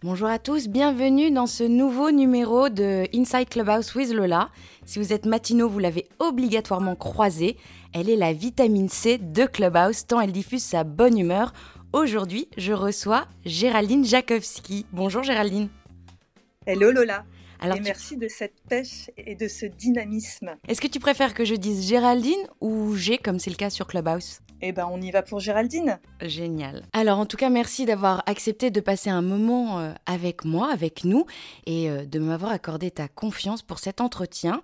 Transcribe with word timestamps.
Bonjour 0.00 0.28
à 0.28 0.38
tous, 0.38 0.68
bienvenue 0.68 1.32
dans 1.32 1.48
ce 1.48 1.64
nouveau 1.64 2.12
numéro 2.12 2.68
de 2.68 3.04
Inside 3.12 3.48
Clubhouse 3.48 3.96
with 3.96 4.12
Lola. 4.12 4.48
Si 4.86 5.00
vous 5.00 5.12
êtes 5.12 5.26
matinaux, 5.26 5.68
vous 5.68 5.80
l'avez 5.80 6.06
obligatoirement 6.20 6.94
croisée. 6.94 7.56
Elle 7.92 8.08
est 8.08 8.14
la 8.14 8.32
vitamine 8.32 8.88
C 8.88 9.18
de 9.18 9.44
Clubhouse 9.44 10.06
tant 10.06 10.20
elle 10.20 10.30
diffuse 10.30 10.62
sa 10.62 10.84
bonne 10.84 11.18
humeur. 11.18 11.52
Aujourd'hui, 11.92 12.46
je 12.56 12.72
reçois 12.72 13.26
Géraldine 13.44 14.04
Jakowski. 14.04 14.86
Bonjour 14.92 15.24
Géraldine. 15.24 15.68
Hello 16.64 16.92
Lola. 16.92 17.24
Et 17.62 17.80
merci 17.80 18.16
de 18.16 18.28
cette 18.28 18.60
pêche 18.68 19.10
et 19.16 19.34
de 19.34 19.48
ce 19.48 19.66
dynamisme. 19.66 20.56
Est-ce 20.66 20.80
que 20.80 20.86
tu 20.86 21.00
préfères 21.00 21.34
que 21.34 21.44
je 21.44 21.54
dise 21.54 21.86
Géraldine 21.88 22.46
ou 22.60 22.94
G 22.94 23.18
comme 23.18 23.38
c'est 23.38 23.50
le 23.50 23.56
cas 23.56 23.70
sur 23.70 23.86
Clubhouse? 23.86 24.40
Eh 24.60 24.72
ben, 24.72 24.88
on 24.90 25.00
y 25.00 25.12
va 25.12 25.22
pour 25.22 25.38
Géraldine. 25.38 26.00
Génial. 26.20 26.84
Alors, 26.92 27.20
en 27.20 27.26
tout 27.26 27.36
cas, 27.36 27.48
merci 27.48 27.86
d'avoir 27.86 28.24
accepté 28.26 28.72
de 28.72 28.80
passer 28.80 29.08
un 29.08 29.22
moment 29.22 29.78
euh, 29.78 29.92
avec 30.04 30.44
moi, 30.44 30.72
avec 30.72 31.04
nous, 31.04 31.26
et 31.66 31.88
euh, 31.88 32.04
de 32.04 32.18
m'avoir 32.18 32.50
accordé 32.50 32.90
ta 32.90 33.06
confiance 33.06 33.62
pour 33.62 33.78
cet 33.78 34.00
entretien. 34.00 34.62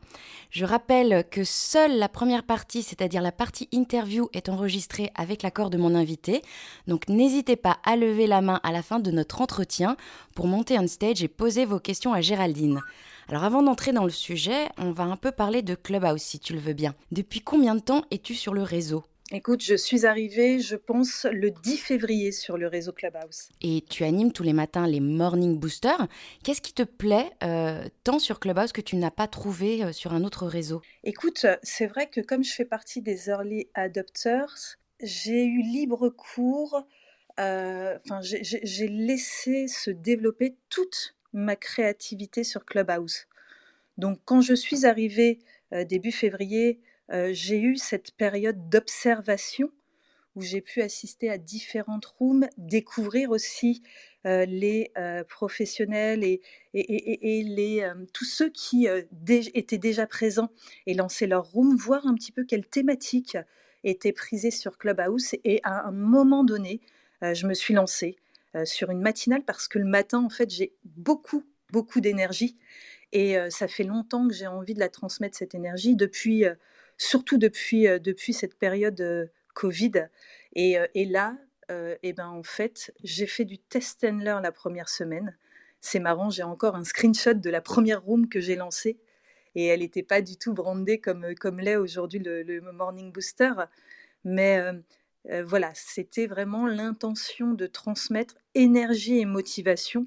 Je 0.50 0.64
rappelle 0.64 1.24
que 1.30 1.45
seule 1.45 1.97
la 1.97 2.08
première 2.08 2.42
partie, 2.42 2.83
c'est-à-dire 2.83 3.22
la 3.22 3.30
partie 3.30 3.69
interview, 3.70 4.28
est 4.33 4.48
enregistrée 4.48 5.12
avec 5.14 5.45
l'accord 5.45 5.70
de 5.70 5.78
mon 5.78 5.95
invité. 5.95 6.42
Donc, 6.88 7.08
n'hésitez 7.08 7.55
pas 7.55 7.78
à 7.84 7.95
lever 7.95 8.27
la 8.27 8.41
main 8.41 8.58
à 8.64 8.72
la 8.72 8.83
fin 8.83 8.98
de 8.98 9.12
notre 9.12 9.42
entretien 9.42 9.97
pour 10.34 10.48
monter 10.48 10.77
on 10.77 10.88
stage 10.88 11.22
et 11.22 11.28
poser 11.28 11.66
vos 11.66 11.78
questions 11.78 12.12
à 12.12 12.20
Géraldine. 12.20 12.80
Alors 13.29 13.45
avant 13.45 13.62
d'entrer 13.62 13.93
dans 13.93 14.05
le 14.05 14.11
sujet, 14.11 14.69
on 14.79 14.91
va 14.91 15.05
un 15.05 15.16
peu 15.16 15.33
parler 15.33 15.62
de 15.62 15.75
Clubhouse 15.75 16.23
si 16.23 16.38
tu 16.38 16.52
le 16.52 16.61
veux 16.61 16.75
bien. 16.75 16.95
Depuis 17.11 17.41
combien 17.41 17.75
de 17.75 17.80
temps 17.80 18.05
es-tu 18.11 18.34
sur 18.34 18.55
le 18.55 18.62
réseau? 18.62 19.05
Écoute, 19.33 19.62
je 19.62 19.75
suis 19.75 20.05
arrivée, 20.05 20.61
je 20.61 20.77
pense, 20.77 21.27
le 21.33 21.51
10 21.51 21.78
février 21.78 22.30
sur 22.30 22.59
le 22.59 22.69
réseau 22.69 22.92
Clubhouse. 22.92 23.48
Et 23.62 23.83
tu 23.89 24.05
animes 24.05 24.33
tous 24.33 24.42
les 24.42 24.53
matins 24.53 24.86
les 24.86 25.00
Morning 25.00 25.58
Boosters. 25.58 26.08
Qu'est-ce 26.42 26.61
qui 26.61 26.75
te 26.75 26.83
plaît 26.83 27.31
euh, 27.42 27.84
tant 28.05 28.19
sur 28.19 28.39
Clubhouse 28.39 28.73
que 28.73 28.83
tu 28.83 28.97
n'as 28.97 29.11
pas 29.11 29.27
trouvé 29.27 29.83
euh, 29.83 29.92
sur 29.92 30.12
un 30.12 30.25
autre 30.25 30.47
réseau? 30.47 30.83
Écoute, 31.05 31.47
c'est 31.62 31.86
vrai 31.86 32.11
que 32.11 32.20
comme 32.20 32.45
je 32.45 32.53
fais 32.53 32.67
partie 32.67 33.01
des 33.01 33.28
early 33.28 33.67
adopters, 33.73 34.77
j'ai 35.03 35.45
eu 35.45 35.62
libre 35.62 36.11
cours, 36.11 36.84
euh, 37.41 37.98
enfin, 38.05 38.20
j'ai 38.20 38.89
laissé 38.89 39.69
se 39.69 39.91
développer 39.91 40.56
toute 40.69 41.17
ma 41.34 41.56
créativité 41.56 42.44
sur 42.44 42.64
Clubhouse. 42.64 43.27
Donc 43.98 44.18
quand 44.24 44.40
je 44.40 44.54
suis 44.54 44.86
arrivée 44.86 45.40
début 45.88 46.12
février, 46.12 46.80
j'ai 47.10 47.60
eu 47.60 47.77
cette 47.77 48.12
période 48.12 48.68
d'observation 48.68 49.70
où 50.36 50.42
j'ai 50.42 50.60
pu 50.60 50.82
assister 50.82 51.30
à 51.30 51.38
différentes 51.38 52.06
rooms, 52.06 52.48
découvrir 52.58 53.30
aussi 53.30 53.82
les 54.24 54.90
professionnels 55.28 56.24
et, 56.24 56.40
les, 56.72 57.92
tous 58.12 58.24
ceux 58.24 58.50
qui 58.50 58.88
étaient 59.28 59.78
déjà 59.78 60.06
présents 60.06 60.50
et 60.86 60.94
lancer 60.94 61.27
leur 61.27 61.44
room, 61.44 61.77
voir 61.77 62.06
un 62.06 62.14
petit 62.14 62.32
peu 62.32 62.44
quelles 62.44 62.66
thématiques 62.66 63.36
étaient 63.84 64.12
prisées 64.12 64.50
sur 64.50 64.78
Clubhouse. 64.78 65.34
Et 65.44 65.60
à 65.62 65.86
un 65.86 65.92
moment 65.92 66.42
donné, 66.42 66.80
je 67.22 67.46
me 67.46 67.55
suis 67.55 67.74
lancée 67.74 68.16
sur 68.64 68.91
une 68.91 69.00
matinale 69.00 69.44
parce 69.44 69.69
que 69.69 69.78
le 69.78 69.84
matin, 69.84 70.24
en 70.24 70.28
fait, 70.28 70.50
j'ai 70.50 70.74
beaucoup, 70.84 71.44
beaucoup 71.70 72.00
d'énergie. 72.00 72.56
Et 73.12 73.36
ça 73.50 73.69
fait 73.69 73.84
longtemps 73.84 74.27
que 74.27 74.34
j'ai 74.34 74.46
envie 74.46 74.74
de 74.74 74.80
la 74.80 74.88
transmettre, 74.88 75.36
cette 75.36 75.55
énergie, 75.55 75.96
depuis 75.96 76.44
surtout 76.98 77.38
depuis, 77.38 77.86
depuis 78.00 78.33
cette 78.33 78.55
période 78.55 79.30
Covid. 79.55 80.08
Et, 80.55 80.77
et 80.94 81.05
là, 81.05 81.36
et 82.02 82.12
ben 82.12 82.28
en 82.28 82.42
fait, 82.42 82.92
j'ai 83.05 83.27
fait 83.27 83.44
du 83.44 83.58
test 83.58 84.05
and 84.05 84.19
learn 84.19 84.42
la 84.42 84.52
première 84.52 84.89
semaine. 84.89 85.36
C'est 85.80 86.00
marrant, 86.00 86.30
j'ai 86.30 86.42
encore 86.42 86.77
un 86.77 86.84
screenshot 86.84 87.34
de 87.34 87.50
la 87.50 87.61
première 87.61 88.02
room 88.02 88.29
que 88.29 88.40
j'ai 88.40 88.56
lancée 88.56 88.98
et 89.55 89.67
elle 89.67 89.80
n'était 89.80 90.02
pas 90.02 90.20
du 90.20 90.36
tout 90.36 90.52
brandée 90.52 91.00
comme, 91.00 91.34
comme 91.36 91.61
l'est 91.61 91.77
aujourd'hui 91.77 92.18
le, 92.18 92.61
Morning 92.73 93.12
Booster. 93.12 93.52
Mais 94.24 94.61
voilà, 95.46 95.73
c'était 95.74 96.27
vraiment 96.27 96.67
l'intention 96.67 97.52
de 97.55 97.67
transmettre 97.67 98.35
énergie 98.55 99.18
et 99.18 99.24
motivation 99.24 100.07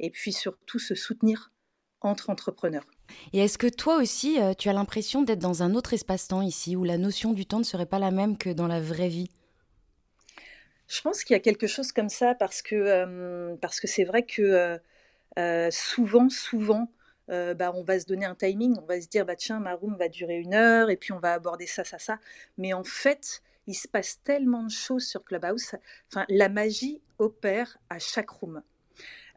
et 0.00 0.10
puis 0.10 0.32
surtout 0.32 0.78
se 0.78 0.94
soutenir 0.94 1.52
entre 2.00 2.30
entrepreneurs. 2.30 2.84
Et 3.32 3.40
est-ce 3.40 3.58
que 3.58 3.68
toi 3.68 3.96
aussi, 3.96 4.40
euh, 4.40 4.54
tu 4.54 4.68
as 4.68 4.72
l'impression 4.72 5.22
d'être 5.22 5.38
dans 5.38 5.62
un 5.62 5.74
autre 5.74 5.94
espace-temps 5.94 6.42
ici, 6.42 6.76
où 6.76 6.84
la 6.84 6.98
notion 6.98 7.32
du 7.32 7.46
temps 7.46 7.58
ne 7.58 7.64
serait 7.64 7.86
pas 7.86 7.98
la 7.98 8.10
même 8.10 8.36
que 8.36 8.50
dans 8.50 8.66
la 8.66 8.80
vraie 8.80 9.08
vie? 9.08 9.30
Je 10.88 11.00
pense 11.00 11.24
qu'il 11.24 11.34
y 11.34 11.36
a 11.36 11.40
quelque 11.40 11.66
chose 11.66 11.92
comme 11.92 12.08
ça, 12.08 12.34
parce 12.34 12.62
que 12.62 12.74
euh, 12.74 13.56
parce 13.60 13.80
que 13.80 13.88
c'est 13.88 14.04
vrai 14.04 14.22
que 14.24 14.78
euh, 15.38 15.70
souvent, 15.70 16.28
souvent, 16.28 16.90
bah, 17.28 17.72
on 17.74 17.82
va 17.82 17.98
se 17.98 18.06
donner 18.06 18.24
un 18.24 18.36
timing, 18.36 18.76
on 18.80 18.86
va 18.86 19.00
se 19.00 19.08
dire, 19.08 19.26
bah, 19.26 19.34
tiens, 19.34 19.58
ma 19.58 19.74
room 19.74 19.96
va 19.96 20.08
durer 20.08 20.36
une 20.36 20.54
heure, 20.54 20.90
et 20.90 20.96
puis 20.96 21.12
on 21.12 21.18
va 21.18 21.32
aborder 21.32 21.66
ça, 21.66 21.82
ça, 21.82 21.98
ça. 21.98 22.20
Mais 22.56 22.72
en 22.72 22.84
fait, 22.84 23.42
il 23.66 23.74
se 23.74 23.88
passe 23.88 24.20
tellement 24.22 24.64
de 24.64 24.70
choses 24.70 25.06
sur 25.06 25.24
Clubhouse. 25.24 25.74
Enfin, 26.10 26.24
la 26.28 26.48
magie 26.48 27.00
opère 27.18 27.78
à 27.90 27.98
chaque 27.98 28.30
room. 28.30 28.62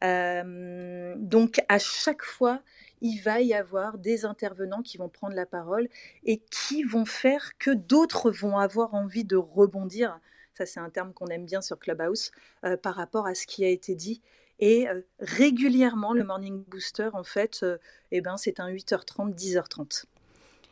donc, 0.02 1.62
à 1.68 1.80
chaque 1.80 2.24
fois, 2.24 2.62
il 3.02 3.20
va 3.20 3.42
y 3.42 3.54
avoir 3.54 3.98
des 3.98 4.26
intervenants 4.26 4.82
qui 4.82 4.98
vont 4.98 5.10
prendre 5.10 5.36
la 5.36 5.46
parole 5.46 5.88
et 6.24 6.42
qui 6.52 6.84
vont 6.84 7.06
faire 7.06 7.58
que 7.58 7.72
d'autres 7.72 8.32
vont 8.32 8.58
avoir 8.58 8.94
envie 8.94 9.26
de 9.26 9.36
rebondir. 9.36 10.20
Ça, 10.54 10.66
c'est 10.66 10.80
un 10.80 10.90
terme 10.90 11.14
qu'on 11.14 11.28
aime 11.28 11.46
bien 11.46 11.62
sur 11.62 11.80
Clubhouse 11.80 12.32
euh, 12.66 12.76
par 12.76 12.96
rapport 12.96 13.28
à 13.28 13.36
ce 13.36 13.48
qui 13.48 13.64
a 13.64 13.70
été 13.70 13.96
dit. 13.96 14.22
Et 14.60 14.90
euh, 14.90 15.02
régulièrement, 15.20 16.14
le 16.14 16.26
Morning 16.26 16.64
Booster, 16.66 17.10
en 17.14 17.24
fait, 17.24 17.62
euh, 17.64 17.78
eh 18.12 18.20
ben, 18.20 18.36
c'est 18.36 18.60
un 18.60 18.70
8h30, 18.70 19.34
10h30. 19.34 20.04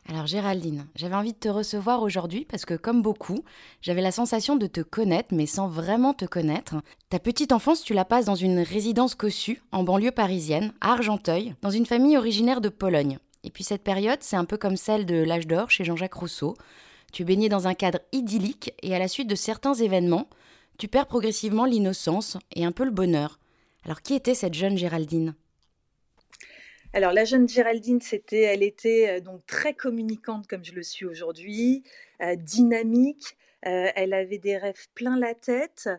Alors 0.09 0.25
Géraldine, 0.25 0.87
j'avais 0.95 1.15
envie 1.15 1.33
de 1.33 1.37
te 1.37 1.49
recevoir 1.49 2.01
aujourd'hui 2.01 2.45
parce 2.45 2.63
que 2.63 2.75
comme 2.75 3.01
beaucoup, 3.01 3.43
j'avais 3.81 4.01
la 4.01 4.13
sensation 4.13 4.55
de 4.55 4.65
te 4.65 4.79
connaître 4.79 5.35
mais 5.35 5.45
sans 5.45 5.67
vraiment 5.67 6.13
te 6.13 6.23
connaître. 6.23 6.75
Ta 7.09 7.19
petite 7.19 7.51
enfance, 7.51 7.83
tu 7.83 7.93
la 7.93 8.05
passes 8.05 8.25
dans 8.25 8.35
une 8.35 8.59
résidence 8.59 9.15
cossue 9.15 9.61
en 9.73 9.83
banlieue 9.83 10.11
parisienne, 10.11 10.71
à 10.79 10.93
Argenteuil, 10.93 11.55
dans 11.61 11.71
une 11.71 11.85
famille 11.85 12.15
originaire 12.15 12.61
de 12.61 12.69
Pologne. 12.69 13.19
Et 13.43 13.49
puis 13.49 13.65
cette 13.65 13.83
période, 13.83 14.19
c'est 14.21 14.37
un 14.37 14.45
peu 14.45 14.57
comme 14.57 14.77
celle 14.77 15.05
de 15.05 15.15
l'âge 15.15 15.45
d'or 15.45 15.69
chez 15.69 15.83
Jean-Jacques 15.83 16.13
Rousseau. 16.13 16.55
Tu 17.11 17.25
baignais 17.25 17.49
dans 17.49 17.67
un 17.67 17.73
cadre 17.73 17.99
idyllique 18.13 18.73
et 18.81 18.95
à 18.95 18.99
la 18.99 19.09
suite 19.09 19.29
de 19.29 19.35
certains 19.35 19.73
événements, 19.73 20.29
tu 20.77 20.87
perds 20.87 21.07
progressivement 21.07 21.65
l'innocence 21.65 22.37
et 22.55 22.63
un 22.63 22.71
peu 22.71 22.85
le 22.85 22.91
bonheur. 22.91 23.39
Alors 23.83 24.01
qui 24.01 24.13
était 24.13 24.35
cette 24.35 24.53
jeune 24.53 24.77
Géraldine? 24.77 25.35
Alors 26.93 27.11
la 27.11 27.25
jeune 27.25 27.49
Géraldine, 27.49 28.01
c'était, 28.01 28.41
elle 28.41 28.63
était 28.63 29.17
euh, 29.17 29.19
donc 29.19 29.45
très 29.45 29.73
communicante 29.73 30.47
comme 30.47 30.63
je 30.63 30.73
le 30.73 30.83
suis 30.83 31.05
aujourd'hui, 31.05 31.83
euh, 32.21 32.35
dynamique. 32.35 33.37
Euh, 33.65 33.89
elle 33.95 34.13
avait 34.13 34.37
des 34.37 34.57
rêves 34.57 34.87
plein 34.95 35.17
la 35.19 35.33
tête. 35.33 35.89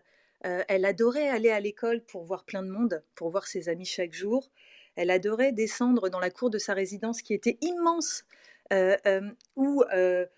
elle 0.42 0.84
adorait 0.84 1.28
aller 1.28 1.50
à 1.50 1.60
l'école 1.60 2.00
pour 2.00 2.24
voir 2.24 2.44
plein 2.44 2.62
de 2.62 2.70
monde, 2.70 3.02
pour 3.16 3.30
voir 3.30 3.46
ses 3.46 3.68
amis 3.68 3.84
chaque 3.84 4.12
jour. 4.12 4.50
Elle 4.96 5.10
adorait 5.10 5.52
descendre 5.52 6.08
dans 6.08 6.20
la 6.20 6.30
cour 6.30 6.48
de 6.50 6.58
sa 6.58 6.74
résidence 6.74 7.22
qui 7.22 7.34
était 7.34 7.58
immense, 7.60 8.24
où 9.56 9.82
il 9.90 10.28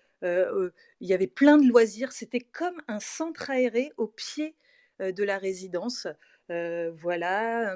y 1.01 1.13
avait 1.13 1.27
plein 1.27 1.57
de 1.57 1.67
loisirs. 1.67 2.11
C'était 2.11 2.41
comme 2.41 2.81
un 2.87 2.99
centre 2.99 3.51
aéré 3.51 3.91
au 3.97 4.07
pied 4.07 4.55
de 4.99 5.23
la 5.23 5.37
résidence. 5.37 6.07
voilà 6.49 7.75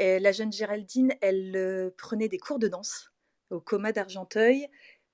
la 0.00 0.32
jeune 0.32 0.52
Géraldine, 0.52 1.14
elle 1.20 1.54
euh, 1.56 1.90
prenait 1.96 2.28
des 2.28 2.38
cours 2.38 2.58
de 2.58 2.68
danse 2.68 3.12
au 3.50 3.60
coma 3.60 3.92
d'Argenteuil, 3.92 4.68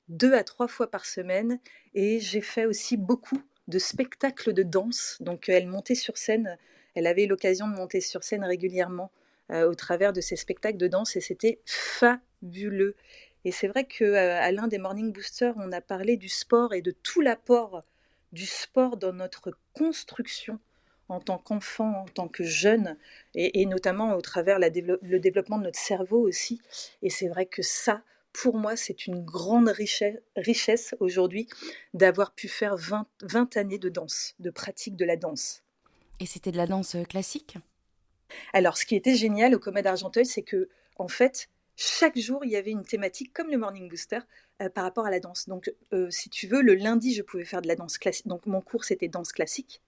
deux 0.09 0.35
à 0.35 0.45
trois 0.45 0.69
fois 0.69 0.91
par 0.91 1.07
semaine. 1.07 1.59
Et 1.95 2.21
j'ai 2.21 2.41
fait 2.41 2.67
aussi 2.67 2.97
beaucoup 2.97 3.43
de 3.69 3.79
spectacles 3.79 4.53
de 4.53 4.63
danse. 4.63 5.19
Donc 5.21 5.49
elle 5.49 5.67
montait 5.67 5.95
sur 5.95 6.17
scène, 6.17 6.57
elle 6.95 7.07
avait 7.07 7.27
l'occasion 7.27 7.69
de 7.69 7.75
monter 7.75 8.01
sur 8.01 8.23
scène 8.23 8.45
régulièrement 8.45 9.11
euh, 9.51 9.69
au 9.69 9.75
travers 9.75 10.13
de 10.13 10.21
ces 10.21 10.37
spectacles 10.37 10.79
de 10.79 10.89
danse 10.89 11.17
et 11.17 11.21
c'était 11.21 11.61
fabuleux. 11.65 12.97
Et 13.45 13.53
c'est 13.53 13.69
vrai 13.69 13.85
qu'à 13.85 14.05
euh, 14.05 14.41
à 14.41 14.53
l'un 14.53 14.69
des 14.69 14.79
Morning 14.79 15.13
Boosters, 15.13 15.55
on 15.57 15.73
a 15.73 15.81
parlé 15.81 16.17
du 16.17 16.29
sport 16.29 16.75
et 16.75 16.83
de 16.83 16.91
tout 16.91 17.21
l'apport 17.21 17.85
du 18.33 18.47
sport 18.47 18.97
dans 18.97 19.13
notre 19.13 19.53
construction 19.73 20.59
en 21.09 21.21
tant 21.21 21.39
qu'enfant, 21.39 22.03
en 22.03 22.05
tant 22.07 22.29
que 22.29 22.45
jeune, 22.45 22.97
et, 23.35 23.65
notamment 23.67 24.15
au 24.15 24.21
travers 24.21 24.59
le 24.59 25.19
développement 25.19 25.59
de 25.59 25.65
notre 25.65 25.79
cerveau 25.79 26.21
aussi. 26.21 26.61
Et 27.03 27.11
c'est 27.11 27.29
vrai 27.29 27.47
que 27.47 27.63
ça, 27.63 28.03
pour 28.33 28.57
moi, 28.57 28.77
c'est 28.77 29.07
une 29.07 29.25
grande 29.25 29.69
richesse, 29.69 30.19
richesse 30.37 30.95
aujourd'hui 31.01 31.49
d'avoir 31.95 32.33
pu 32.33 32.49
faire 32.49 32.77
20, 32.77 33.07
20 33.23 33.57
années 33.57 33.79
de 33.79 33.89
danse, 33.89 34.35
de 34.41 34.51
pratique 34.51 34.97
de 34.97 35.05
la 35.05 35.17
danse. 35.17 35.63
Et 36.21 36.27
c'était 36.27 36.53
de 36.53 36.57
la 36.57 36.67
danse 36.67 36.95
euh, 36.97 37.05
classique? 37.05 37.57
Alors, 38.53 38.77
ce 38.77 38.87
qui 38.87 38.97
était 38.97 39.15
génial 39.15 39.55
au 39.55 39.59
Coma 39.59 39.83
d'Argenteuil, 39.83 40.27
c'est 40.27 40.43
que, 40.43 40.69
en 40.97 41.09
fait, 41.09 41.49
chaque 41.77 42.19
jour, 42.19 42.45
il 42.45 42.51
y 42.51 42.57
avait 42.57 42.71
une 42.71 42.85
thématique, 42.85 43.33
comme 43.33 43.51
le 43.51 43.59
Morning 43.59 43.89
Booster, 43.89 44.21
euh, 44.63 44.69
par 44.69 44.85
rapport 44.85 45.07
à 45.07 45.11
la 45.11 45.21
danse. 45.21 45.49
Donc, 45.49 45.73
euh, 45.93 46.11
si 46.11 46.31
tu 46.31 46.47
veux, 46.47 46.63
le 46.63 46.75
lundi, 46.75 47.15
je 47.15 47.23
pouvais 47.23 47.45
faire 47.45 47.63
de 47.63 47.69
la 47.69 47.77
danse 47.77 47.99
classique. 47.99 48.27
Donc, 48.27 48.47
mon 48.47 48.61
cours, 48.61 48.85
c'était 48.85 49.09
danse 49.09 49.33
classique. 49.33 49.83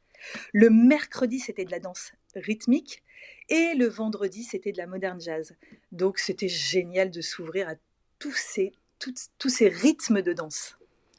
Le 0.53 0.71
mercredi, 0.71 1.39
c'était 1.39 1.65
de 1.65 1.71
la 1.71 1.81
danse 1.81 2.13
rythmique. 2.35 3.03
Et 3.49 3.75
le 3.75 3.87
vendredi, 3.87 4.45
c'était 4.45 4.73
de 4.73 4.79
la 4.79 4.87
moderne 4.87 5.21
jazz. 5.21 5.55
Donc 5.93 6.19
c'était 6.19 6.49
génial 6.49 7.11
de 7.11 7.21
s'ouvrir 7.21 7.69
à 7.69 7.75
tous 8.19 8.35
ces, 8.37 8.73
tous 8.99 9.49
ces 9.49 9.69
rythmes 9.69 10.23
de 10.23 10.33
danse. 10.33 10.77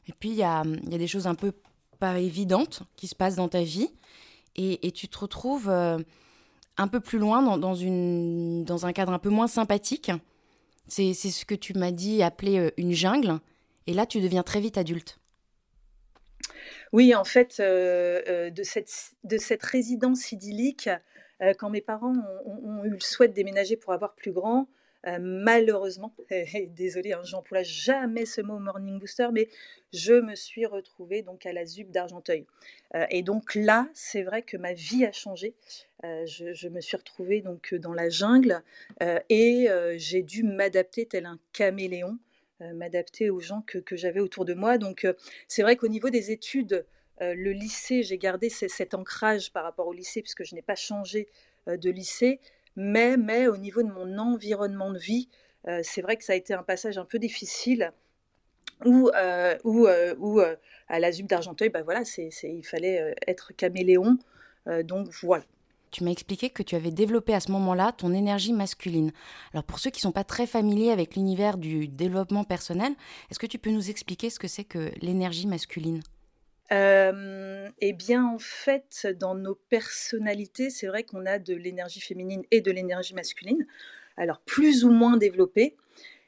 Et 0.08 0.12
puis, 0.12 0.30
il 0.30 0.36
y 0.36 0.42
a, 0.42 0.62
y 0.64 0.94
a, 0.94 0.98
des 0.98 1.06
choses 1.06 1.26
un 1.26 1.34
peu 1.34 1.52
pas 1.98 2.18
évidentes 2.18 2.82
qui 2.96 3.06
se 3.06 3.14
passent 3.14 3.36
dans 3.36 3.48
ta 3.48 3.62
vie. 3.62 3.90
Et, 4.56 4.90
tu 4.92 5.08
te 5.08 5.18
retrouves 5.18 5.70
euh, 5.70 5.98
un 6.76 6.88
peu 6.88 7.00
plus 7.00 7.18
loin 7.18 7.42
dans, 7.42 7.56
dans, 7.56 7.74
une, 7.74 8.64
dans 8.64 8.84
un 8.84 8.92
cadre 8.92 9.12
un 9.12 9.18
peu 9.18 9.30
moins 9.30 9.46
sympathique. 9.46 10.10
C'est 10.88 11.14
ce 11.14 11.44
que 11.46 11.54
tu 11.54 11.72
m'as 11.74 11.92
dit 11.92 12.22
appeler 12.22 12.58
euh, 12.58 12.70
une 12.76 12.92
jungle. 12.92 13.38
Et 13.86 13.94
là, 13.94 14.06
tu 14.06 14.20
deviens 14.20 14.42
très 14.42 14.60
vite 14.60 14.76
adulte. 14.76 15.19
Oui, 16.92 17.14
en 17.14 17.24
fait, 17.24 17.58
euh, 17.60 18.50
de, 18.50 18.62
cette, 18.62 19.12
de 19.24 19.38
cette 19.38 19.62
résidence 19.62 20.32
idyllique, 20.32 20.88
quand 21.58 21.70
mes 21.70 21.80
parents 21.80 22.14
ont, 22.44 22.84
eu 22.84 22.90
le 22.90 23.00
souhait 23.00 23.28
de 23.28 23.32
déménager 23.32 23.76
pour 23.76 23.92
avoir 23.94 24.14
plus 24.14 24.32
grand, 24.32 24.68
euh, 25.06 25.18
malheureusement, 25.20 26.14
désolé, 26.68 27.12
hein, 27.12 27.22
j'emploie 27.24 27.62
jamais 27.62 28.26
ce 28.26 28.40
mot 28.40 28.58
morning 28.58 28.98
booster, 28.98 29.28
mais 29.32 29.48
je 29.92 30.14
me 30.14 30.34
suis 30.34 30.66
retrouvée 30.66 31.22
donc 31.22 31.46
à 31.46 31.52
la 31.52 31.64
ZUB 31.64 31.90
d'Argenteuil. 31.90 32.46
Euh, 32.94 33.06
et 33.10 33.22
donc 33.22 33.54
là, 33.54 33.88
c'est 33.94 34.22
vrai 34.22 34.42
que 34.42 34.56
ma 34.56 34.72
vie 34.74 35.04
a 35.04 35.12
changé. 35.12 35.54
Euh, 36.04 36.24
je, 36.26 36.68
me 36.68 36.80
suis 36.80 36.96
retrouvée 36.96 37.40
donc 37.40 37.74
dans 37.74 37.92
la 37.92 38.08
jungle 38.08 38.62
et 39.28 39.68
j'ai 39.96 40.22
dû 40.22 40.44
m'adapter 40.44 41.06
tel 41.06 41.26
un 41.26 41.38
caméléon, 41.52 42.18
m'adapter 42.74 43.30
aux 43.30 43.40
gens 43.40 43.62
que, 43.62 43.78
que 43.78 43.96
j'avais 43.96 44.20
autour 44.20 44.44
de 44.44 44.54
moi. 44.54 44.78
Donc 44.78 45.06
c'est 45.48 45.62
vrai 45.62 45.76
qu'au 45.76 45.88
niveau 45.88 46.10
des 46.10 46.30
études, 46.30 46.84
le 47.20 47.52
lycée, 47.52 48.02
j'ai 48.02 48.18
gardé 48.18 48.48
cet 48.50 48.94
ancrage 48.94 49.52
par 49.52 49.64
rapport 49.64 49.86
au 49.86 49.92
lycée 49.92 50.22
puisque 50.22 50.44
je 50.44 50.54
n'ai 50.54 50.62
pas 50.62 50.74
changé 50.74 51.28
de 51.66 51.90
lycée. 51.90 52.40
Mais, 52.76 53.16
mais 53.16 53.46
au 53.48 53.56
niveau 53.56 53.82
de 53.82 53.88
mon 53.88 54.18
environnement 54.18 54.90
de 54.90 54.98
vie, 54.98 55.28
euh, 55.68 55.80
c'est 55.82 56.02
vrai 56.02 56.16
que 56.16 56.24
ça 56.24 56.32
a 56.32 56.36
été 56.36 56.54
un 56.54 56.62
passage 56.62 56.98
un 56.98 57.04
peu 57.04 57.18
difficile 57.18 57.92
euh, 58.86 59.58
où, 59.64 59.86
euh, 59.86 60.14
où 60.18 60.40
à 60.40 60.98
la 60.98 61.12
ZUB 61.12 61.26
d'Argenteuil, 61.26 61.68
bah 61.68 61.82
voilà, 61.82 62.04
c'est, 62.04 62.30
il 62.42 62.64
fallait 62.64 63.14
être 63.26 63.52
caméléon. 63.54 64.18
donc 64.84 65.08
voilà. 65.22 65.44
Tu 65.90 66.04
m'as 66.04 66.10
expliqué 66.10 66.50
que 66.50 66.62
tu 66.62 66.76
avais 66.76 66.90
développé 66.90 67.34
à 67.34 67.40
ce 67.40 67.50
moment-là 67.52 67.92
ton 67.92 68.12
énergie 68.12 68.52
masculine. 68.52 69.10
Alors 69.52 69.64
pour 69.64 69.78
ceux 69.78 69.90
qui 69.90 69.98
ne 69.98 70.02
sont 70.02 70.12
pas 70.12 70.24
très 70.24 70.46
familiers 70.46 70.92
avec 70.92 71.16
l'univers 71.16 71.58
du 71.58 71.88
développement 71.88 72.44
personnel, 72.44 72.92
est-ce 73.30 73.38
que 73.38 73.46
tu 73.46 73.58
peux 73.58 73.70
nous 73.70 73.90
expliquer 73.90 74.30
ce 74.30 74.38
que 74.38 74.48
c'est 74.48 74.64
que 74.64 74.92
l'énergie 75.00 75.46
masculine? 75.46 76.00
Euh, 76.72 77.68
eh 77.80 77.92
bien, 77.92 78.24
en 78.24 78.38
fait, 78.38 79.08
dans 79.18 79.34
nos 79.34 79.56
personnalités, 79.56 80.70
c'est 80.70 80.86
vrai 80.86 81.02
qu'on 81.02 81.26
a 81.26 81.40
de 81.40 81.54
l'énergie 81.54 82.00
féminine 82.00 82.44
et 82.52 82.60
de 82.60 82.70
l'énergie 82.70 83.14
masculine, 83.14 83.66
alors 84.16 84.40
plus 84.40 84.84
ou 84.84 84.90
moins 84.90 85.16
développée. 85.16 85.76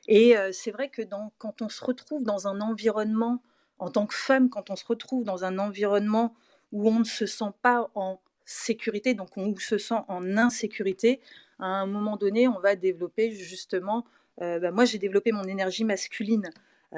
Et 0.08 0.37
euh, 0.37 0.50
c'est 0.53 0.73
vrai 0.73 0.88
que 0.88 1.03
quand 1.38 1.62
on 1.62 1.69
se 1.69 1.85
retrouve 1.85 2.25
dans 2.25 2.49
un 2.49 2.61
environnement, 2.61 3.41
en 3.79 3.91
tant 3.91 4.06
que 4.06 4.15
femme, 4.15 4.50
quand 4.50 4.70
on 4.70 4.76
se 4.76 4.85
retrouve 4.85 5.23
dans 5.23 5.44
un 5.44 5.58
environnement 5.58 6.35
où 6.73 6.88
on 6.88 7.00
ne 7.00 7.05
se 7.05 7.26
sent 7.26 7.53
pas 7.62 7.91
en 7.94 8.19
sécurité, 8.44 9.15
donc 9.15 9.37
on 9.37 9.55
se 9.56 9.79
sent 9.79 10.00
en 10.09 10.37
insécurité, 10.37 11.21
à 11.59 11.67
un 11.67 11.87
moment 11.87 12.17
donné, 12.17 12.49
on 12.49 12.59
va 12.61 12.77
développer 12.77 13.33
justement, 13.33 14.05
euh, 14.41 14.59
bah, 14.59 14.71
moi 14.71 14.85
j'ai 14.85 14.99
développé 14.99 15.33
mon 15.33 15.44
énergie 15.44 15.85
masculine. 15.85 16.50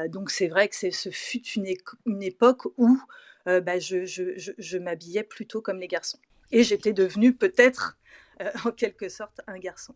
donc 0.09 0.31
c'est 0.31 0.49
vrai 0.49 0.69
que 0.69 0.75
ce 0.75 1.11
fut 1.11 1.45
une, 1.57 1.67
une 2.07 2.23
époque 2.23 2.67
où 2.79 2.99
euh, 3.47 3.61
bah, 3.61 3.79
je, 3.79 4.79
m'habillais 4.79 5.23
plutôt 5.23 5.61
comme 5.61 5.79
les 5.79 5.89
garçons. 5.89 6.19
Et 6.51 6.63
j'étais 6.63 6.93
devenue 6.93 7.35
peut-être, 7.35 7.99
euh, 8.41 8.51
en 8.65 8.71
quelque 8.71 9.09
sorte, 9.09 9.41
un 9.47 9.59
garçon. 9.59 9.95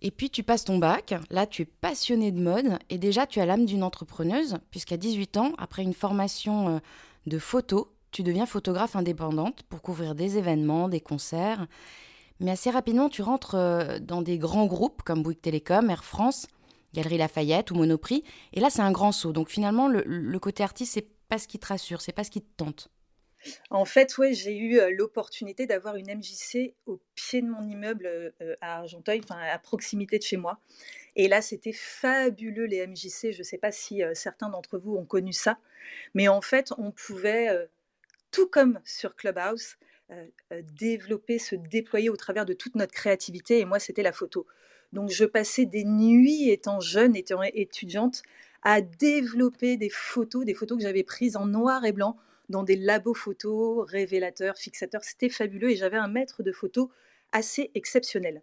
Et 0.00 0.10
puis 0.10 0.30
tu 0.30 0.42
passes 0.42 0.64
ton 0.64 0.78
bac, 0.78 1.14
là 1.30 1.46
tu 1.46 1.62
es 1.62 1.64
passionnée 1.64 2.32
de 2.32 2.40
mode 2.40 2.78
et 2.90 2.98
déjà 2.98 3.26
tu 3.26 3.38
as 3.38 3.46
l'âme 3.46 3.66
d'une 3.66 3.84
entrepreneuse 3.84 4.58
puisqu'à 4.70 4.96
18 4.96 5.36
ans, 5.36 5.52
après 5.58 5.82
une 5.82 5.94
formation 5.94 6.76
euh, 6.76 6.78
de 7.26 7.38
photo, 7.38 7.92
tu 8.12 8.22
deviens 8.22 8.46
photographe 8.46 8.94
indépendante 8.94 9.62
pour 9.64 9.82
couvrir 9.82 10.14
des 10.14 10.38
événements, 10.38 10.88
des 10.88 11.00
concerts. 11.00 11.66
Mais 12.40 12.50
assez 12.50 12.70
rapidement, 12.70 13.08
tu 13.08 13.22
rentres 13.22 13.56
dans 14.00 14.22
des 14.22 14.38
grands 14.38 14.66
groupes 14.66 15.02
comme 15.02 15.22
Bouygues 15.22 15.40
Télécom, 15.40 15.90
Air 15.90 16.04
France, 16.04 16.46
Galerie 16.94 17.18
Lafayette 17.18 17.70
ou 17.70 17.74
Monoprix. 17.74 18.24
Et 18.52 18.60
là, 18.60 18.70
c'est 18.70 18.82
un 18.82 18.92
grand 18.92 19.12
saut. 19.12 19.32
Donc 19.32 19.48
finalement, 19.48 19.88
le, 19.88 20.38
côté 20.38 20.62
artiste, 20.62 20.94
c'est 20.94 21.08
pas 21.28 21.38
ce 21.38 21.48
qui 21.48 21.58
te 21.58 21.66
rassure, 21.66 22.00
c'est 22.00 22.12
pas 22.12 22.24
ce 22.24 22.30
qui 22.30 22.42
te 22.42 22.56
tente. 22.56 22.90
En 23.70 23.84
fait, 23.84 24.16
ouais, 24.18 24.34
j'ai 24.34 24.56
eu 24.56 24.78
euh, 24.78 24.90
l'opportunité 24.96 25.66
d'avoir 25.66 25.96
une 25.96 26.14
MJC 26.14 26.74
au 26.86 27.00
pied 27.16 27.42
de 27.42 27.48
mon 27.48 27.66
immeuble 27.68 28.06
euh, 28.06 28.54
à 28.60 28.78
Argenteuil, 28.78 29.20
enfin 29.24 29.40
à 29.40 29.58
proximité 29.58 30.18
de 30.18 30.22
chez 30.22 30.36
moi. 30.36 30.60
Et 31.16 31.26
là, 31.26 31.42
c'était 31.42 31.72
fabuleux 31.72 32.66
les 32.66 32.86
MJC. 32.86 33.32
Je 33.32 33.38
ne 33.38 33.42
sais 33.42 33.58
pas 33.58 33.72
si 33.72 34.04
euh, 34.04 34.14
certains 34.14 34.48
d'entre 34.48 34.78
vous 34.78 34.94
ont 34.94 35.04
connu 35.04 35.32
ça, 35.32 35.58
mais 36.14 36.28
en 36.28 36.40
fait, 36.40 36.72
on 36.78 36.92
pouvait, 36.92 37.48
tout 38.32 38.48
comme 38.48 38.80
sur 38.84 39.14
Clubhouse, 39.14 39.76
développer, 40.74 41.38
se 41.38 41.54
déployer 41.54 42.10
au 42.10 42.16
travers 42.16 42.44
de 42.44 42.52
toute 42.52 42.74
notre 42.74 42.92
créativité. 42.92 43.60
Et 43.60 43.64
moi, 43.64 43.78
c'était 43.78 44.02
la 44.02 44.12
photo. 44.12 44.46
Donc, 44.92 45.10
je 45.10 45.24
passais 45.24 45.64
des 45.64 45.84
nuits 45.84 46.50
étant 46.50 46.80
jeune, 46.80 47.16
étant 47.16 47.42
étudiante, 47.42 48.22
à 48.62 48.80
développer 48.80 49.76
des 49.76 49.88
photos, 49.88 50.44
des 50.44 50.54
photos 50.54 50.78
que 50.78 50.82
j'avais 50.82 51.02
prises 51.02 51.36
en 51.36 51.46
noir 51.46 51.84
et 51.84 51.92
blanc 51.92 52.16
dans 52.48 52.62
des 52.62 52.76
labos 52.76 53.14
photos, 53.14 53.88
révélateurs, 53.88 54.56
fixateurs. 54.58 55.04
C'était 55.04 55.30
fabuleux 55.30 55.70
et 55.70 55.76
j'avais 55.76 55.96
un 55.96 56.08
maître 56.08 56.42
de 56.42 56.52
photos 56.52 56.88
assez 57.32 57.70
exceptionnel. 57.74 58.42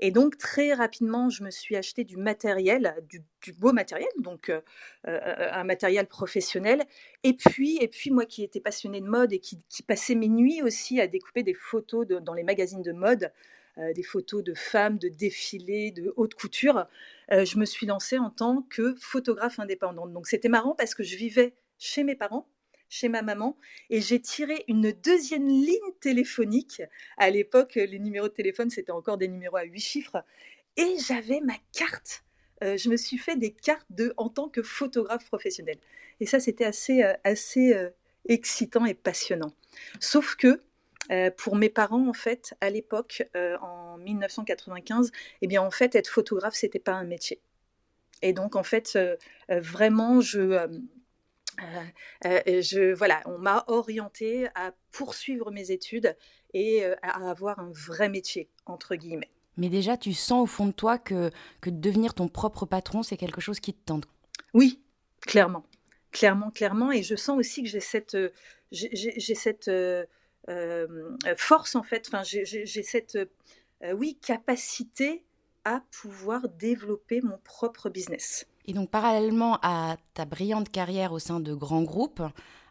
Et 0.00 0.10
donc 0.10 0.38
très 0.38 0.72
rapidement, 0.72 1.30
je 1.30 1.44
me 1.44 1.50
suis 1.50 1.76
acheté 1.76 2.04
du 2.04 2.16
matériel, 2.16 2.96
du, 3.08 3.52
beau 3.52 3.72
matériel, 3.72 4.08
donc 4.18 4.48
euh, 4.48 4.60
euh, 5.06 5.48
un 5.52 5.64
matériel 5.64 6.06
professionnel. 6.06 6.82
Et 7.22 7.34
puis, 7.34 7.78
et 7.80 7.88
puis 7.88 8.10
moi 8.10 8.24
qui 8.24 8.42
étais 8.42 8.60
passionnée 8.60 9.00
de 9.00 9.06
mode 9.06 9.32
et 9.32 9.38
qui, 9.38 9.62
passais 9.86 10.14
mes 10.14 10.28
nuits 10.28 10.62
aussi 10.62 11.00
à 11.00 11.06
découper 11.06 11.42
des 11.42 11.54
photos 11.54 12.06
dans 12.06 12.34
les 12.34 12.42
magazines 12.42 12.82
de 12.82 12.92
mode, 12.92 13.30
euh, 13.78 13.92
des 13.92 14.04
photos 14.04 14.44
de 14.44 14.54
femmes, 14.54 14.98
de 14.98 15.08
défilés, 15.08 15.90
de 15.90 16.12
haute 16.16 16.34
couture, 16.34 16.86
euh, 17.32 17.44
je 17.44 17.58
me 17.58 17.64
suis 17.64 17.86
lancée 17.86 18.18
en 18.18 18.30
tant 18.30 18.62
que 18.70 18.94
photographe 19.00 19.58
indépendante. 19.58 20.12
Donc 20.12 20.28
c'était 20.28 20.48
marrant 20.48 20.76
parce 20.76 20.94
que 20.94 21.02
je 21.02 21.16
vivais 21.16 21.54
chez 21.76 22.04
mes 22.04 22.14
parents, 22.14 22.48
chez 22.94 23.08
ma 23.08 23.22
maman, 23.22 23.56
et 23.90 24.00
j'ai 24.00 24.20
tiré 24.20 24.64
une 24.68 24.92
deuxième 24.92 25.48
ligne 25.48 25.92
téléphonique. 26.00 26.82
À 27.16 27.30
l'époque, 27.30 27.74
les 27.74 27.98
numéros 27.98 28.28
de 28.28 28.32
téléphone, 28.32 28.70
c'était 28.70 28.92
encore 28.92 29.18
des 29.18 29.28
numéros 29.28 29.56
à 29.56 29.64
huit 29.64 29.80
chiffres, 29.80 30.24
et 30.76 30.96
j'avais 31.06 31.40
ma 31.40 31.56
carte. 31.72 32.24
Euh, 32.62 32.76
je 32.76 32.88
me 32.88 32.96
suis 32.96 33.18
fait 33.18 33.36
des 33.36 33.52
cartes 33.52 33.86
de, 33.90 34.14
en 34.16 34.28
tant 34.28 34.48
que 34.48 34.62
photographe 34.62 35.26
professionnel. 35.26 35.76
Et 36.20 36.26
ça, 36.26 36.38
c'était 36.38 36.64
assez, 36.64 37.02
assez 37.24 37.74
excitant 38.28 38.84
et 38.86 38.94
passionnant. 38.94 39.52
Sauf 39.98 40.36
que 40.36 40.60
euh, 41.10 41.30
pour 41.36 41.56
mes 41.56 41.68
parents, 41.68 42.08
en 42.08 42.12
fait, 42.12 42.54
à 42.60 42.70
l'époque, 42.70 43.28
euh, 43.36 43.56
en 43.58 43.98
1995, 43.98 45.12
eh 45.42 45.46
bien, 45.46 45.62
en 45.62 45.70
fait, 45.70 45.94
être 45.94 46.08
photographe, 46.08 46.54
c'était 46.54 46.78
pas 46.78 46.92
un 46.92 47.04
métier. 47.04 47.40
Et 48.22 48.32
donc, 48.32 48.56
en 48.56 48.62
fait, 48.62 48.96
euh, 48.96 49.16
vraiment, 49.48 50.20
je, 50.20 50.80
je, 52.22 52.94
voilà, 52.94 53.22
on 53.26 53.38
m'a 53.38 53.64
orienté 53.68 54.48
à 54.54 54.72
poursuivre 54.92 55.50
mes 55.50 55.70
études 55.70 56.16
et 56.52 56.84
à 57.02 57.30
avoir 57.30 57.58
un 57.58 57.70
vrai 57.72 58.08
métier, 58.08 58.48
entre 58.66 58.94
guillemets. 58.94 59.30
Mais 59.56 59.68
déjà, 59.68 59.96
tu 59.96 60.12
sens 60.14 60.42
au 60.42 60.46
fond 60.46 60.66
de 60.66 60.72
toi 60.72 60.98
que, 60.98 61.30
que 61.60 61.70
devenir 61.70 62.14
ton 62.14 62.28
propre 62.28 62.66
patron, 62.66 63.02
c'est 63.02 63.16
quelque 63.16 63.40
chose 63.40 63.60
qui 63.60 63.72
te 63.72 63.84
tente. 63.84 64.04
Oui, 64.52 64.80
clairement. 65.20 65.64
Clairement, 66.10 66.50
clairement. 66.50 66.92
Et 66.92 67.02
je 67.02 67.16
sens 67.16 67.38
aussi 67.38 67.62
que 67.62 67.68
j'ai 67.68 67.80
cette, 67.80 68.16
j'ai 68.70 69.34
cette 69.34 69.68
euh, 70.48 71.16
force 71.36 71.74
en 71.74 71.82
fait. 71.82 72.08
Enfin, 72.08 72.22
j'ai 72.22 72.82
cette 72.82 73.16
euh, 73.16 73.92
oui 73.92 74.18
capacité 74.20 75.24
à 75.64 75.82
pouvoir 75.90 76.48
développer 76.48 77.20
mon 77.22 77.38
propre 77.38 77.88
business. 77.88 78.46
Et 78.66 78.72
donc 78.72 78.90
parallèlement 78.90 79.58
à 79.62 79.96
ta 80.14 80.24
brillante 80.24 80.70
carrière 80.70 81.12
au 81.12 81.18
sein 81.18 81.40
de 81.40 81.54
grands 81.54 81.82
groupes, 81.82 82.22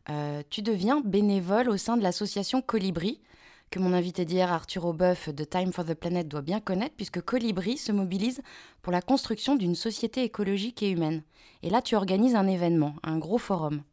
euh, 0.09 0.41
tu 0.49 0.61
deviens 0.61 1.01
bénévole 1.01 1.69
au 1.69 1.77
sein 1.77 1.97
de 1.97 2.03
l'association 2.03 2.61
Colibri, 2.61 3.21
que 3.69 3.79
mon 3.79 3.93
invité 3.93 4.25
d'hier 4.25 4.51
Arthur 4.51 4.85
Aubeuf 4.85 5.29
de 5.29 5.43
Time 5.43 5.71
for 5.71 5.85
the 5.85 5.93
Planet 5.93 6.27
doit 6.27 6.41
bien 6.41 6.59
connaître, 6.59 6.95
puisque 6.95 7.21
Colibri 7.21 7.77
se 7.77 7.91
mobilise 7.91 8.41
pour 8.81 8.91
la 8.91 9.01
construction 9.01 9.55
d'une 9.55 9.75
société 9.75 10.23
écologique 10.23 10.83
et 10.83 10.89
humaine. 10.89 11.23
Et 11.63 11.69
là, 11.69 11.81
tu 11.81 11.95
organises 11.95 12.35
un 12.35 12.47
événement, 12.47 12.95
un 13.03 13.17
gros 13.17 13.37
forum. 13.37 13.83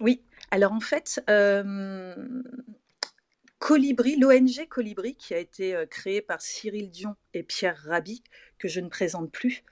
Oui, 0.00 0.22
alors 0.50 0.72
en 0.72 0.80
fait, 0.80 1.22
Colibri, 3.60 4.16
l'ONG 4.16 4.66
Colibri, 4.68 5.14
qui 5.14 5.34
a 5.34 5.38
été 5.38 5.74
euh, 5.76 5.84
créée 5.84 6.22
par 6.22 6.40
Cyril 6.40 6.90
Dion 6.90 7.14
et 7.34 7.42
Pierre 7.42 7.76
Rabhi, 7.84 8.22
que 8.58 8.68
je 8.68 8.80
ne 8.80 8.88
présente 8.88 9.30
plus, 9.30 9.62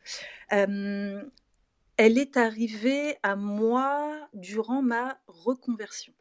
euh, 0.52 1.22
elle 1.98 2.16
est 2.16 2.36
arrivée 2.36 3.16
à 3.24 3.34
moi 3.34 4.28
durant 4.32 4.82
ma 4.82 5.20
reconversion. 5.26 6.14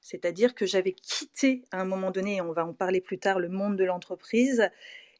C'est-à-dire 0.00 0.54
que 0.54 0.66
j'avais 0.66 0.92
quitté 0.92 1.62
à 1.70 1.80
un 1.80 1.84
moment 1.84 2.10
donné, 2.10 2.36
et 2.36 2.40
on 2.40 2.52
va 2.52 2.66
en 2.66 2.72
parler 2.72 3.00
plus 3.00 3.18
tard, 3.18 3.38
le 3.38 3.50
monde 3.50 3.76
de 3.76 3.84
l'entreprise. 3.84 4.68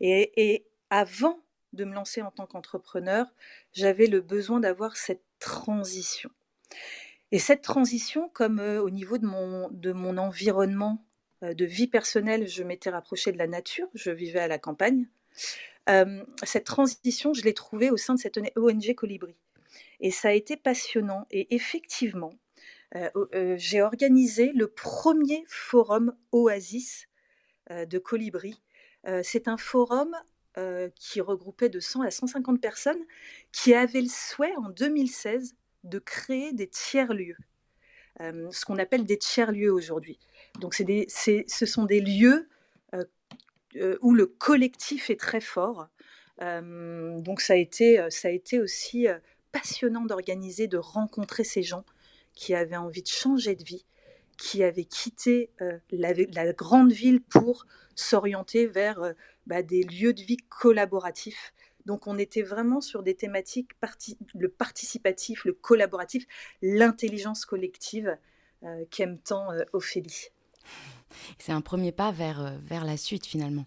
Et, 0.00 0.66
avant 0.90 1.38
de 1.72 1.84
me 1.84 1.94
lancer 1.94 2.22
en 2.22 2.30
tant 2.30 2.46
qu'entrepreneur, 2.46 3.26
j'avais 3.72 4.06
le 4.06 4.20
besoin 4.20 4.60
d'avoir 4.60 4.96
cette 4.96 5.24
transition. 5.38 6.30
Et 7.30 7.38
cette 7.38 7.62
transition, 7.62 8.28
comme 8.28 8.60
euh, 8.60 8.80
au 8.80 8.90
niveau 8.90 9.18
de 9.18 9.26
mon, 9.26 10.18
environnement 10.18 11.04
euh, 11.42 11.52
de 11.52 11.64
vie 11.64 11.88
personnelle, 11.88 12.46
je 12.46 12.62
m'étais 12.62 12.90
rapprochée 12.90 13.32
de 13.32 13.38
la 13.38 13.48
nature, 13.48 13.88
je 13.94 14.10
vivais 14.10 14.40
à 14.40 14.48
la 14.48 14.58
campagne, 14.58 15.08
euh, 15.88 16.24
cette 16.44 16.64
transition, 16.64 17.34
je 17.34 17.42
l'ai 17.42 17.54
trouvée 17.54 17.90
au 17.90 17.96
sein 17.96 18.14
de 18.14 18.20
cette 18.20 18.38
ONG 18.56 18.94
Colibri. 18.94 19.34
Et 20.04 20.10
ça 20.10 20.28
a 20.28 20.32
été 20.32 20.58
passionnant. 20.58 21.26
Et 21.30 21.54
effectivement, 21.54 22.34
euh, 22.94 23.08
euh, 23.34 23.54
j'ai 23.56 23.80
organisé 23.80 24.52
le 24.54 24.68
premier 24.68 25.44
forum 25.48 26.14
Oasis 26.30 27.08
euh, 27.70 27.86
de 27.86 27.98
Colibri. 27.98 28.60
C'est 29.22 29.48
un 29.48 29.58
forum 29.58 30.16
qui 30.94 31.20
regroupait 31.20 31.68
de 31.68 31.78
100 31.78 32.02
à 32.02 32.10
150 32.10 32.58
personnes 32.58 33.02
qui 33.52 33.74
avaient 33.74 34.00
le 34.00 34.08
souhait 34.08 34.54
en 34.56 34.70
2016 34.70 35.56
de 35.82 35.98
créer 35.98 36.54
des 36.54 36.68
tiers-lieux, 36.68 37.36
ce 38.18 38.64
qu'on 38.64 38.78
appelle 38.78 39.04
des 39.04 39.18
tiers-lieux 39.18 39.70
aujourd'hui. 39.70 40.18
Donc 40.60 40.74
ce 40.74 41.66
sont 41.66 41.84
des 41.84 42.00
lieux 42.00 42.48
où 44.00 44.14
le 44.14 44.24
collectif 44.24 45.10
est 45.10 45.20
très 45.20 45.42
fort. 45.42 45.88
donc 46.40 47.42
ça 47.42 47.52
a 47.52 47.56
été, 47.56 48.02
ça 48.08 48.28
a 48.28 48.30
été 48.30 48.58
aussi 48.58 49.06
passionnant 49.54 50.04
d'organiser, 50.04 50.66
de 50.66 50.78
rencontrer 50.78 51.44
ces 51.44 51.62
gens 51.62 51.84
qui 52.34 52.54
avaient 52.54 52.76
envie 52.76 53.02
de 53.02 53.08
changer 53.08 53.54
de 53.54 53.62
vie, 53.62 53.86
qui 54.36 54.64
avaient 54.64 54.84
quitté 54.84 55.50
euh, 55.62 55.78
la, 55.92 56.52
grande 56.52 56.92
ville 56.92 57.22
pour 57.22 57.66
s'orienter 57.94 58.66
vers 58.66 59.00
euh, 59.00 59.12
bah, 59.46 59.62
des 59.62 59.84
lieux 59.84 60.12
de 60.12 60.22
vie 60.22 60.38
collaboratifs. 60.48 61.54
Donc 61.86 62.08
on 62.08 62.18
était 62.18 62.42
vraiment 62.42 62.80
sur 62.80 63.04
des 63.04 63.14
thématiques, 63.14 63.70
le 64.34 64.48
participatif, 64.48 65.44
le 65.44 65.52
collaboratif, 65.52 66.26
l'intelligence 66.60 67.44
collective 67.44 68.18
euh, 68.64 68.84
qu'aime 68.90 69.18
tant 69.18 69.48
Ophélie. 69.72 70.30
C'est 71.38 71.52
un 71.52 71.60
premier 71.60 71.92
pas 71.92 72.10
vers, 72.10 72.58
vers 72.64 72.84
la 72.84 72.96
suite 72.96 73.26
finalement. 73.26 73.66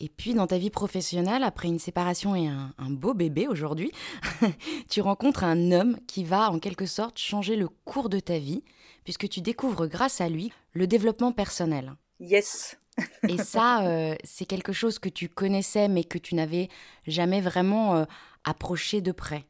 Et 0.00 0.08
puis 0.08 0.34
dans 0.34 0.46
ta 0.46 0.58
vie 0.58 0.70
professionnelle, 0.70 1.44
après 1.44 1.68
une 1.68 1.78
séparation 1.78 2.34
et 2.34 2.48
un, 2.48 2.90
beau 2.90 3.14
bébé 3.14 3.46
aujourd'hui, 3.46 3.92
tu 4.90 5.00
rencontres 5.00 5.44
un 5.44 5.70
homme 5.72 5.98
qui 6.06 6.24
va 6.24 6.50
en 6.50 6.58
quelque 6.58 6.86
sorte 6.86 7.18
changer 7.18 7.56
le 7.56 7.68
cours 7.68 8.08
de 8.08 8.18
ta 8.18 8.38
vie, 8.38 8.64
puisque 9.04 9.28
tu 9.28 9.40
découvres 9.40 9.86
grâce 9.86 10.20
à 10.20 10.28
lui 10.28 10.52
le 10.72 10.86
développement 10.86 11.32
personnel. 11.32 11.94
Yes. 12.18 12.76
et 13.28 13.38
ça, 13.38 13.86
euh, 13.86 14.14
c'est 14.24 14.46
quelque 14.46 14.72
chose 14.72 14.98
que 14.98 15.08
tu 15.08 15.28
connaissais 15.28 15.88
mais 15.88 16.04
que 16.04 16.18
tu 16.18 16.34
n'avais 16.34 16.68
jamais 17.06 17.40
vraiment 17.40 17.96
euh, 17.96 18.04
approché 18.44 19.00
de 19.00 19.12
près. 19.12 19.44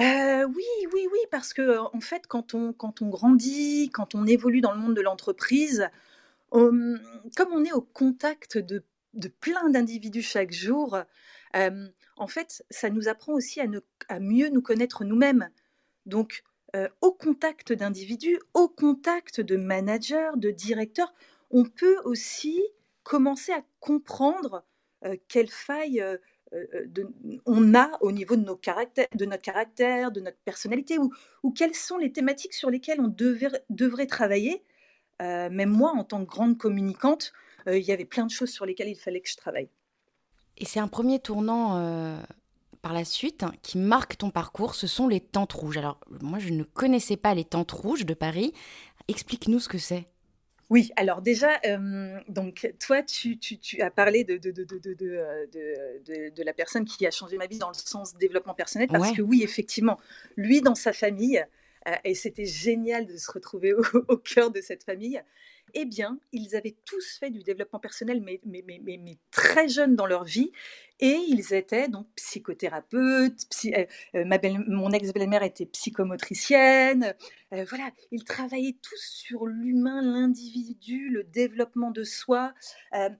Euh, 0.00 0.46
oui, 0.46 0.64
oui, 0.92 1.08
oui, 1.10 1.18
parce 1.30 1.52
que 1.52 1.78
en 1.78 2.00
fait, 2.00 2.26
quand 2.28 2.54
on, 2.54 2.72
quand 2.72 3.02
on 3.02 3.08
grandit, 3.08 3.90
quand 3.92 4.14
on 4.14 4.26
évolue 4.26 4.60
dans 4.60 4.72
le 4.72 4.78
monde 4.78 4.94
de 4.94 5.00
l'entreprise, 5.00 5.88
hum, 6.52 7.00
comme 7.36 7.48
on 7.52 7.64
est 7.64 7.72
au 7.72 7.80
contact 7.80 8.58
de 8.58 8.84
de 9.14 9.28
plein 9.28 9.70
d'individus 9.70 10.22
chaque 10.22 10.52
jour, 10.52 10.98
en 11.54 12.26
fait, 12.26 12.64
ça 12.70 12.90
nous 12.90 13.08
apprend 13.08 13.32
aussi 13.32 13.60
à, 13.60 14.20
mieux 14.20 14.48
nous 14.48 14.62
connaître 14.62 15.04
nous-mêmes. 15.04 15.50
Donc, 16.06 16.42
au 17.00 17.12
contact 17.12 17.72
d'individus, 17.72 18.38
au 18.54 18.68
contact 18.68 19.40
de 19.40 19.56
managers, 19.56 20.30
de 20.36 20.50
directeurs, 20.50 21.12
on 21.50 21.64
peut 21.64 21.98
aussi 22.04 22.62
commencer 23.02 23.52
à 23.52 23.64
comprendre 23.80 24.64
quelles 25.28 25.50
failles 25.50 26.04
on 27.46 27.74
a 27.74 27.90
au 28.00 28.12
niveau 28.12 28.36
de, 28.36 28.44
nos 28.44 28.56
caractères, 28.56 29.08
de 29.14 29.24
notre 29.24 29.42
caractère, 29.42 30.10
de 30.10 30.20
notre 30.20 30.38
personnalité, 30.44 30.98
ou, 30.98 31.50
quelles 31.52 31.74
sont 31.74 31.98
les 31.98 32.12
thématiques 32.12 32.54
sur 32.54 32.70
lesquelles 32.70 33.00
on 33.00 33.14
devrait 33.70 34.06
travailler. 34.06 34.62
même 35.20 35.70
moi, 35.70 35.92
en 35.92 36.04
tant 36.04 36.24
que 36.24 36.30
grande 36.30 36.58
communicante, 36.58 37.32
il 37.76 37.84
y 37.84 37.92
avait 37.92 38.04
plein 38.04 38.26
de 38.26 38.30
choses 38.30 38.50
sur 38.50 38.66
lesquelles 38.66 38.88
il 38.88 38.96
fallait 38.96 39.20
que 39.20 39.28
je 39.28 39.36
travaille. 39.36 39.68
Et 40.56 40.64
c'est 40.64 40.80
un 40.80 40.88
premier 40.88 41.20
tournant 41.20 41.76
euh, 41.76 42.20
par 42.82 42.92
la 42.92 43.04
suite 43.04 43.42
hein, 43.42 43.52
qui 43.62 43.78
marque 43.78 44.16
ton 44.18 44.30
parcours, 44.30 44.74
ce 44.74 44.86
sont 44.86 45.08
les 45.08 45.20
tentes 45.20 45.52
rouges. 45.52 45.76
Alors 45.76 46.00
moi 46.20 46.38
je 46.38 46.50
ne 46.50 46.64
connaissais 46.64 47.16
pas 47.16 47.34
les 47.34 47.44
tentes 47.44 47.72
rouges 47.72 48.04
de 48.04 48.14
Paris. 48.14 48.52
Explique-nous 49.06 49.60
ce 49.60 49.68
que 49.68 49.78
c'est. 49.78 50.08
Oui, 50.70 50.90
alors 50.96 51.22
déjà, 51.22 51.58
euh, 51.64 52.20
donc 52.28 52.70
toi, 52.78 53.02
tu, 53.02 53.38
as 53.80 53.90
parlé 53.90 54.24
de 54.24 54.36
de, 54.36 54.50
de, 56.30 56.42
la 56.42 56.52
personne 56.52 56.84
qui 56.84 57.06
a 57.06 57.10
changé 57.10 57.38
ma 57.38 57.46
vie 57.46 57.56
dans 57.56 57.70
le 57.70 57.74
sens 57.74 58.14
développement 58.16 58.52
personnel, 58.52 58.86
parce 58.88 59.12
que 59.12 59.22
oui, 59.22 59.42
effectivement, 59.42 59.98
lui, 60.36 60.60
dans 60.60 60.74
sa 60.74 60.92
famille, 60.92 61.42
et 62.04 62.14
c'était 62.14 62.44
génial 62.44 63.06
de 63.06 63.16
se 63.16 63.30
retrouver 63.30 63.72
au, 64.08 64.16
cœur 64.16 64.50
de 64.50 64.60
cette 64.60 64.84
famille, 64.84 65.22
eh 65.74 65.84
bien, 65.84 66.18
ils 66.32 66.56
avaient 66.56 66.76
tous 66.84 67.18
fait 67.18 67.30
du 67.30 67.42
développement 67.42 67.78
personnel, 67.78 68.22
mais, 68.22 68.40
très 69.30 69.68
jeunes 69.68 69.96
dans 69.96 70.06
leur 70.06 70.24
vie, 70.24 70.52
et 71.00 71.16
ils 71.28 71.54
étaient 71.54 71.88
donc 71.88 72.06
psychothérapeutes, 72.16 73.46
euh, 73.66 73.86
euh, 74.14 74.24
ma 74.24 74.38
mon 74.66 74.90
ex-belle-mère 74.90 75.42
était 75.42 75.66
psychomotricienne, 75.66 77.14
euh, 77.52 77.64
voilà, 77.68 77.90
ils 78.10 78.24
travaillaient 78.24 78.76
tous 78.82 79.00
sur 79.00 79.46
l'humain, 79.46 80.02
l'individu, 80.02 81.10
le 81.10 81.24
développement 81.24 81.90
de 81.90 82.04
soi, 82.04 82.52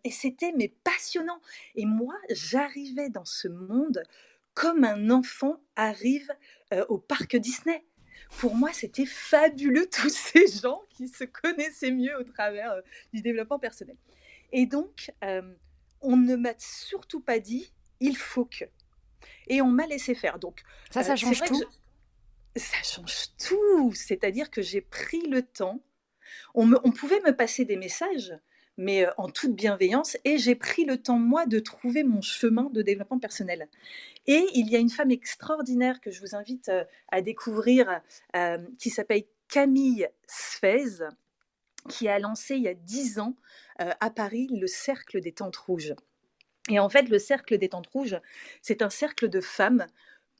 et 0.05 0.11
c'était 0.11 0.53
mais 0.57 0.75
passionnant. 0.85 1.41
Et 1.75 1.87
moi, 1.87 2.15
j'arrivais 2.31 3.11
dans 3.11 3.25
ce 3.25 3.49
monde 3.49 4.03
comme 4.55 4.85
un 4.85 5.11
enfant 5.11 5.61
arrive 5.77 6.29
au 6.89 6.99
parc 6.99 7.37
Disney 7.37 7.85
pour 8.39 8.55
moi, 8.55 8.73
c'était 8.73 9.07
fabuleux 9.07 9.89
tous 9.91 10.11
ces 10.11 10.47
gens 10.47 10.83
qui 10.91 11.09
se 11.09 11.25
connaissaient 11.25 11.91
mieux 11.91 12.17
au 12.19 12.25
travers 12.25 12.73
euh, 12.73 12.81
du 13.13 13.23
développement 13.23 13.59
personnel. 13.59 13.97
Et 14.53 14.67
donc, 14.67 15.11
euh, 15.25 15.43
on 16.01 16.17
ne 16.17 16.37
m'a 16.37 16.55
surtout 16.59 17.21
pas 17.21 17.39
dit 17.39 17.73
il 18.01 18.17
faut 18.17 18.45
que. 18.45 18.65
Et 19.49 19.61
on 19.63 19.69
m'a 19.69 19.87
laissé 19.87 20.15
faire. 20.15 20.39
Donc, 20.39 20.63
ça, 20.91 21.03
ça 21.03 21.13
euh, 21.13 21.17
change 21.17 21.43
tout. 21.43 21.63
Ça 22.57 22.83
change 22.83 23.37
tout. 23.39 23.93
C'est-à-dire 23.95 24.51
que 24.51 24.63
j'ai 24.63 24.81
pris 24.81 25.27
le 25.27 25.43
temps. 25.43 25.83
On, 26.55 26.73
on 26.85 26.93
pouvait 26.93 27.21
me 27.21 27.35
passer 27.35 27.65
des 27.65 27.77
messages, 27.77 28.35
mais 28.79 29.07
en 29.19 29.29
toute 29.29 29.55
bienveillance, 29.55 30.17
et 30.25 30.39
j'ai 30.39 30.55
pris 30.55 30.85
le 30.85 30.97
temps, 30.97 31.19
moi, 31.19 31.45
de 31.45 31.59
trouver 31.59 32.05
mon 32.05 32.23
chemin 32.23 32.71
de 32.73 32.81
développement 32.81 33.19
personnel. 33.19 33.69
Et 34.27 34.43
il 34.55 34.71
y 34.71 34.77
a 34.77 34.79
une 34.79 34.89
femme 34.89 35.11
extraordinaire 35.11 36.01
que 36.01 36.11
je 36.11 36.21
vous 36.21 36.35
invite 36.35 36.71
à 37.09 37.21
découvrir, 37.21 38.01
qui 38.79 38.91
s'appelle 38.91 39.25
Camille 39.49 40.09
Sfez, 40.27 41.05
qui 41.89 42.09
a 42.09 42.19
lancé 42.19 42.55
il 42.55 42.63
y 42.63 42.69
a 42.69 42.75
dix 42.75 43.19
ans 43.19 43.35
à 43.79 44.11
Paris 44.11 44.49
le 44.53 44.67
Cercle 44.67 45.21
des 45.21 45.33
Tentes 45.33 45.57
Rouges. 45.57 45.95
Et 46.71 46.79
en 46.79 46.89
fait, 46.89 47.09
le 47.09 47.19
Cercle 47.19 47.59
des 47.59 47.71
Tentes 47.71 47.89
Rouges, 47.89 48.21
c'est 48.63 48.83
un 48.83 48.91
cercle 48.91 49.29
de 49.29 49.41
femmes, 49.41 49.87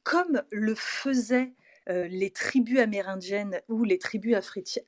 comme 0.03 0.43
le 0.51 0.75
faisaient 0.75 1.51
les 1.87 2.29
tribus 2.29 2.79
amérindiennes 2.79 3.61
ou 3.67 3.83
les 3.83 3.97
tribus 3.97 4.35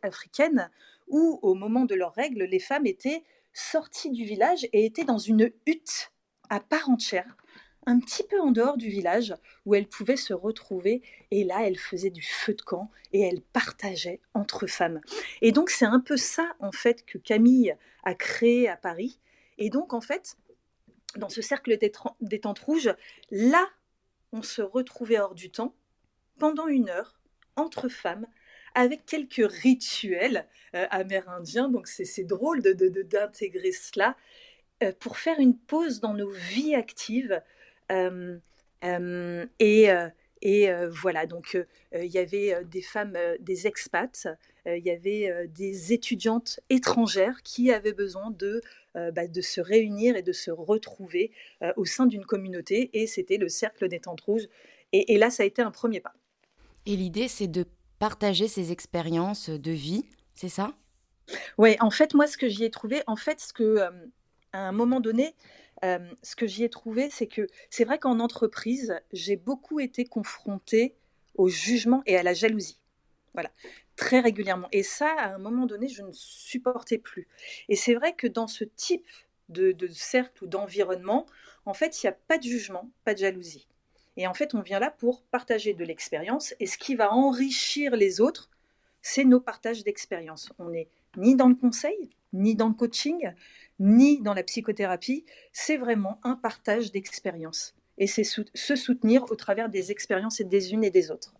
africaines, 0.04 0.70
où 1.08 1.40
au 1.42 1.56
moment 1.56 1.86
de 1.86 1.96
leurs 1.96 2.14
règles, 2.14 2.44
les 2.44 2.60
femmes 2.60 2.86
étaient 2.86 3.24
sorties 3.54 4.12
du 4.12 4.24
village 4.24 4.66
et 4.74 4.86
étaient 4.86 5.04
dans 5.04 5.18
une 5.18 5.52
hutte 5.66 6.12
à 6.50 6.60
part 6.60 6.90
entière, 6.90 7.38
un 7.86 8.00
petit 8.00 8.24
peu 8.24 8.40
en 8.40 8.52
dehors 8.52 8.78
du 8.78 8.90
village, 8.90 9.34
où 9.66 9.74
elles 9.74 9.88
pouvaient 9.88 10.18
se 10.18 10.34
retrouver. 10.34 11.02
Et 11.32 11.44
là, 11.44 11.66
elles 11.66 11.80
faisaient 11.80 12.12
du 12.12 12.22
feu 12.22 12.54
de 12.54 12.62
camp 12.62 12.92
et 13.14 13.22
elles 13.22 13.42
partageaient 13.42 14.20
entre 14.34 14.68
femmes. 14.68 15.02
Et 15.42 15.52
donc, 15.52 15.70
c'est 15.70 15.86
un 15.86 16.00
peu 16.00 16.18
ça, 16.18 16.54
en 16.60 16.72
fait, 16.72 17.06
que 17.06 17.18
Camille 17.18 17.76
a 18.04 18.14
créé 18.14 18.70
à 18.70 18.78
Paris. 18.78 19.20
Et 19.58 19.70
donc, 19.70 19.94
en 19.94 20.02
fait, 20.02 20.38
dans 21.16 21.30
ce 21.30 21.42
cercle 21.42 21.78
des 21.78 22.40
tentes 22.40 22.60
rouges, 22.60 22.94
là, 23.32 23.68
on 24.32 24.44
se 24.44 24.62
retrouvait 24.62 25.20
hors 25.20 25.36
du 25.36 25.50
temps, 25.50 25.74
pendant 26.38 26.68
une 26.68 26.90
heure, 26.90 27.20
entre 27.56 27.90
femmes, 27.90 28.28
avec 28.76 29.06
quelques 29.06 29.46
rituels 29.50 30.46
euh, 30.76 30.86
amérindiens. 30.90 31.70
Donc 31.70 31.88
c'est 31.88 32.24
drôle 32.24 32.62
d'intégrer 32.62 33.70
de, 33.70 33.76
cela 33.76 34.16
euh, 34.84 34.92
pour 35.00 35.18
faire 35.18 35.40
une 35.40 35.58
pause 35.58 36.00
dans 36.00 36.14
nos 36.14 36.30
vies 36.30 36.76
actives. 36.76 37.42
Euh, 37.92 38.38
et, 39.60 39.90
et 40.42 40.72
voilà, 40.90 41.28
donc 41.28 41.56
il 41.94 42.08
y 42.08 42.18
avait 42.18 42.64
des 42.66 42.82
femmes, 42.82 43.16
des 43.40 43.68
expats, 43.68 44.28
il 44.66 44.84
y 44.84 44.90
avait 44.90 45.48
des 45.50 45.94
étudiantes 45.94 46.62
étrangères 46.72 47.44
qui 47.44 47.72
avaient 47.72 47.94
besoin 47.94 48.32
de, 48.32 48.62
bah, 48.96 49.28
de 49.28 49.42
se 49.42 49.62
réunir 49.62 50.16
et 50.16 50.24
de 50.24 50.32
se 50.32 50.50
retrouver 50.50 51.30
au 51.76 51.86
sein 51.86 52.08
d'une 52.08 52.26
communauté. 52.26 52.90
Et 52.94 53.06
c'était 53.06 53.38
le 53.38 53.50
cercle 53.50 53.88
des 53.88 54.00
tentes 54.00 54.22
rouges. 54.22 54.48
Et, 54.94 55.14
et 55.14 55.20
là, 55.20 55.30
ça 55.30 55.44
a 55.44 55.46
été 55.46 55.62
un 55.62 55.70
premier 55.70 56.00
pas. 56.00 56.16
Et 56.88 56.96
l'idée, 56.96 57.28
c'est 57.28 57.48
de 57.48 57.66
partager 58.02 58.48
ses 58.48 58.72
expériences 58.72 59.52
de 59.52 59.72
vie, 59.72 60.06
c'est 60.34 60.50
ça? 60.50 60.74
Oui, 61.60 61.76
en 61.82 61.92
fait, 61.92 62.16
moi, 62.16 62.26
ce 62.26 62.36
que 62.36 62.50
j'y 62.50 62.64
ai 62.64 62.72
trouvé, 62.72 63.04
en 63.06 63.16
fait, 63.16 63.40
ce 63.40 63.54
que, 63.54 63.78
à 64.54 64.68
un 64.68 64.72
moment 64.72 65.00
donné, 65.00 65.36
ce 65.84 66.36
que 66.36 66.48
j'y 66.48 66.64
ai 66.64 66.70
trouvé, 66.70 67.12
c'est 67.12 67.28
que 67.28 67.46
c'est 67.70 67.84
vrai 67.84 68.00
qu'en 68.00 68.20
entreprise, 68.20 68.96
j'ai 69.14 69.36
beaucoup 69.36 69.80
été 69.80 70.04
confrontée 70.04 70.96
au 71.36 71.48
jugement 71.48 72.02
et 72.08 72.18
à 72.18 72.24
la 72.24 72.34
jalousie. 72.34 72.80
Voilà, 73.36 73.52
très 73.96 74.20
régulièrement. 74.20 74.68
Et 74.72 74.82
ça, 74.82 75.14
à 75.20 75.36
un 75.36 75.38
moment 75.38 75.68
donné, 75.68 75.88
je 75.88 76.02
ne 76.02 76.12
supportais 76.12 76.98
plus. 76.98 77.28
Et 77.70 77.76
c'est 77.76 77.94
vrai 77.94 78.16
que 78.16 78.26
dans 78.26 78.48
ce 78.48 78.64
type 78.64 79.06
de, 79.50 79.74
de 79.74 79.86
cercle 79.86 80.44
ou 80.44 80.48
d'environnement, 80.48 81.28
en 81.68 81.76
fait, 81.76 82.02
il 82.02 82.08
n'y 82.08 82.10
a 82.10 82.18
pas 82.28 82.40
de 82.40 82.44
jugement, 82.44 82.90
pas 83.06 83.14
de 83.14 83.20
jalousie. 83.20 83.68
Et 84.22 84.28
en 84.28 84.36
fait, 84.36 84.54
on 84.54 84.62
vient 84.62 84.78
là 84.78 84.92
pour 84.92 85.24
partager 85.24 85.74
de 85.74 85.84
l'expérience. 85.84 86.54
Et 86.60 86.68
ce 86.68 86.78
qui 86.78 86.94
va 86.94 87.12
enrichir 87.12 87.96
les 87.96 88.22
autres, 88.22 88.52
c'est 89.02 89.24
nos 89.24 89.40
partages 89.40 89.84
d'expérience. 89.84 90.52
On 90.60 90.70
n'est 90.70 90.90
ni 91.18 91.36
dans 91.36 91.48
le 91.48 91.56
conseil, 91.56 92.12
ni 92.32 92.54
dans 92.54 92.68
le 92.68 92.76
coaching, 92.76 93.32
ni 93.80 94.22
dans 94.22 94.36
la 94.36 94.44
psychothérapie. 94.44 95.26
C'est 95.54 95.78
vraiment 95.78 96.20
un 96.22 96.36
partage 96.36 96.92
d'expérience. 96.92 97.74
Et 97.98 98.06
c'est 98.06 98.24
se 98.24 98.76
soutenir 98.76 99.24
au 99.32 99.36
travers 99.36 99.70
des 99.70 99.90
expériences 99.90 100.40
des 100.40 100.72
unes 100.72 100.84
et 100.84 100.92
des 100.92 101.10
autres. 101.10 101.34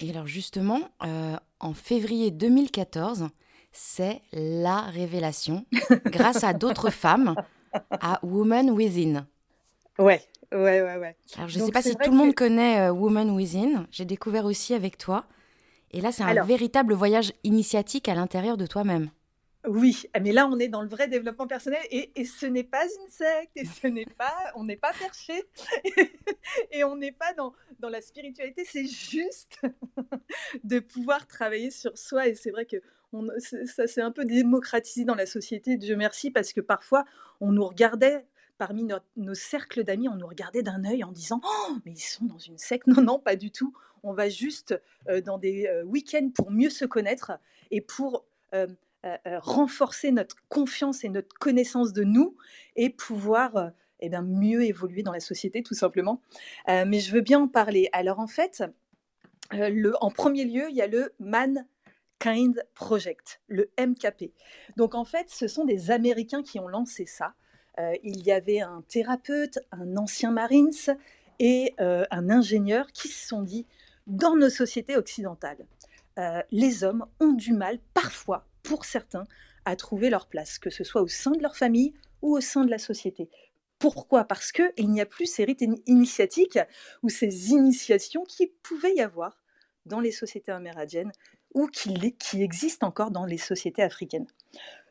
Et 0.00 0.10
alors 0.10 0.26
justement, 0.26 0.80
euh, 1.04 1.36
en 1.60 1.74
février 1.74 2.32
2014, 2.32 3.28
c'est 3.70 4.20
la 4.32 4.80
révélation, 4.80 5.64
grâce 6.06 6.42
à 6.42 6.54
d'autres 6.54 6.90
femmes, 6.90 7.36
à 7.72 8.18
Woman 8.24 8.70
Within. 8.70 9.28
Ouais, 9.98 10.20
ouais, 10.54 10.82
ouais, 10.82 10.96
ouais. 10.96 11.16
Alors 11.36 11.48
je 11.48 11.58
ne 11.58 11.64
sais 11.66 11.72
pas 11.72 11.82
si 11.82 11.94
tout 11.96 12.10
le 12.10 12.16
monde 12.16 12.34
connaît 12.34 12.88
euh, 12.88 12.92
Woman 12.92 13.30
Within. 13.30 13.86
J'ai 13.90 14.04
découvert 14.04 14.44
aussi 14.44 14.74
avec 14.74 14.98
toi. 14.98 15.26
Et 15.90 16.00
là, 16.00 16.10
c'est 16.10 16.24
un 16.24 16.44
véritable 16.44 16.94
voyage 16.94 17.32
initiatique 17.44 18.08
à 18.08 18.14
l'intérieur 18.14 18.56
de 18.56 18.66
toi-même. 18.66 19.10
Oui, 19.66 20.02
mais 20.20 20.32
là 20.32 20.46
on 20.46 20.58
est 20.58 20.68
dans 20.68 20.82
le 20.82 20.88
vrai 20.88 21.08
développement 21.08 21.46
personnel 21.46 21.80
et, 21.90 22.24
ce 22.26 22.44
n'est 22.44 22.64
pas 22.64 22.84
une 22.84 23.08
secte 23.08 23.52
et 23.56 23.64
ce 23.64 23.86
n'est 23.86 24.04
pas, 24.04 24.34
on 24.56 24.64
n'est 24.64 24.76
pas 24.76 24.92
perché 24.92 25.42
et 26.70 26.84
on 26.84 26.96
n'est 26.96 27.12
pas 27.12 27.32
dans, 27.32 27.54
dans 27.78 27.88
la 27.88 28.02
spiritualité, 28.02 28.66
c'est 28.66 28.86
juste 28.86 29.58
de 30.64 30.80
pouvoir 30.80 31.26
travailler 31.26 31.70
sur 31.70 31.96
soi 31.96 32.28
et 32.28 32.34
c'est 32.34 32.50
vrai 32.50 32.66
que 32.66 32.76
on, 33.14 33.26
ça 33.38 33.86
s'est 33.86 34.02
un 34.02 34.10
peu 34.10 34.26
démocratisé 34.26 35.06
dans 35.06 35.14
la 35.14 35.24
société, 35.24 35.78
Dieu 35.78 35.96
merci, 35.96 36.30
parce 36.30 36.52
que 36.52 36.60
parfois 36.60 37.06
on 37.40 37.50
nous 37.50 37.64
regardait 37.64 38.26
parmi 38.58 38.86
nos 39.16 39.34
cercles 39.34 39.84
d'amis, 39.84 40.08
on 40.08 40.16
nous 40.16 40.26
regardait 40.26 40.62
d'un 40.62 40.84
œil 40.84 41.04
en 41.04 41.12
disant 41.12 41.40
oh, 41.44 41.76
mais 41.84 41.92
ils 41.92 42.00
sont 42.00 42.24
dans 42.24 42.38
une 42.38 42.58
secte. 42.58 42.86
Non, 42.86 43.02
non, 43.02 43.18
pas 43.18 43.36
du 43.36 43.50
tout. 43.50 43.74
On 44.02 44.12
va 44.12 44.28
juste 44.28 44.80
euh, 45.08 45.20
dans 45.20 45.38
des 45.38 45.66
euh, 45.66 45.82
week-ends 45.84 46.30
pour 46.34 46.50
mieux 46.50 46.70
se 46.70 46.84
connaître 46.84 47.32
et 47.70 47.80
pour 47.80 48.24
euh, 48.54 48.66
renforcer 49.24 50.12
notre 50.12 50.36
confiance 50.48 51.04
et 51.04 51.08
notre 51.08 51.34
connaissance 51.34 51.92
de 51.92 52.04
nous 52.04 52.36
et 52.76 52.88
pouvoir 52.88 53.72
eh 54.00 54.08
bien, 54.08 54.22
mieux 54.22 54.62
évoluer 54.62 55.02
dans 55.02 55.12
la 55.12 55.20
société, 55.20 55.62
tout 55.62 55.74
simplement. 55.74 56.22
mais 56.66 57.00
je 57.00 57.12
veux 57.12 57.20
bien 57.20 57.40
en 57.40 57.48
parler. 57.48 57.90
Alors 57.92 58.18
en 58.18 58.26
fait, 58.26 58.64
le, 59.50 59.92
en 60.00 60.10
premier 60.10 60.46
lieu, 60.46 60.70
il 60.70 60.76
y 60.76 60.80
a 60.80 60.86
le 60.86 61.12
Mankind 61.18 62.64
Project, 62.72 63.42
le 63.48 63.70
MKP. 63.78 64.32
Donc 64.78 64.94
en 64.94 65.04
fait, 65.04 65.28
ce 65.28 65.48
sont 65.48 65.66
des 65.66 65.90
Américains 65.90 66.42
qui 66.42 66.58
ont 66.58 66.68
lancé 66.68 67.04
ça. 67.04 67.34
Il 68.02 68.22
y 68.22 68.32
avait 68.32 68.60
un 68.60 68.82
thérapeute, 68.88 69.58
un 69.72 69.96
ancien 69.96 70.30
Marines 70.30 70.96
et 71.38 71.74
un 71.78 72.30
ingénieur 72.30 72.92
qui 72.92 73.08
se 73.08 73.28
sont 73.28 73.42
dit, 73.42 73.66
dans 74.06 74.36
nos 74.36 74.50
sociétés 74.50 74.96
occidentales, 74.96 75.66
les 76.50 76.84
hommes 76.84 77.06
ont 77.20 77.32
du 77.32 77.52
mal 77.52 77.78
parfois 77.92 78.46
pour 78.62 78.84
certains, 78.84 79.24
à 79.64 79.76
trouver 79.76 80.10
leur 80.10 80.26
place, 80.26 80.58
que 80.58 80.70
ce 80.70 80.84
soit 80.84 81.02
au 81.02 81.08
sein 81.08 81.30
de 81.32 81.42
leur 81.42 81.56
famille 81.56 81.94
ou 82.22 82.36
au 82.36 82.40
sein 82.40 82.64
de 82.64 82.70
la 82.70 82.78
société. 82.78 83.28
Pourquoi? 83.78 84.24
Parce 84.24 84.52
qu'il 84.52 84.90
n'y 84.90 85.00
a 85.00 85.06
plus 85.06 85.26
ces 85.26 85.44
rites 85.44 85.64
initiatiques 85.86 86.58
ou 87.02 87.08
ces 87.08 87.50
initiations 87.50 88.24
qui 88.24 88.46
pouvaient 88.62 88.94
y 88.94 89.00
avoir 89.00 89.42
dans 89.86 90.00
les 90.00 90.12
sociétés 90.12 90.52
amérindiennes 90.52 91.12
ou 91.54 91.66
qui, 91.66 92.14
qui 92.16 92.42
existent 92.42 92.86
encore 92.86 93.10
dans 93.10 93.26
les 93.26 93.38
sociétés 93.38 93.82
africaines. 93.82 94.26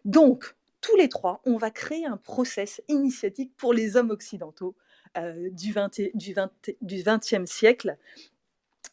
Donc, 0.05 0.55
tous 0.83 0.95
les 0.97 1.09
trois, 1.09 1.41
on 1.45 1.57
va 1.57 1.71
créer 1.71 2.05
un 2.05 2.17
process 2.17 2.81
initiatique 2.89 3.53
pour 3.57 3.73
les 3.73 3.95
hommes 3.95 4.11
occidentaux 4.11 4.75
euh, 5.17 5.49
du, 5.49 5.71
20, 5.71 6.01
du, 6.13 6.33
20, 6.33 6.51
du 6.81 6.97
20e 6.97 7.45
siècle 7.45 7.97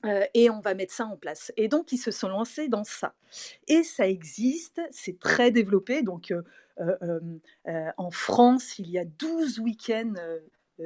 euh, 0.05 0.25
et 0.33 0.49
on 0.51 0.61
va 0.61 0.75
mettre 0.75 0.95
ça 0.95 1.05
en 1.05 1.17
place. 1.17 1.53
Et 1.57 1.69
donc, 1.69 1.93
ils 1.93 1.99
se 1.99 2.13
sont 2.13 2.29
lancés 2.29 2.69
dans 2.69 2.85
ça. 2.85 3.15
Et 3.67 3.83
ça 3.83 4.07
existe, 4.07 4.81
c'est 4.91 5.19
très 5.19 5.51
développé. 5.51 6.03
Donc, 6.03 6.33
euh, 6.79 7.91
en 7.97 8.11
France, 8.11 8.79
il 8.79 8.89
y 8.89 8.99
a 8.99 9.05
12 9.05 9.59
week-ends 9.59 10.15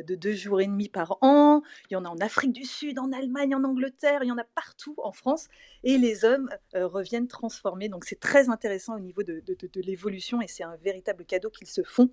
de 0.03 0.15
deux 0.15 0.35
jours 0.35 0.61
et 0.61 0.67
demi 0.67 0.89
par 0.89 1.19
an. 1.21 1.63
Il 1.91 1.95
y 1.95 1.97
en 1.97 2.05
a 2.05 2.09
en 2.09 2.19
Afrique 2.19 2.53
du 2.53 2.65
Sud, 2.65 2.99
en 2.99 3.13
Allemagne, 3.13 3.55
en 3.55 3.65
Angleterre, 3.65 4.21
il 4.23 4.29
y 4.29 4.33
en 4.33 4.39
a 4.39 4.45
partout 4.45 4.95
en 4.99 5.13
France. 5.13 5.49
Et 5.83 5.99
les 5.99 6.25
hommes 6.25 6.49
euh, 6.75 6.87
reviennent 6.87 7.29
transformés. 7.29 7.89
Donc 7.89 8.05
c'est 8.05 8.19
très 8.19 8.49
intéressant 8.49 8.97
au 8.97 9.01
niveau 9.01 9.23
de, 9.23 9.43
l'évolution 9.77 10.41
et 10.41 10.49
c'est 10.49 10.65
un 10.65 10.77
véritable 10.77 11.25
cadeau 11.25 11.51
qu'ils 11.51 11.69
se 11.69 11.83
font. 11.83 12.11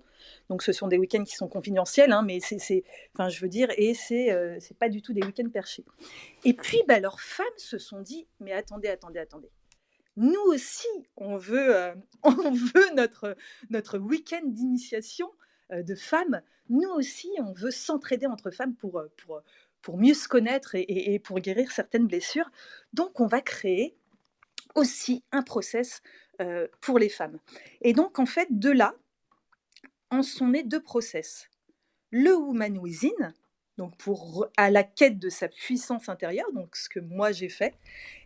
Donc 0.48 0.62
ce 0.62 0.72
sont 0.72 0.88
des 0.88 0.98
week-ends 0.98 1.24
qui 1.24 1.34
sont 1.34 1.48
confidentiels, 1.48 2.12
hein, 2.12 2.22
mais 2.22 2.40
c'est, 2.40 2.84
enfin 3.14 3.28
je 3.28 3.40
veux 3.40 3.48
dire, 3.48 3.68
et 3.76 3.94
c'est, 3.94 4.32
euh, 4.32 4.56
c'est 4.60 4.76
pas 4.76 4.88
du 4.88 5.02
tout 5.02 5.12
des 5.12 5.22
week-ends 5.22 5.48
perchés. 5.50 5.84
Et 6.44 6.54
puis 6.54 6.82
bah, 6.86 7.00
leurs 7.00 7.20
femmes 7.20 7.46
se 7.56 7.78
sont 7.78 8.00
dit, 8.00 8.26
mais 8.40 8.52
attendez, 8.52 8.88
attendez, 8.88 9.18
attendez 9.18 9.50
nous 10.16 10.42
aussi, 10.46 10.86
on 11.16 11.36
veut, 11.36 11.74
euh, 11.74 11.94
on 12.22 12.52
veut 12.52 12.94
notre, 12.94 13.36
notre 13.70 13.98
week-end 13.98 14.42
d'initiation 14.44 15.30
de 15.72 15.94
femmes 15.94 16.42
nous 16.72 16.88
aussi, 16.88 17.30
on 17.38 17.52
veut 17.52 17.70
s'entraider 17.70 18.26
entre 18.26 18.50
femmes 18.50 18.74
pour, 18.74 18.98
euh, 18.98 19.08
pour, 19.18 19.42
pour 19.82 19.98
mieux 19.98 20.14
se 20.14 20.28
connaître 20.28 20.74
et, 20.74 21.18
pour 21.18 21.38
guérir 21.40 21.70
certaines 21.70 22.06
blessures. 22.06 22.50
Donc, 22.92 23.20
on 23.20 23.26
va 23.26 23.40
créer 23.40 23.94
aussi 24.74 25.22
un 25.32 25.42
process 25.42 26.02
euh, 26.40 26.66
pour 26.80 26.98
les 26.98 27.08
femmes. 27.08 27.38
Et 27.82 27.92
donc, 27.92 28.18
en 28.18 28.26
fait, 28.26 28.48
de 28.50 28.70
là, 28.70 28.94
en 30.10 30.22
sont 30.22 30.48
nés 30.48 30.62
deux 30.62 30.82
process. 30.82 31.48
Le 32.10 32.34
Woman 32.34 32.78
Within, 32.78 33.34
donc 33.78 33.96
pour 33.96 34.48
à 34.56 34.70
la 34.70 34.82
quête 34.84 35.18
de 35.18 35.28
sa 35.28 35.48
puissance 35.48 36.08
intérieure, 36.08 36.50
donc 36.52 36.76
ce 36.76 36.88
que 36.88 37.00
moi 37.00 37.32
j'ai 37.32 37.48
fait, 37.48 37.74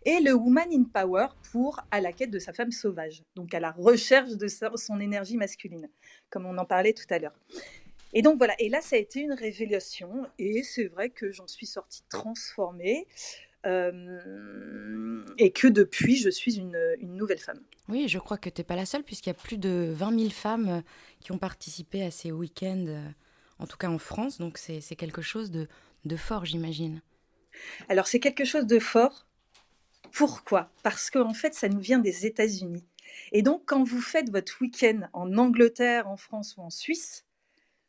et 0.05 0.19
le 0.19 0.33
Woman 0.33 0.67
in 0.71 0.83
Power 0.83 1.27
pour 1.51 1.79
à 1.91 2.01
la 2.01 2.11
quête 2.11 2.31
de 2.31 2.39
sa 2.39 2.53
femme 2.53 2.71
sauvage, 2.71 3.23
donc 3.35 3.53
à 3.53 3.59
la 3.59 3.71
recherche 3.71 4.31
de 4.31 4.47
son 4.47 4.99
énergie 4.99 5.37
masculine, 5.37 5.89
comme 6.29 6.45
on 6.45 6.57
en 6.57 6.65
parlait 6.65 6.93
tout 6.93 7.07
à 7.09 7.19
l'heure. 7.19 7.35
Et 8.13 8.21
donc 8.21 8.37
voilà, 8.37 8.55
et 8.59 8.69
là 8.69 8.81
ça 8.81 8.95
a 8.95 8.99
été 8.99 9.21
une 9.21 9.33
révélation, 9.33 10.27
et 10.39 10.63
c'est 10.63 10.87
vrai 10.87 11.09
que 11.09 11.31
j'en 11.31 11.47
suis 11.47 11.65
sortie 11.65 12.03
transformée. 12.09 13.07
Euh, 13.65 15.23
et 15.37 15.51
que 15.51 15.67
depuis, 15.67 16.15
je 16.15 16.29
suis 16.29 16.57
une, 16.57 16.77
nouvelle 17.01 17.39
femme. 17.39 17.59
Oui, 17.89 18.07
je 18.07 18.17
crois 18.19 18.37
que 18.37 18.49
tu 18.49 18.61
n'es 18.61 18.63
pas 18.63 18.75
la 18.75 18.85
seule, 18.85 19.03
puisqu'il 19.03 19.29
y 19.29 19.31
a 19.31 19.33
plus 19.33 19.57
de 19.57 19.91
20 19.93 20.19
000 20.19 20.29
femmes 20.29 20.83
qui 21.19 21.31
ont 21.31 21.37
participé 21.37 22.03
à 22.03 22.11
ces 22.11 22.31
week-ends, 22.31 22.85
euh, 22.87 23.09
en 23.59 23.67
tout 23.67 23.77
cas 23.77 23.89
en 23.89 23.97
France, 23.97 24.37
donc 24.37 24.57
c'est 24.57 24.95
quelque 24.95 25.21
chose 25.21 25.51
de, 25.51 25.67
de 26.05 26.15
fort, 26.15 26.45
j'imagine. 26.45 27.01
Alors 27.89 28.07
c'est 28.07 28.19
quelque 28.19 28.45
chose 28.45 28.65
de 28.65 28.79
fort. 28.79 29.25
Pourquoi? 30.11 30.71
Parce 30.83 31.09
qu'en 31.09 31.29
en 31.29 31.33
fait, 31.33 31.53
ça 31.53 31.69
nous 31.69 31.79
vient 31.79 31.99
des 31.99 32.25
États-Unis. 32.25 32.85
Et 33.31 33.41
donc, 33.41 33.63
quand 33.65 33.83
vous 33.83 34.01
faites 34.01 34.29
votre 34.29 34.61
week-end 34.61 35.01
en 35.13 35.37
Angleterre, 35.37 36.07
en 36.07 36.17
France 36.17 36.55
ou 36.57 36.61
en 36.61 36.69
Suisse, 36.69 37.25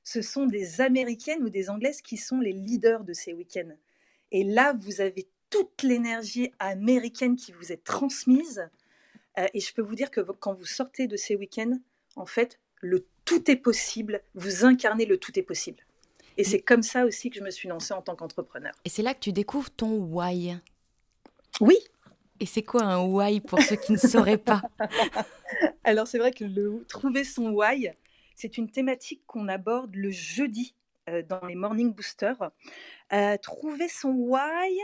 ce 0.02 0.22
sont 0.22 0.46
des 0.46 0.80
Américaines 0.80 1.42
ou 1.42 1.50
des 1.50 1.70
Anglaises 1.70 2.00
qui 2.00 2.16
sont 2.16 2.40
les 2.40 2.52
leaders 2.52 3.04
de 3.04 3.12
ces 3.12 3.32
week-ends. 3.34 3.76
Et 4.32 4.44
là, 4.44 4.74
vous 4.78 5.00
avez 5.00 5.28
toute 5.50 5.82
l'énergie 5.82 6.50
américaine 6.58 7.36
qui 7.36 7.52
vous 7.52 7.72
est 7.72 7.84
transmise. 7.84 8.68
Euh, 9.38 9.46
et 9.54 9.60
je 9.60 9.72
peux 9.74 9.82
vous 9.82 9.94
dire 9.94 10.10
que 10.10 10.20
quand 10.20 10.54
vous 10.54 10.66
sortez 10.66 11.06
de 11.06 11.16
ces 11.16 11.36
week-ends, 11.36 11.78
en 12.16 12.26
fait, 12.26 12.58
le 12.80 13.06
tout 13.28 13.50
est 13.50 13.56
possible, 13.56 14.22
vous 14.34 14.64
incarnez 14.64 15.04
le 15.04 15.18
tout 15.18 15.38
est 15.38 15.42
possible. 15.42 15.84
Et 16.38 16.44
c'est 16.44 16.60
comme 16.60 16.82
ça 16.82 17.04
aussi 17.04 17.28
que 17.28 17.38
je 17.38 17.44
me 17.44 17.50
suis 17.50 17.68
lancée 17.68 17.92
en 17.92 18.00
tant 18.00 18.16
qu'entrepreneur. 18.16 18.72
Et 18.86 18.88
c'est 18.88 19.02
là 19.02 19.12
que 19.12 19.20
tu 19.20 19.32
découvres 19.32 19.70
ton 19.70 19.98
why. 19.98 20.56
Oui. 21.60 21.76
Et 22.40 22.46
c'est 22.46 22.62
quoi 22.62 22.84
un 22.84 23.04
why 23.04 23.40
pour 23.40 23.60
ceux 23.60 23.76
qui 23.76 23.92
ne 23.92 23.98
sauraient 23.98 24.38
pas 24.38 24.62
Alors 25.84 26.06
c'est 26.06 26.18
vrai 26.18 26.32
que 26.32 26.44
le 26.44 26.86
trouver 26.88 27.24
son 27.24 27.50
why, 27.50 27.90
c'est 28.34 28.56
une 28.56 28.70
thématique 28.70 29.20
qu'on 29.26 29.46
aborde 29.46 29.94
le 29.94 30.10
jeudi 30.10 30.74
euh, 31.10 31.22
dans 31.22 31.44
les 31.46 31.54
Morning 31.54 31.92
Boosters. 31.92 32.50
Euh, 33.12 33.36
trouver 33.36 33.88
son 33.88 34.12
why, 34.12 34.78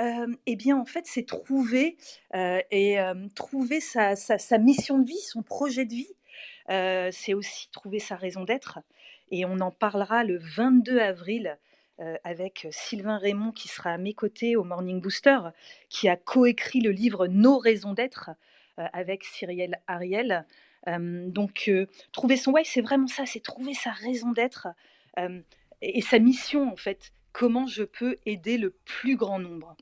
euh, 0.00 0.26
eh 0.46 0.56
bien, 0.56 0.78
en 0.78 0.86
fait, 0.86 1.04
c'est 1.06 1.26
trouver 1.26 1.98
et 2.32 2.96
trouver 3.34 3.80
sa, 3.80 4.14
mission 4.58 4.98
de 5.00 5.06
vie, 5.06 5.20
son 5.20 5.42
projet 5.42 5.84
de 5.84 5.92
vie. 5.92 6.14
C'est 6.70 7.34
aussi 7.34 7.68
trouver 7.72 7.98
sa 7.98 8.16
raison 8.16 8.44
d'être. 8.44 8.78
Et 9.30 9.44
on 9.44 9.60
en 9.60 9.70
parlera 9.70 10.24
le 10.24 10.38
22 10.38 10.98
avril 10.98 11.58
avec 12.24 12.66
Sylvain 12.70 13.18
Raymond 13.18 13.52
qui 13.52 13.68
sera 13.68 13.90
à 13.90 13.98
mes 13.98 14.14
côtés 14.14 14.56
au 14.56 14.64
Morning 14.64 15.00
Booster, 15.00 15.38
qui 15.88 16.08
a 16.08 16.16
coécrit 16.16 16.80
le 16.80 16.90
livre 16.90 17.26
Nos 17.26 17.58
raisons 17.58 17.92
d'être 17.92 18.30
avec 18.76 19.24
Cyrielle 19.24 19.80
Ariel. 19.86 20.46
donc, 20.86 21.70
trouver 22.12 22.36
son 22.36 22.52
why, 22.52 22.64
c'est 22.64 22.80
vraiment 22.80 23.06
ça, 23.06 23.26
c'est 23.26 23.40
trouver 23.40 23.74
sa 23.74 23.90
raison 23.90 24.32
d'être 24.32 24.68
et 25.82 26.00
sa 26.02 26.18
mission 26.18 26.70
en 26.70 26.76
fait. 26.76 27.12
Comment 27.32 27.66
je 27.66 27.84
peux 27.84 28.16
aider 28.26 28.58
le 28.58 28.70
plus 28.70 29.16
grand 29.16 29.38
nombre. 29.38 29.76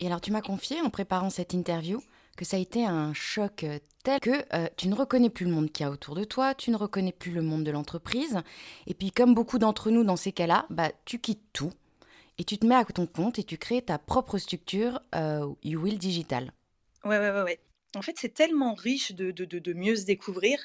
Et 0.00 0.06
alors, 0.06 0.20
tu 0.20 0.32
m'as 0.32 0.40
confié 0.40 0.80
en 0.80 0.90
préparant 0.90 1.30
cette 1.30 1.52
interview 1.52 2.02
que 2.40 2.46
ça 2.46 2.56
a 2.56 2.60
été 2.60 2.86
un 2.86 3.12
choc 3.12 3.66
tel 4.02 4.18
que 4.18 4.70
tu 4.76 4.88
ne 4.88 4.94
reconnais 4.94 5.28
plus 5.28 5.44
le 5.44 5.52
monde 5.52 5.70
qu'il 5.70 5.84
y 5.84 5.86
a 5.86 5.90
autour 5.90 6.14
de 6.14 6.24
toi, 6.24 6.54
tu 6.54 6.70
ne 6.70 6.76
reconnais 6.76 7.12
plus 7.12 7.32
le 7.32 7.42
monde 7.42 7.64
de 7.64 7.70
l'entreprise. 7.70 8.38
Et 8.86 8.94
puis, 8.94 9.10
comme 9.10 9.34
beaucoup 9.34 9.58
d'entre 9.58 9.90
nous 9.90 10.04
dans 10.04 10.16
ces 10.16 10.32
cas-là, 10.32 10.64
bah, 10.70 10.90
tu 11.04 11.18
quittes 11.18 11.44
tout 11.52 11.74
et 12.38 12.44
tu 12.44 12.56
te 12.56 12.64
mets 12.64 12.76
à 12.76 12.84
ton 12.86 13.06
compte 13.06 13.38
et 13.38 13.44
tu 13.44 13.58
crées 13.58 13.82
ta 13.82 13.98
propre 13.98 14.38
structure 14.38 15.02
You 15.62 15.82
Will 15.82 15.98
Digital. 15.98 16.50
Ouais, 17.04 17.18
ouais, 17.18 17.30
ouais, 17.30 17.42
ouais. 17.42 17.60
En 17.94 18.00
fait, 18.00 18.14
c'est 18.16 18.32
tellement 18.32 18.72
riche 18.72 19.12
de, 19.12 19.32
de, 19.32 19.44
de, 19.44 19.72
mieux 19.74 19.96
se 19.96 20.06
découvrir 20.06 20.58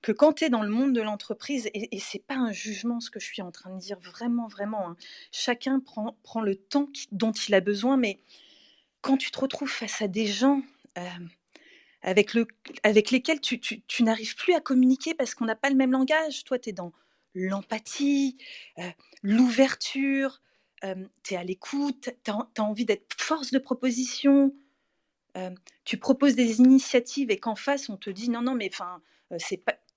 que 0.00 0.10
quand 0.10 0.32
tu 0.32 0.44
es 0.44 0.48
dans 0.48 0.62
le 0.62 0.70
monde 0.70 0.94
de 0.94 1.02
l'entreprise, 1.02 1.66
et, 1.74 1.94
et 1.94 2.00
c'est 2.00 2.24
pas 2.24 2.36
un 2.36 2.52
jugement 2.52 3.00
ce 3.00 3.10
que 3.10 3.20
je 3.20 3.26
suis 3.26 3.42
en 3.42 3.50
train 3.50 3.74
de 3.74 3.78
dire, 3.78 3.98
vraiment, 4.00 4.48
vraiment, 4.48 4.88
hein, 4.88 4.96
chacun 5.32 5.80
prend, 5.80 6.16
prend 6.22 6.40
le 6.40 6.56
temps 6.56 6.88
dont 7.12 7.32
il 7.32 7.54
a 7.54 7.60
besoin, 7.60 7.98
mais 7.98 8.20
quand 9.02 9.18
tu 9.18 9.30
te 9.30 9.38
retrouves 9.38 9.70
face 9.70 10.00
à 10.00 10.08
des 10.08 10.26
gens 10.26 10.62
euh, 10.62 10.73
avec, 12.02 12.34
le, 12.34 12.46
avec 12.82 13.10
lesquels 13.10 13.40
tu, 13.40 14.02
n'arrives 14.02 14.36
plus 14.36 14.54
à 14.54 14.60
communiquer 14.60 15.14
parce 15.14 15.34
qu'on 15.34 15.44
n'a 15.44 15.56
pas 15.56 15.70
le 15.70 15.76
même 15.76 15.92
langage, 15.92 16.44
toi 16.44 16.58
tu 16.58 16.70
es 16.70 16.72
dans 16.72 16.92
l'empathie, 17.34 18.36
euh, 18.78 18.90
l'ouverture, 19.22 20.40
euh, 20.84 20.94
tu 21.22 21.34
es 21.34 21.36
à 21.36 21.44
l'écoute, 21.44 22.10
tu 22.22 22.30
as, 22.30 22.62
envie 22.62 22.84
d'être 22.84 23.14
force 23.18 23.50
de 23.50 23.58
proposition, 23.58 24.54
tu 25.84 25.96
proposes 25.96 26.36
des 26.36 26.60
initiatives 26.60 27.28
et 27.32 27.38
qu'en 27.38 27.56
face 27.56 27.88
on 27.88 27.96
te 27.96 28.08
dit 28.08 28.30
non, 28.30 28.40
non, 28.40 28.54
mais 28.54 28.70
enfin, 28.72 29.02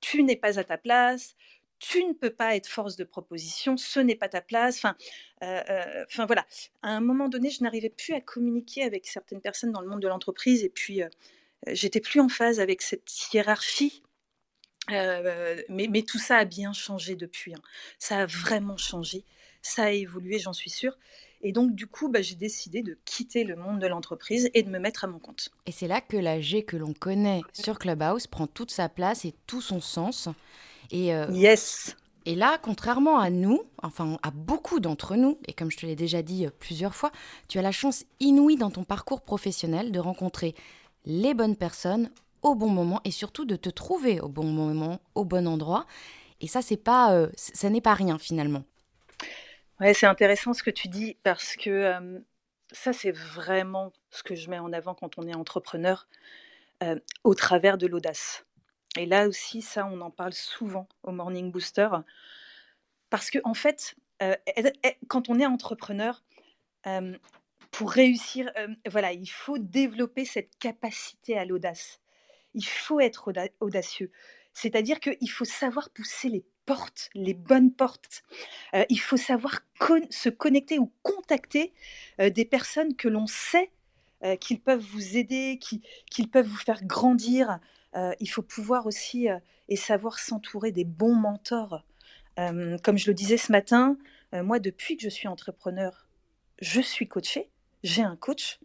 tu 0.02 0.24
n'es 0.24 0.36
pas 0.36 0.58
à 0.58 0.64
ta 0.64 0.78
place, 0.78 1.36
tu 1.80 2.04
ne 2.06 2.14
peux 2.14 2.30
pas 2.30 2.56
être 2.56 2.68
force 2.68 2.96
de 2.96 3.04
proposition, 3.04 3.78
ce 3.78 4.00
n'est 4.00 4.16
pas 4.16 4.30
ta 4.30 4.42
place. 4.42 4.78
Enfin, 4.78 4.96
enfin 5.42 6.26
voilà. 6.26 6.46
À 6.82 6.90
un 6.90 7.02
moment 7.02 7.30
donné, 7.30 7.50
je 7.50 7.64
n'arrivais 7.64 7.90
plus 7.90 8.14
à 8.14 8.22
communiquer 8.22 8.84
avec 8.84 9.08
certaines 9.08 9.42
personnes 9.42 9.72
dans 9.72 9.82
le 9.82 9.88
monde 9.88 10.02
de 10.02 10.08
l'entreprise 10.08 10.64
et 10.64 10.70
puis 10.70 11.02
j'étais 11.68 12.02
plus 12.02 12.20
en 12.20 12.30
phase 12.30 12.60
avec 12.60 12.82
cette 12.82 13.12
hiérarchie. 13.32 14.04
mais, 14.90 15.88
mais, 15.90 16.04
tout 16.04 16.20
ça 16.20 16.38
a 16.38 16.46
bien 16.46 16.74
changé 16.74 17.16
depuis. 17.16 17.54
Hein. 17.54 17.62
Ça 18.00 18.20
a 18.20 18.26
vraiment 18.26 18.78
changé. 18.78 19.26
Ça 19.62 19.86
a 19.86 19.92
évolué, 19.92 20.40
j'en 20.40 20.54
suis 20.54 20.70
sûre. 20.70 20.98
Et 21.42 21.52
donc, 21.52 21.76
du 21.76 21.88
coup, 21.88 22.10
bah, 22.10 22.22
j'ai 22.22 22.36
décidé 22.36 22.82
de 22.82 22.98
quitter 23.06 23.44
le 23.44 23.56
monde 23.56 23.80
de 23.80 23.88
l'entreprise 23.88 24.50
et 24.54 24.64
de 24.64 24.70
me 24.70 24.80
mettre 24.80 25.04
à 25.04 25.08
mon 25.08 25.20
compte. 25.20 25.50
Et 25.66 25.72
c'est 25.72 25.88
là 25.88 26.02
que 26.02 26.18
la 26.18 26.42
G 26.42 26.64
que 26.64 26.78
l'on 26.78 26.94
connaît 26.94 27.42
sur 27.54 27.78
Clubhouse 27.78 28.28
prend 28.28 28.48
toute 28.48 28.72
sa 28.72 28.90
place 28.90 29.26
et 29.26 29.36
tout 29.46 29.62
son 29.62 29.80
sens. 29.80 30.30
Et, 30.92 31.14
euh, 31.14 31.28
yes. 31.32 31.96
Et 32.26 32.36
là, 32.36 32.58
contrairement 32.62 33.20
à 33.20 33.30
nous, 33.30 33.64
enfin 33.82 34.18
à 34.22 34.32
beaucoup 34.32 34.80
d'entre 34.80 35.16
nous, 35.16 35.40
et 35.48 35.54
comme 35.54 35.72
je 35.72 35.78
te 35.78 35.86
l'ai 35.86 35.96
déjà 35.96 36.22
dit 36.22 36.46
euh, 36.46 36.50
plusieurs 36.60 36.94
fois, 36.94 37.12
tu 37.48 37.58
as 37.58 37.62
la 37.62 37.72
chance 37.72 38.06
inouïe 38.20 38.58
dans 38.58 38.72
ton 38.72 38.84
parcours 38.84 39.22
professionnel 39.22 39.92
de 39.92 40.00
rencontrer 40.00 40.54
les 41.06 41.34
bonnes 41.34 41.56
personnes 41.56 42.12
au 42.42 42.54
bon 42.54 42.70
moment 42.70 43.00
et 43.06 43.12
surtout 43.12 43.46
de 43.46 43.56
te 43.56 43.70
trouver 43.70 44.20
au 44.20 44.28
bon 44.28 44.46
moment, 44.46 45.00
au 45.16 45.24
bon 45.24 45.48
endroit. 45.48 45.86
Et 46.42 46.48
ça, 46.48 46.62
c'est 46.62 46.78
pas, 46.78 47.14
euh, 47.14 47.30
ça 47.38 47.70
n'est 47.70 47.82
pas 47.82 47.94
rien 47.94 48.18
finalement. 48.18 48.64
Ouais, 49.80 49.94
c'est 49.94 50.06
intéressant 50.06 50.54
ce 50.54 50.64
que 50.64 50.70
tu 50.72 50.88
dis 50.88 51.18
parce 51.24 51.56
que 51.56 52.22
ça, 52.72 52.94
c'est 52.94 53.12
vraiment 53.12 53.94
ce 54.12 54.24
que 54.24 54.36
je 54.36 54.50
mets 54.50 54.60
en 54.60 54.74
avant 54.74 54.96
quand 54.96 55.18
on 55.18 55.28
est 55.28 55.36
entrepreneur 55.36 56.08
au 57.24 57.34
travers 57.36 57.78
de 57.78 57.88
l'audace. 57.88 58.47
Et 58.98 59.06
là 59.06 59.28
aussi, 59.28 59.62
ça, 59.62 59.86
on 59.86 60.02
en 60.02 60.12
parle 60.12 60.34
souvent 60.34 60.88
au 61.04 61.12
Morning 61.12 61.52
Booster. 61.52 61.90
Parce 63.10 63.30
que, 63.30 63.40
en 63.44 63.54
fait, 63.54 63.96
euh, 64.22 64.36
quand 65.08 65.30
on 65.30 65.40
est 65.40 65.46
entrepreneur, 65.46 66.24
euh, 66.88 67.16
pour 67.72 67.92
réussir, 67.92 68.52
euh, 68.58 68.68
voilà, 68.90 69.14
il 69.14 69.30
faut 69.30 69.58
développer 69.58 70.26
cette 70.26 70.58
capacité 70.58 71.38
à 71.38 71.46
l'audace. 71.46 72.02
Il 72.54 72.66
faut 72.66 73.00
être 73.00 73.32
audacieux. 73.60 74.12
C'est-à-dire 74.54 75.00
qu'il 75.00 75.30
faut 75.30 75.46
savoir 75.46 75.92
pousser 75.92 76.30
les 76.30 76.44
portes, 76.66 77.10
les 77.14 77.36
bonnes 77.36 77.72
portes. 77.72 78.24
il 78.90 79.00
faut 79.00 79.16
savoir 79.16 79.60
se 80.10 80.30
connecter 80.30 80.80
ou 80.80 80.92
contacter 81.04 81.74
des 82.18 82.46
personnes 82.46 82.96
que 82.96 83.08
l'on 83.08 83.28
sait 83.28 83.72
qu'ils 84.42 84.60
peuvent 84.60 84.84
vous 84.84 85.16
aider, 85.16 85.60
qu'ils 85.60 86.30
peuvent 86.30 86.48
vous 86.48 86.58
faire 86.58 86.84
grandir, 86.84 87.60
euh, 87.98 88.14
il 88.20 88.28
faut 88.28 88.44
pouvoir 88.44 88.86
aussi 88.86 89.30
euh, 89.30 89.40
et 89.70 89.76
savoir 89.76 90.20
s'entourer 90.20 90.72
des 90.72 90.86
bons 90.86 91.16
mentors. 91.16 91.84
Euh, 92.40 92.78
comme 92.84 92.98
je 92.98 93.08
le 93.08 93.14
disais 93.14 93.38
ce 93.38 93.52
matin, 93.52 93.98
moi, 94.34 94.60
depuis 94.60 94.98
que 94.98 95.04
je 95.04 95.10
suis 95.10 95.30
entrepreneur, 95.30 96.06
je 96.60 96.82
suis 96.82 97.08
coachée, 97.08 97.50
j'ai 97.84 98.02
un 98.02 98.18
coach. 98.18 98.60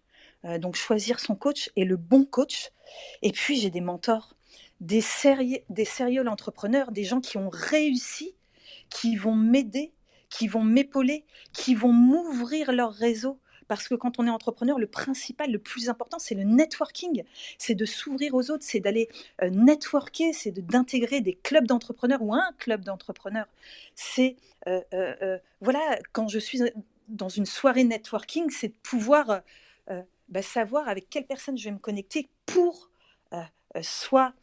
donc, 0.58 0.74
choisir 0.74 1.20
son 1.20 1.36
coach 1.36 1.70
et 1.76 1.84
le 1.84 1.96
bon 1.96 2.24
coach. 2.24 2.72
Et 3.22 3.30
puis, 3.30 3.56
j'ai 3.56 3.70
des 3.70 3.80
mentors, 3.80 4.34
des 4.80 5.00
sérieux, 5.00 5.60
des 5.70 5.84
sérieux 5.84 6.26
entrepreneurs, 6.26 6.90
des 6.90 7.04
gens 7.04 7.20
qui 7.20 7.38
ont 7.38 7.48
réussi, 7.48 8.34
qui 8.90 9.14
vont 9.14 9.36
m'aider, 9.36 9.92
qui 10.30 10.48
vont 10.48 10.64
m'épauler, 10.64 11.24
qui 11.52 11.76
vont 11.76 11.92
m'ouvrir 11.92 12.72
leur 12.72 12.92
réseau, 12.92 13.38
parce 13.72 13.88
que 13.88 13.94
quand 13.94 14.18
on 14.18 14.26
est 14.26 14.30
entrepreneur, 14.30 14.78
le 14.78 14.86
principal, 14.86 15.50
le 15.50 15.58
plus 15.58 15.88
important, 15.88 16.18
c'est 16.18 16.34
le 16.34 16.42
networking. 16.42 17.24
C'est 17.56 17.74
de 17.74 17.86
s'ouvrir 17.86 18.34
aux 18.34 18.50
autres, 18.50 18.64
c'est 18.64 18.80
d'aller 18.80 19.08
euh, 19.40 19.48
networker, 19.48 20.34
c'est 20.34 20.50
d'intégrer 20.50 21.22
des 21.22 21.32
clubs 21.32 21.66
d'entrepreneurs 21.66 22.20
ou 22.20 22.34
un 22.34 22.52
club 22.58 22.84
d'entrepreneurs. 22.84 23.46
C'est, 23.94 24.36
euh, 24.68 24.82
euh, 24.92 25.38
voilà, 25.62 25.80
quand 26.12 26.28
je 26.28 26.38
suis 26.38 26.60
dans 27.08 27.30
une 27.30 27.46
soirée 27.46 27.84
networking, 27.84 28.50
c'est 28.50 28.68
de 28.68 28.76
pouvoir 28.82 29.40
bah, 30.28 30.42
savoir 30.42 30.86
avec 30.86 31.08
quelle 31.08 31.24
personne 31.24 31.56
je 31.56 31.64
vais 31.64 31.70
me 31.70 31.78
connecter 31.78 32.28
pour 32.44 32.90
soit 33.80 34.34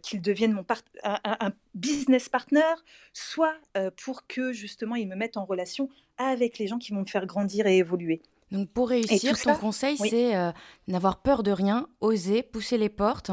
qu'ils 0.00 0.22
deviennent 0.22 0.52
mon 0.52 0.64
un, 1.02 1.52
business 1.74 2.28
partner, 2.28 2.72
soit 3.12 3.56
pour 3.96 4.28
que 4.28 4.52
justement 4.52 4.94
ils 4.94 5.08
me 5.08 5.16
mettent 5.16 5.38
en 5.38 5.44
relation 5.44 5.88
avec 6.18 6.58
les 6.58 6.68
gens 6.68 6.78
qui 6.78 6.92
vont 6.92 7.00
me 7.00 7.06
faire 7.06 7.26
grandir 7.26 7.66
et 7.66 7.78
évoluer. 7.78 8.22
Donc 8.52 8.70
pour 8.70 8.90
réussir, 8.90 9.40
ton 9.40 9.54
conseil, 9.56 9.96
c'est 9.96 10.36
euh, 10.36 10.52
n'avoir 10.86 11.20
peur 11.20 11.42
de 11.42 11.50
rien, 11.50 11.88
oser, 12.00 12.42
pousser 12.42 12.78
les 12.78 12.88
portes. 12.88 13.30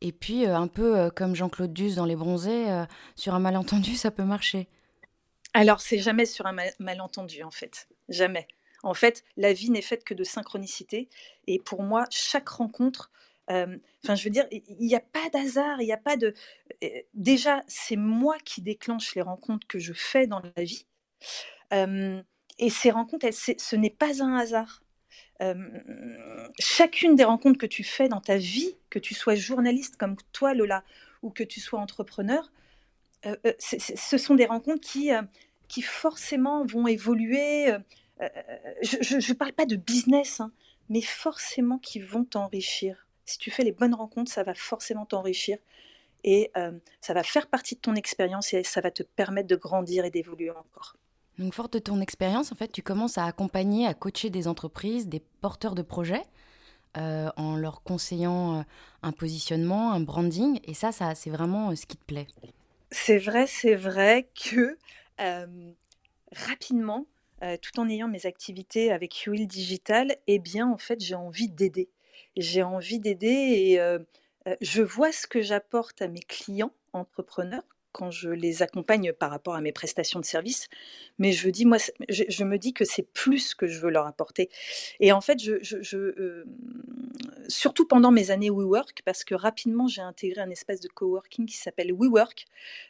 Et 0.00 0.12
puis, 0.12 0.46
euh, 0.46 0.56
un 0.56 0.68
peu 0.68 0.98
euh, 0.98 1.10
comme 1.10 1.34
Jean-Claude 1.34 1.72
Duss 1.72 1.96
dans 1.96 2.06
Les 2.06 2.16
Bronzés, 2.16 2.66
sur 3.14 3.34
un 3.34 3.40
malentendu, 3.40 3.94
ça 3.94 4.10
peut 4.10 4.24
marcher. 4.24 4.68
Alors, 5.52 5.80
c'est 5.80 5.98
jamais 5.98 6.26
sur 6.26 6.46
un 6.46 6.56
malentendu, 6.78 7.42
en 7.42 7.50
fait. 7.50 7.88
Jamais. 8.08 8.48
En 8.82 8.94
fait, 8.94 9.24
la 9.36 9.52
vie 9.52 9.70
n'est 9.70 9.82
faite 9.82 10.04
que 10.04 10.14
de 10.14 10.24
synchronicité. 10.24 11.08
Et 11.46 11.58
pour 11.58 11.82
moi, 11.82 12.06
chaque 12.10 12.48
rencontre, 12.48 13.10
enfin, 13.48 14.14
je 14.14 14.24
veux 14.24 14.30
dire, 14.30 14.46
il 14.50 14.62
n'y 14.80 14.96
a 14.96 15.00
pas 15.00 15.28
d'hasard, 15.32 15.80
il 15.80 15.86
n'y 15.86 15.92
a 15.92 15.98
pas 15.98 16.16
de. 16.16 16.34
Déjà, 17.12 17.62
c'est 17.68 17.96
moi 17.96 18.36
qui 18.44 18.62
déclenche 18.62 19.14
les 19.14 19.22
rencontres 19.22 19.66
que 19.66 19.78
je 19.78 19.92
fais 19.92 20.26
dans 20.26 20.40
la 20.40 20.64
vie 20.64 20.86
et 22.58 22.70
ces 22.70 22.90
rencontres, 22.90 23.26
ce 23.32 23.76
n'est 23.76 23.90
pas 23.90 24.22
un 24.22 24.36
hasard. 24.36 24.82
chacune 26.58 27.16
des 27.16 27.24
rencontres 27.24 27.58
que 27.58 27.66
tu 27.66 27.84
fais 27.84 28.08
dans 28.08 28.20
ta 28.20 28.36
vie, 28.36 28.76
que 28.90 28.98
tu 28.98 29.14
sois 29.14 29.34
journaliste 29.34 29.96
comme 29.96 30.16
toi, 30.32 30.54
Lola, 30.54 30.84
ou 31.22 31.30
que 31.30 31.42
tu 31.42 31.60
sois 31.60 31.80
entrepreneur, 31.80 32.50
euh, 33.26 33.36
euh, 33.46 33.52
ce 33.58 34.18
sont 34.18 34.34
des 34.34 34.46
rencontres 34.46 34.80
qui, 34.80 35.12
euh, 35.12 35.22
qui 35.68 35.82
forcément 35.82 36.64
vont 36.64 36.86
évoluer. 36.86 37.72
je 38.82 39.16
ne 39.16 39.34
parle 39.34 39.52
pas 39.52 39.66
de 39.66 39.76
business, 39.76 40.40
hein, 40.40 40.52
mais 40.88 41.00
forcément 41.00 41.78
qui 41.78 42.00
vont 42.00 42.24
t'enrichir. 42.24 43.06
Si 43.24 43.38
tu 43.38 43.50
fais 43.50 43.64
les 43.64 43.72
bonnes 43.72 43.94
rencontres, 43.94 44.30
ça 44.30 44.42
va 44.42 44.54
forcément 44.54 45.06
t'enrichir 45.06 45.58
et 46.24 46.50
ça 47.00 47.14
va 47.14 47.22
faire 47.22 47.48
partie 47.48 47.74
de 47.74 47.80
ton 47.80 47.94
expérience 47.94 48.54
et 48.54 48.62
ça 48.64 48.80
va 48.80 48.90
te 48.90 49.02
permettre 49.02 49.48
de 49.48 49.56
grandir 49.56 50.04
et 50.04 50.10
d'évoluer 50.10 50.50
encore. 50.50 50.96
Donc, 51.38 51.52
forte 51.52 51.72
de 51.72 51.78
ton 51.80 52.00
expérience, 52.00 52.52
en 52.52 52.54
fait, 52.54 52.70
tu 52.70 52.82
commences 52.82 53.18
à 53.18 53.24
accompagner, 53.24 53.86
à 53.86 53.94
coacher 53.94 54.30
des 54.30 54.46
entreprises, 54.46 55.08
des 55.08 55.20
porteurs 55.40 55.74
de 55.74 55.82
projets, 55.82 56.22
euh, 56.96 57.28
en 57.36 57.56
leur 57.56 57.82
conseillant 57.82 58.60
euh, 58.60 58.62
un 59.02 59.10
positionnement, 59.10 59.92
un 59.92 60.00
branding. 60.00 60.60
Et 60.62 60.74
ça, 60.74 60.92
ça 60.92 61.16
c'est 61.16 61.30
vraiment 61.30 61.70
euh, 61.70 61.74
ce 61.74 61.86
qui 61.86 61.96
te 61.96 62.04
plaît. 62.04 62.28
C'est 62.92 63.18
vrai, 63.18 63.48
c'est 63.48 63.74
vrai 63.74 64.28
que 64.40 64.78
rapidement, 66.30 67.06
tout 67.60 67.78
en 67.80 67.88
ayant 67.88 68.08
mes 68.08 68.26
activités 68.26 68.92
avec 68.92 69.26
UIL 69.26 69.46
Digital, 69.48 70.16
eh 70.28 70.38
bien, 70.38 70.70
en 70.70 70.78
fait, 70.78 71.00
j'ai 71.00 71.16
envie 71.16 71.48
d'aider. 71.48 71.88
J'ai 72.36 72.62
envie 72.62 73.00
d'aider 73.00 73.26
et 73.26 74.56
je 74.60 74.82
vois 74.82 75.12
ce 75.12 75.26
que 75.26 75.42
j'apporte 75.42 76.00
à 76.00 76.08
mes 76.08 76.20
clients 76.20 76.72
entrepreneurs 76.92 77.64
quand 77.94 78.10
je 78.10 78.28
les 78.28 78.62
accompagne 78.62 79.12
par 79.12 79.30
rapport 79.30 79.54
à 79.54 79.60
mes 79.60 79.72
prestations 79.72 80.18
de 80.18 80.24
service. 80.24 80.68
Mais 81.18 81.30
je 81.30 81.48
dis, 81.48 81.64
moi, 81.64 81.78
je, 82.08 82.44
me 82.44 82.58
dis 82.58 82.74
que 82.74 82.84
c'est 82.84 83.06
plus 83.14 83.54
que 83.54 83.68
je 83.68 83.80
veux 83.80 83.90
leur 83.90 84.06
apporter. 84.06 84.50
Et 84.98 85.12
en 85.12 85.20
fait, 85.20 85.38
euh, 85.46 86.44
surtout 87.46 87.86
pendant 87.86 88.10
mes 88.10 88.32
années 88.32 88.50
WeWork, 88.50 89.02
parce 89.04 89.22
que 89.22 89.36
rapidement 89.36 89.86
j'ai 89.86 90.02
intégré 90.02 90.40
un 90.40 90.50
espace 90.50 90.80
de 90.80 90.88
coworking 90.88 91.46
qui 91.46 91.56
s'appelle 91.56 91.92
WeWork, 91.92 92.46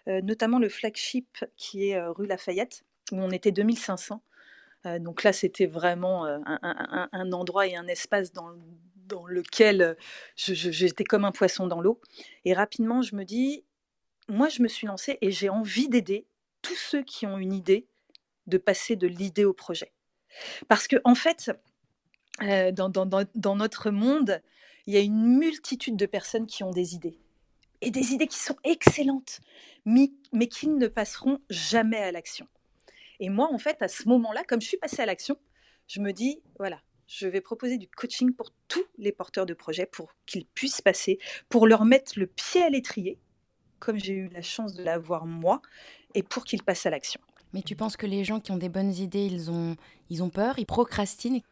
notamment 0.06 0.58
le 0.58 0.70
flagship 0.70 1.44
qui 1.56 1.90
est 1.90 2.02
rue 2.02 2.26
Lafayette, 2.26 2.84
où 3.12 3.16
on 3.20 3.30
était 3.30 3.52
2500. 3.52 4.22
donc 5.00 5.22
là, 5.22 5.34
c'était 5.34 5.66
vraiment 5.66 6.24
un, 6.24 7.32
endroit 7.32 7.66
et 7.66 7.76
un 7.76 7.86
espace 7.88 8.32
dans 8.32 8.48
lequel 9.26 9.96
j'étais 10.36 11.04
comme 11.04 11.24
un 11.26 11.32
poisson 11.32 11.66
dans 11.66 11.80
l'eau. 11.80 12.00
Et 12.44 12.54
rapidement, 12.54 13.02
je 13.02 13.14
me 13.14 13.24
dis, 13.24 13.64
moi, 14.28 14.48
je 14.48 14.62
me 14.62 14.68
suis 14.68 14.86
lancée 14.86 15.18
et 15.20 15.30
j'ai 15.30 15.48
envie 15.48 15.88
d'aider 15.88 16.26
tous 16.62 16.76
ceux 16.76 17.02
qui 17.02 17.26
ont 17.26 17.38
une 17.38 17.52
idée 17.52 17.86
de 18.46 18.58
passer 18.58 18.96
de 18.96 19.06
l'idée 19.06 19.44
au 19.44 19.52
projet. 19.52 19.92
Parce 20.68 20.88
que, 20.88 20.96
en 21.04 21.14
fait, 21.14 21.50
euh, 22.42 22.72
dans, 22.72 23.54
notre 23.56 23.90
monde, 23.90 24.42
il 24.86 24.94
y 24.94 24.96
a 24.96 25.00
une 25.00 25.38
multitude 25.38 25.96
de 25.96 26.06
personnes 26.06 26.46
qui 26.46 26.64
ont 26.64 26.70
des 26.70 26.94
idées. 26.94 27.18
Et 27.80 27.90
des 27.90 28.12
idées 28.12 28.26
qui 28.26 28.38
sont 28.38 28.56
excellentes, 28.64 29.40
mais, 29.84 30.10
mais 30.32 30.48
qui 30.48 30.68
ne 30.68 30.86
passeront 30.86 31.38
jamais 31.50 31.98
à 31.98 32.12
l'action. 32.12 32.48
Et 33.20 33.28
moi, 33.28 33.48
en 33.52 33.58
fait, 33.58 33.82
à 33.82 33.88
ce 33.88 34.08
moment-là, 34.08 34.42
comme 34.44 34.60
je 34.60 34.68
suis 34.68 34.78
passée 34.78 35.02
à 35.02 35.06
l'action, 35.06 35.36
je 35.86 36.00
me 36.00 36.12
dis, 36.12 36.40
voilà, 36.58 36.80
je 37.06 37.28
vais 37.28 37.42
proposer 37.42 37.76
du 37.76 37.88
coaching 37.88 38.34
pour 38.34 38.50
tous 38.68 38.84
les 38.96 39.12
porteurs 39.12 39.46
de 39.46 39.54
projets 39.54 39.86
pour 39.86 40.14
qu'ils 40.26 40.46
puissent 40.46 40.80
passer, 40.80 41.18
pour 41.48 41.66
leur 41.66 41.84
mettre 41.84 42.18
le 42.18 42.26
pied 42.26 42.62
à 42.62 42.70
l'étrier, 42.70 43.18
comme 43.84 43.98
j'ai 43.98 44.14
eu 44.14 44.28
la 44.28 44.42
chance 44.42 44.74
de 44.74 44.82
l'avoir 44.82 45.26
moi, 45.26 45.60
et 46.14 46.22
pour 46.22 46.44
qu'ils 46.44 46.62
passent 46.62 46.86
à 46.86 46.90
l'action. 46.90 47.20
Mais 47.52 47.62
tu 47.62 47.76
penses 47.76 47.96
que 47.96 48.06
les 48.06 48.24
gens 48.24 48.40
qui 48.40 48.50
ont 48.50 48.56
des 48.56 48.68
bonnes 48.68 48.92
idées, 48.92 49.26
ils 49.26 49.50
ont, 49.50 49.76
ils 50.10 50.22
ont 50.22 50.30
peur, 50.30 50.58
ils 50.58 50.66
procrastinent? 50.66 51.42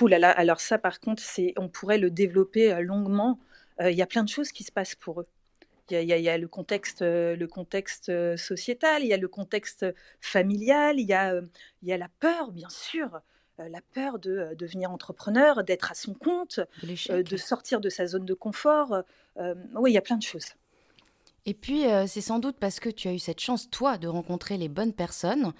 Ouh 0.00 0.06
là 0.06 0.18
là, 0.18 0.30
alors 0.30 0.60
ça 0.60 0.78
par 0.78 1.00
contre, 1.00 1.22
c'est, 1.22 1.52
on 1.56 1.68
pourrait 1.68 1.98
le 1.98 2.10
développer 2.10 2.72
euh, 2.72 2.80
longuement. 2.80 3.38
Euh, 3.80 3.90
il 3.90 3.96
y 3.96 4.02
a 4.02 4.06
plein 4.06 4.22
de 4.22 4.28
choses 4.28 4.52
qui 4.52 4.62
se 4.62 4.72
passent 4.72 4.94
pour 4.94 5.20
eux. 5.20 5.26
Il 5.90 6.00
y, 6.00 6.06
y, 6.06 6.28
a 6.30 6.38
le 6.38 6.48
contexte, 6.48 7.02
euh, 7.02 7.36
le 7.36 7.46
contexte 7.46 8.10
sociétal, 8.38 9.02
il 9.02 9.08
y 9.08 9.12
a 9.12 9.18
le 9.18 9.28
contexte 9.28 9.84
familial, 10.20 10.98
il 10.98 11.06
y 11.06 11.12
a, 11.12 11.34
il 11.82 11.88
y 11.88 11.92
a 11.92 11.98
la 11.98 12.08
peur, 12.20 12.52
bien 12.52 12.70
sûr. 12.70 13.20
la 13.58 13.80
peur 13.92 14.18
de 14.18 14.54
devenir 14.58 14.90
entrepreneur, 14.90 15.62
d'être 15.62 15.90
à 15.90 15.94
son 15.94 16.14
compte, 16.14 16.60
de 16.82 17.36
sortir 17.36 17.80
de 17.80 17.90
sa 17.90 18.06
zone 18.06 18.24
de 18.24 18.32
confort. 18.32 19.02
oui, 19.74 19.90
il 19.90 19.94
y 19.94 19.98
a 19.98 20.00
plein 20.02 20.16
de 20.16 20.22
choses. 20.22 20.54
Et 21.46 21.54
puis, 21.54 21.84
c'est 22.06 22.20
sans 22.20 22.38
doute 22.38 22.56
parce 22.58 22.80
que 22.80 22.88
tu 22.88 23.08
as 23.08 23.12
eu 23.12 23.18
cette 23.18 23.40
chance, 23.40 23.68
toi, 23.70 23.98
de 23.98 24.08
rencontrer 24.08 24.56
les 24.56 24.68
bonnes 24.68 24.92
personnes. 24.94 25.52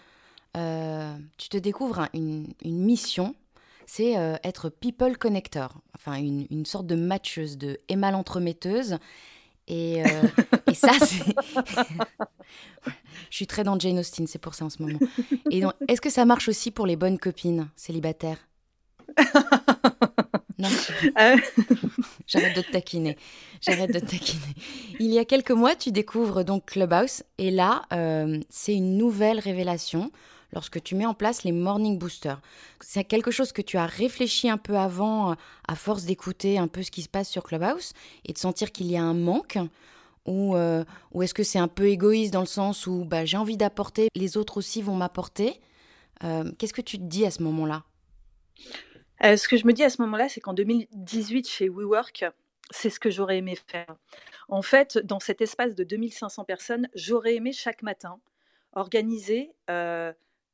tu 0.54 1.48
te 1.48 1.56
découvres 1.56 2.08
une, 2.14 2.54
mission, 2.64 3.34
c'est 3.86 4.12
être 4.42 4.70
people 4.70 5.18
connector, 5.18 5.74
enfin 5.94 6.14
une, 6.14 6.46
une, 6.50 6.64
sorte 6.64 6.86
de 6.86 6.94
matcheuse, 6.94 7.58
de 7.58 7.80
Emma 7.88 8.10
l'entremetteuse. 8.10 8.98
Et, 9.68 9.98
et 10.68 10.74
ça, 10.74 10.92
c'est... 11.00 11.34
Je 13.30 13.36
suis 13.36 13.46
très 13.46 13.64
dans 13.64 13.78
Jane 13.78 13.98
Austen, 13.98 14.26
c'est 14.26 14.38
pour 14.38 14.54
ça 14.54 14.64
en 14.64 14.70
ce 14.70 14.82
moment. 14.82 14.98
Et 15.50 15.60
donc, 15.60 15.72
est-ce 15.88 16.00
que 16.00 16.10
ça 16.10 16.24
marche 16.24 16.48
aussi 16.48 16.70
pour 16.70 16.86
les 16.86 16.96
bonnes 16.96 17.18
copines 17.18 17.68
célibataires? 17.76 18.38
Euh. 20.64 21.36
J'arrête 22.26 22.56
de 22.56 22.62
te 22.62 22.72
taquiner. 22.72 23.16
J'arrête 23.60 23.92
de 23.92 23.98
te 23.98 24.06
taquiner. 24.06 24.54
Il 25.00 25.12
y 25.12 25.18
a 25.18 25.24
quelques 25.24 25.50
mois, 25.50 25.74
tu 25.74 25.92
découvres 25.92 26.44
donc 26.44 26.66
Clubhouse 26.66 27.22
et 27.38 27.50
là, 27.50 27.82
euh, 27.92 28.40
c'est 28.48 28.74
une 28.74 28.96
nouvelle 28.96 29.38
révélation 29.38 30.10
lorsque 30.52 30.82
tu 30.82 30.94
mets 30.94 31.06
en 31.06 31.14
place 31.14 31.44
les 31.44 31.52
morning 31.52 31.98
boosters. 31.98 32.40
C'est 32.80 33.04
quelque 33.04 33.30
chose 33.30 33.52
que 33.52 33.62
tu 33.62 33.76
as 33.76 33.86
réfléchi 33.86 34.48
un 34.48 34.58
peu 34.58 34.76
avant, 34.76 35.32
euh, 35.32 35.34
à 35.66 35.74
force 35.74 36.04
d'écouter 36.04 36.58
un 36.58 36.68
peu 36.68 36.82
ce 36.82 36.90
qui 36.90 37.02
se 37.02 37.08
passe 37.08 37.28
sur 37.28 37.42
Clubhouse 37.42 37.92
et 38.24 38.32
de 38.32 38.38
sentir 38.38 38.72
qu'il 38.72 38.90
y 38.90 38.96
a 38.96 39.02
un 39.02 39.14
manque 39.14 39.58
ou, 40.26 40.56
ou 41.12 41.22
est-ce 41.22 41.34
que 41.34 41.42
c'est 41.42 41.58
un 41.58 41.68
peu 41.68 41.88
égoïste 41.88 42.32
dans 42.32 42.40
le 42.40 42.46
sens 42.46 42.86
où 42.86 43.04
bah, 43.04 43.26
j'ai 43.26 43.36
envie 43.36 43.58
d'apporter, 43.58 44.08
les 44.14 44.38
autres 44.38 44.56
aussi 44.56 44.80
vont 44.80 44.94
m'apporter 44.94 45.60
Qu'est-ce 46.22 46.72
que 46.72 46.80
tu 46.80 46.96
te 46.96 47.02
dis 47.02 47.26
à 47.26 47.30
ce 47.30 47.42
moment-là? 47.42 47.82
Euh, 49.24 49.36
ce 49.36 49.48
que 49.48 49.56
je 49.56 49.66
me 49.66 49.72
dis 49.72 49.82
à 49.82 49.90
ce 49.90 50.02
moment-là, 50.02 50.28
c'est 50.28 50.40
qu'en 50.40 50.52
2018, 50.52 51.48
chez 51.48 51.68
WeWork, 51.68 52.26
c'est 52.70 52.90
ce 52.90 53.00
que 53.00 53.10
j'aurais 53.10 53.38
aimé 53.38 53.56
faire. 53.66 53.96
En 54.48 54.62
fait, 54.62 54.98
dans 54.98 55.20
cet 55.20 55.40
espace 55.40 55.74
de 55.74 55.84
2500 55.84 56.44
personnes, 56.44 56.88
j'aurais 56.94 57.34
aimé 57.34 57.52
chaque 57.52 57.82
matin 57.82 58.20
organiser 58.72 59.52
euh, 59.70 60.12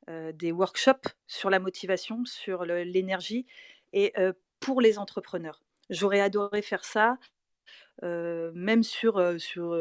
euh, 0.09 0.33
des 0.33 0.53
workshops 0.53 1.09
sur 1.27 1.51
la 1.51 1.59
motivation, 1.59 2.25
sur 2.25 2.65
l'énergie 2.65 3.47
et 3.93 4.13
pour 4.61 4.81
les 4.81 4.99
entrepreneurs. 4.99 5.63
J'aurais 5.89 6.21
adoré 6.21 6.63
faire 6.63 6.85
ça, 6.85 7.19
même 8.03 8.85
sur, 8.85 9.41
sur, 9.41 9.77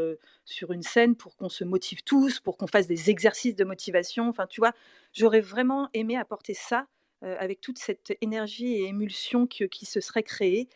sur 0.46 0.72
une 0.72 0.82
scène 0.82 1.16
pour 1.16 1.36
qu'on 1.36 1.50
se 1.50 1.64
motive 1.64 2.02
tous, 2.04 2.40
pour 2.40 2.58
qu'on 2.58 2.66
fasse 2.66 2.88
des 2.88 3.12
exercices 3.12 3.56
de 3.56 3.64
motivation. 3.64 4.28
Enfin, 4.30 4.48
tu 4.48 4.62
vois, 4.62 4.74
j'aurais 5.14 5.42
vraiment 5.42 5.90
aimé 5.94 6.18
apporter 6.18 6.56
ça 6.56 6.88
avec 7.22 7.60
toute 7.60 7.80
cette 7.80 8.16
énergie 8.22 8.76
et 8.76 8.88
émulsion 8.88 9.46
qui 9.46 9.86
se 9.86 10.00
serait 10.00 10.24
créée. 10.24 10.70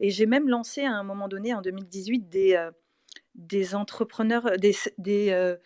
Et 0.00 0.10
j'ai 0.10 0.26
même 0.26 0.48
lancé 0.48 0.82
à 0.82 0.92
un 0.92 1.02
moment 1.02 1.28
donné, 1.28 1.54
en 1.54 1.60
2018, 1.60 2.28
des, 2.28 2.54
euh, 2.54 2.70
des 3.34 3.74
entrepreneurs, 3.74 4.56
des, 4.58 4.74
des, 4.98 5.30
euh, 5.30 5.56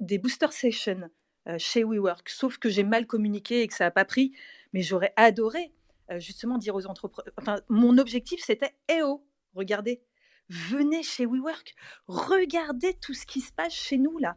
des 0.00 0.18
booster 0.18 0.50
sessions 0.50 1.10
chez 1.58 1.84
WeWork. 1.84 2.28
Sauf 2.28 2.58
que 2.58 2.68
j'ai 2.68 2.82
mal 2.82 3.06
communiqué 3.06 3.62
et 3.62 3.68
que 3.68 3.74
ça 3.74 3.84
n'a 3.84 3.90
pas 3.92 4.04
pris. 4.04 4.32
Mais 4.72 4.82
j'aurais 4.82 5.12
adoré 5.16 5.72
justement 6.18 6.58
dire 6.58 6.74
aux 6.74 6.86
entrepreneurs. 6.86 7.32
Enfin, 7.38 7.60
mon 7.68 7.98
objectif, 7.98 8.40
c'était 8.44 8.74
Eh 8.88 9.02
oh, 9.02 9.24
regardez, 9.54 10.02
venez 10.48 11.04
chez 11.04 11.24
WeWork, 11.24 11.74
regardez 12.08 12.94
tout 12.94 13.14
ce 13.14 13.26
qui 13.26 13.40
se 13.40 13.52
passe 13.52 13.74
chez 13.74 13.96
nous 13.96 14.18
là. 14.18 14.36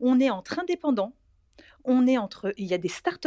on 0.00 0.20
est 0.20 0.30
entre 0.30 0.58
indépendants, 0.58 1.14
on 1.84 2.06
est 2.06 2.18
entre, 2.18 2.52
il 2.56 2.66
y 2.66 2.74
a 2.74 2.78
des 2.78 2.88
start 2.88 3.26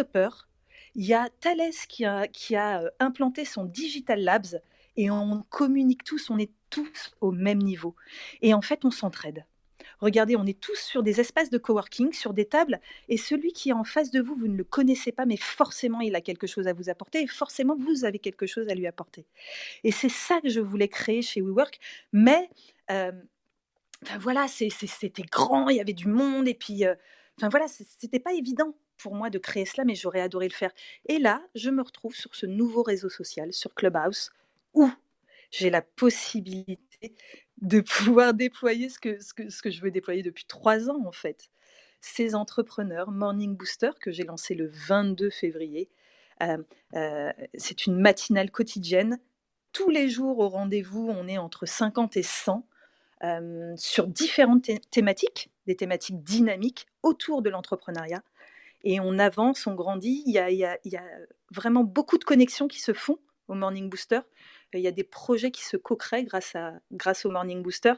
il 0.96 1.06
y 1.06 1.14
a 1.14 1.30
Thales 1.42 1.72
qui 1.90 2.06
a, 2.06 2.82
euh, 2.82 2.90
implanté 3.00 3.46
son 3.46 3.66
Digital 3.66 4.22
Labs 4.22 4.62
et 4.96 5.12
on 5.12 5.44
communique 5.50 6.04
tous, 6.04 6.30
on 6.30 6.38
est 6.38 6.52
tous 6.70 7.16
au 7.22 7.32
même 7.32 7.60
niveau. 7.60 7.96
Et 8.42 8.54
en 8.54 8.62
fait, 8.62 8.86
on 8.86 8.92
s'entraide. 8.92 9.46
Regardez, 10.00 10.36
on 10.36 10.46
est 10.46 10.60
tous 10.60 10.78
sur 10.78 11.04
des 11.04 11.20
espaces 11.20 11.50
de 11.50 11.58
coworking, 11.58 12.14
sur 12.14 12.34
des 12.34 12.46
tables, 12.46 12.80
et 13.08 13.18
celui 13.18 13.54
qui 13.54 13.70
est 13.70 13.74
en 13.74 13.84
face 13.84 14.12
de 14.12 14.22
vous, 14.22 14.36
vous 14.36 14.48
ne 14.48 14.58
le 14.58 14.64
connaissez 14.64 15.12
pas, 15.12 15.26
mais 15.26 15.38
forcément, 15.38 16.02
il 16.02 16.16
a 16.16 16.22
quelque 16.22 16.48
chose 16.48 16.68
à 16.68 16.74
vous 16.74 16.90
apporter, 16.90 17.22
et 17.22 17.28
forcément, 17.28 17.76
vous 17.76 18.06
avez 18.06 18.20
quelque 18.20 18.46
chose 18.46 18.68
à 18.70 18.76
lui 18.76 18.88
apporter. 18.88 19.26
Et 19.84 19.92
c'est 19.92 20.10
ça 20.10 20.42
que 20.42 20.50
je 20.50 20.60
voulais 20.60 20.88
créer 20.88 21.22
chez 21.22 21.42
WeWork, 21.42 21.80
mais 22.12 22.50
euh, 22.92 23.12
voilà, 24.20 24.48
c'était 24.48 25.24
grand, 25.24 25.70
il 25.70 25.78
y 25.78 25.82
avait 25.82 25.94
du 25.94 26.08
monde, 26.08 26.48
et 26.48 26.56
puis 26.56 26.86
euh, 26.86 26.96
Enfin 27.38 27.50
voilà, 27.50 27.68
c'était 27.68 28.20
pas 28.20 28.34
évident 28.34 28.76
pour 28.98 29.14
moi 29.14 29.30
de 29.30 29.38
créer 29.38 29.66
cela, 29.66 29.84
mais 29.84 29.96
j'aurais 29.96 30.22
adoré 30.22 30.48
le 30.48 30.54
faire. 30.54 30.72
Et 31.08 31.20
là, 31.20 31.42
je 31.54 31.70
me 31.70 31.82
retrouve 31.82 32.16
sur 32.16 32.34
ce 32.34 32.46
nouveau 32.46 32.82
réseau 32.82 33.10
social, 33.10 33.52
sur 33.52 33.74
Clubhouse, 33.74 34.32
où 34.74 34.90
j'ai 35.52 35.70
la 35.70 35.82
possibilité 35.82 37.16
de 37.62 37.82
pouvoir 37.82 38.34
déployer 38.34 38.90
ce 38.90 39.00
que, 39.00 39.20
ce 39.20 39.34
que, 39.34 39.70
je 39.70 39.82
veux 39.82 39.92
déployer 39.92 40.24
depuis 40.24 40.46
trois 40.46 40.90
ans 40.90 41.06
en 41.06 41.12
fait. 41.12 41.50
Ces 42.02 42.36
entrepreneurs, 42.36 43.12
Morning 43.12 43.56
Booster, 43.56 43.92
que 44.00 44.12
j'ai 44.12 44.24
lancé 44.24 44.54
le 44.54 44.68
22 44.68 45.30
février, 45.30 45.90
euh, 46.44 46.58
euh, 46.94 47.32
c'est 47.56 47.86
une 47.86 48.00
matinale 48.00 48.52
quotidienne. 48.52 49.20
Tous 49.72 49.90
les 49.90 50.10
jours 50.10 50.40
au 50.40 50.50
rendez-vous, 50.50 51.08
on 51.10 51.28
est 51.28 51.38
entre 51.38 51.66
50 51.66 52.18
et 52.18 52.24
100 52.24 52.66
euh, 53.24 53.74
sur 53.78 54.08
différentes 54.08 54.70
thématiques, 54.92 55.50
des 55.68 55.76
thématiques 55.76 56.22
dynamiques 56.22 56.86
autour 57.06 57.42
de 57.42 57.50
l'entrepreneuriat. 57.50 58.24
Et 58.84 59.00
on 59.00 59.18
avance, 59.18 59.66
on 59.68 59.76
grandit. 59.76 60.24
Il 60.26 60.34
y, 60.34 60.66
a, 60.66 60.78
vraiment 61.52 61.84
beaucoup 61.84 62.18
de 62.18 62.24
connexions 62.24 62.68
qui 62.68 62.82
se 62.82 62.94
font 62.94 63.20
au 63.48 63.54
Morning 63.54 63.90
Booster. 63.90 64.20
Il 64.74 64.82
y 64.82 64.88
a 64.88 64.92
des 64.92 65.04
projets 65.04 65.52
qui 65.52 65.64
se 65.64 65.78
co-créent 65.78 66.26
grâce, 66.26 66.58
grâce 66.92 67.26
au 67.26 67.32
Morning 67.32 67.64
Booster. 67.64 67.94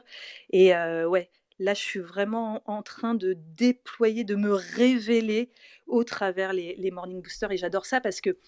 Et 0.50 0.74
euh, 0.76 1.08
ouais, 1.08 1.30
là, 1.58 1.74
je 1.74 1.80
suis 1.80 2.00
vraiment 2.00 2.62
en 2.66 2.82
train 2.82 3.14
de 3.14 3.36
déployer, 3.56 4.24
de 4.24 4.36
me 4.36 4.52
révéler 4.52 5.50
au 5.86 6.04
travers 6.04 6.52
les, 6.52 6.90
Morning 6.92 7.20
Boosters. 7.20 7.50
Et 7.52 7.56
j'adore 7.56 7.86
ça 7.86 8.00
parce 8.00 8.20
que 8.20 8.38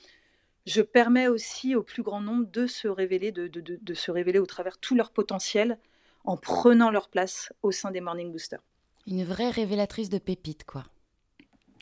je 0.66 0.82
permets 0.82 1.28
aussi 1.28 1.74
au 1.74 1.82
plus 1.82 2.02
grand 2.02 2.20
nombre 2.20 2.46
de 2.46 2.66
se 2.66 2.86
révéler, 2.86 3.32
de, 3.32 3.48
de 3.48 3.94
se 3.94 4.10
révéler 4.10 4.38
au 4.38 4.46
travers 4.46 4.78
tout 4.78 4.94
leur 4.94 5.10
potentiel 5.10 5.78
en 6.24 6.36
prenant 6.36 6.90
leur 6.90 7.08
place 7.08 7.52
au 7.62 7.72
sein 7.72 7.90
des 7.90 8.00
Morning 8.00 8.30
Boosters. 8.30 8.62
Une 9.10 9.24
vraie 9.24 9.50
révélatrice 9.50 10.08
de 10.08 10.18
pépites, 10.18 10.64
quoi. 10.64 10.84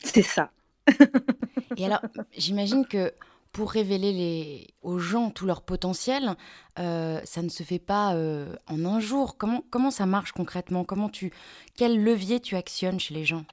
C'est 0.03 0.23
ça. 0.23 0.51
Et 1.77 1.85
alors, 1.85 2.01
j'imagine 2.35 2.87
que 2.87 3.13
pour 3.51 3.71
révéler 3.71 4.11
les... 4.11 4.67
aux 4.81 4.97
gens 4.97 5.29
tout 5.29 5.45
leur 5.45 5.61
potentiel, 5.61 6.35
euh, 6.79 7.21
ça 7.25 7.43
ne 7.43 7.49
se 7.49 7.61
fait 7.61 7.77
pas 7.77 8.15
euh, 8.15 8.55
en 8.67 8.83
un 8.83 8.99
jour. 8.99 9.37
Comment, 9.37 9.63
comment 9.69 9.91
ça 9.91 10.07
marche 10.07 10.31
concrètement? 10.31 10.83
Comment 10.83 11.07
tu... 11.07 11.31
Quel 11.75 12.03
levier 12.03 12.39
tu 12.39 12.55
actionnes 12.55 12.99
chez 12.99 13.13
les 13.13 13.25
gens? 13.25 13.45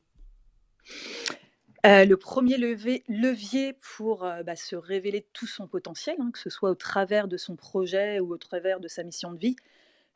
Le 1.84 2.14
premier 2.16 2.56
levier 2.56 3.74
pour 3.96 4.26
bah, 4.44 4.56
se 4.56 4.74
révéler 4.74 5.24
tout 5.32 5.46
son 5.46 5.68
potentiel, 5.68 6.16
hein, 6.18 6.30
que 6.32 6.38
ce 6.40 6.50
soit 6.50 6.70
au 6.70 6.74
travers 6.74 7.28
de 7.28 7.36
son 7.36 7.54
projet 7.54 8.18
ou 8.18 8.32
au 8.32 8.38
travers 8.38 8.80
de 8.80 8.88
sa 8.88 9.04
mission 9.04 9.32
de 9.32 9.38
vie, 9.38 9.54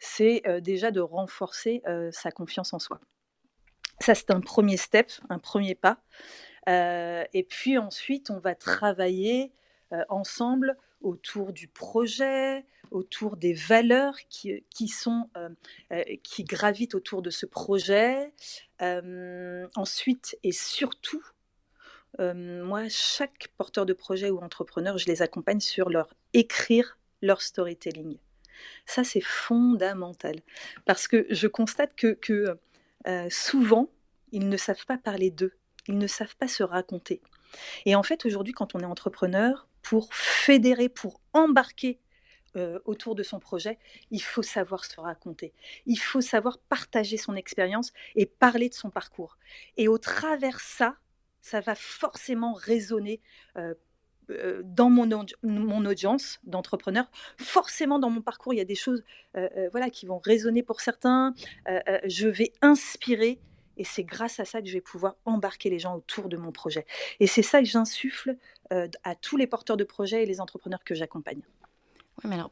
c'est 0.00 0.42
déjà 0.62 0.90
de 0.90 0.98
renforcer 0.98 1.80
sa 2.10 2.32
confiance 2.32 2.72
en 2.72 2.80
soi. 2.80 3.00
Ça, 4.00 4.14
c'est 4.14 4.30
un 4.30 4.40
premier 4.40 4.76
step, 4.76 5.12
un 5.28 5.38
premier 5.38 5.74
pas. 5.74 5.98
et 6.66 7.46
puis 7.48 7.78
ensuite, 7.78 8.30
on 8.30 8.38
va 8.38 8.54
travailler 8.54 9.52
ensemble 10.08 10.76
autour 11.02 11.52
du 11.52 11.68
projet, 11.68 12.64
autour 12.90 13.36
des 13.36 13.52
valeurs 13.52 14.16
qui, 14.28 14.64
qui 14.70 14.88
sont, 14.88 15.28
qui 16.22 16.44
gravitent 16.44 16.94
autour 16.94 17.22
de 17.22 17.30
ce 17.30 17.46
projet. 17.46 18.32
ensuite 18.80 20.38
et 20.42 20.52
surtout, 20.52 21.24
moi, 22.18 22.88
chaque 22.88 23.48
porteur 23.58 23.84
de 23.84 23.92
projet 23.92 24.30
ou 24.30 24.38
entrepreneur, 24.38 24.96
je 24.96 25.06
les 25.06 25.22
accompagne 25.22 25.60
sur 25.60 25.90
leur 25.90 26.14
écrire 26.32 26.98
leur 27.22 27.42
storytelling. 27.42 28.16
Ça, 28.86 29.04
c'est 29.04 29.22
fondamental. 29.22 30.36
Parce 30.84 31.06
que 31.08 31.26
je 31.30 31.46
constate 31.46 31.94
que 31.94 32.58
souvent, 33.30 33.90
ils 34.32 34.48
ne 34.48 34.56
savent 34.56 34.86
pas 34.86 34.98
parler 34.98 35.30
d'eux. 35.30 35.52
Ils 35.88 35.98
ne 35.98 36.06
savent 36.06 36.36
pas 36.36 36.48
se 36.48 36.62
raconter. 36.62 37.20
Et 37.86 37.94
en 37.94 38.02
fait, 38.02 38.24
aujourd'hui, 38.26 38.52
quand 38.52 38.74
on 38.74 38.80
est 38.80 38.84
entrepreneur, 38.84 39.66
pour 39.82 40.14
fédérer, 40.14 40.88
pour 40.88 41.20
embarquer 41.32 41.98
autour 42.84 43.14
de 43.14 43.22
son 43.22 43.38
projet, 43.38 43.78
il 44.10 44.22
faut 44.22 44.42
savoir 44.42 44.84
se 44.84 45.00
raconter. 45.00 45.52
Il 45.86 45.98
faut 45.98 46.20
savoir 46.20 46.58
partager 46.58 47.16
son 47.16 47.36
expérience 47.36 47.92
et 48.16 48.26
parler 48.26 48.68
de 48.68 48.74
son 48.74 48.90
parcours. 48.90 49.38
Et 49.76 49.86
au 49.86 49.98
travers 49.98 50.60
ça, 50.60 50.96
ça 51.40 51.60
va 51.60 51.74
forcément 51.74 52.52
résonner 52.54 53.20
euh, 53.56 53.74
dans 54.64 54.90
mon, 54.90 55.08
mon 55.42 55.84
audience 55.84 56.38
d'entrepreneurs. 56.44 57.10
Forcément, 57.36 57.98
dans 57.98 58.10
mon 58.10 58.22
parcours, 58.22 58.54
il 58.54 58.58
y 58.58 58.60
a 58.60 58.64
des 58.64 58.74
choses 58.74 59.02
euh, 59.36 59.48
euh, 59.56 59.68
voilà, 59.70 59.90
qui 59.90 60.06
vont 60.06 60.18
résonner 60.18 60.62
pour 60.62 60.80
certains. 60.80 61.34
je 62.04 62.28
vais 62.28 62.52
inspirer. 62.62 63.38
Et 63.76 63.84
c'est 63.84 64.04
grâce 64.04 64.40
à 64.40 64.44
ça 64.44 64.60
que 64.60 64.68
je 64.68 64.74
vais 64.74 64.82
pouvoir 64.82 65.16
embarquer 65.24 65.70
les 65.70 65.78
gens 65.78 65.96
autour 65.96 66.28
de 66.28 66.36
mon 66.36 66.52
projet. 66.52 66.84
Et 67.18 67.26
c'est 67.26 67.42
ça 67.42 67.60
que 67.60 67.66
j'insuffle 67.66 68.36
à 68.70 69.14
tous 69.14 69.36
les 69.36 69.46
porteurs 69.46 69.76
de 69.76 69.84
projets 69.84 70.22
et 70.22 70.26
les 70.26 70.40
entrepreneurs 70.40 70.84
que 70.84 70.94
j'accompagne. 70.94 71.40
Oui, 72.18 72.28
mais 72.28 72.34
alors, 72.34 72.50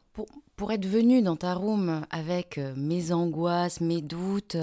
pour, 0.56 0.72
être 0.72 0.86
venu 0.86 1.20
dans 1.20 1.36
ta 1.36 1.52
room 1.52 2.06
avec 2.10 2.58
mes 2.76 3.12
angoisses, 3.12 3.82
mes 3.82 4.00
doutes, 4.00 4.56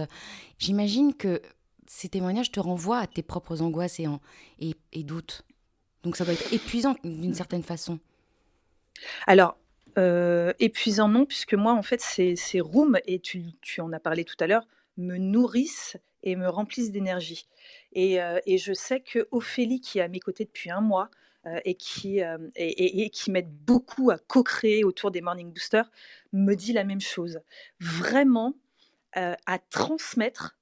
j'imagine 0.58 1.14
que 1.14 1.40
ces 1.86 2.10
témoignages 2.10 2.52
te 2.52 2.60
renvoient 2.60 3.00
à 3.00 3.08
tes 3.08 3.22
propres 3.22 3.62
angoisses 3.62 4.00
et, 4.00 4.08
et 4.92 5.04
doutes. 5.04 5.44
Donc 6.06 6.16
ça 6.16 6.24
doit 6.24 6.36
être 6.36 6.54
épuisant 6.54 6.96
d'une 7.04 7.34
certaine 7.34 7.64
façon. 7.64 8.00
Alors, 9.26 9.58
euh, 9.98 10.54
épuisant 10.60 11.10
non, 11.10 11.26
puisque 11.26 11.56
moi, 11.56 11.74
en 11.74 11.82
fait, 11.82 12.00
ces, 12.00 12.62
rooms, 12.62 13.00
et 13.08 13.20
tu, 13.20 13.44
tu, 13.62 13.82
en 13.82 13.92
as 13.92 14.00
parlé 14.00 14.24
tout 14.24 14.36
à 14.40 14.48
l'heure, 14.48 14.68
me 14.98 15.18
nourrissent 15.18 15.98
et 16.22 16.36
me 16.36 16.48
remplissent 16.48 16.92
d'énergie. 16.92 17.48
Et, 17.94 18.22
euh, 18.22 18.40
et, 18.46 18.60
je 18.60 18.72
sais 18.72 19.00
que 19.00 19.28
Ophélie, 19.32 19.82
qui 19.82 19.98
est 19.98 20.04
à 20.04 20.08
mes 20.08 20.20
côtés 20.20 20.46
depuis 20.46 20.70
un 20.70 20.80
mois, 20.80 21.10
euh, 21.48 21.60
et 21.66 21.74
qui, 21.74 22.22
et, 22.56 23.10
qui 23.10 23.32
m'aide 23.32 23.52
beaucoup 23.66 24.12
à 24.12 24.20
co-créer 24.20 24.84
autour 24.84 25.10
des 25.10 25.22
Morning 25.22 25.52
Boosters, 25.52 25.90
me 26.34 26.54
dit 26.54 26.74
la 26.74 26.84
même 26.84 27.02
chose. 27.02 27.40
Vraiment 27.80 28.54
à 29.14 29.60
transmettre 29.70 30.58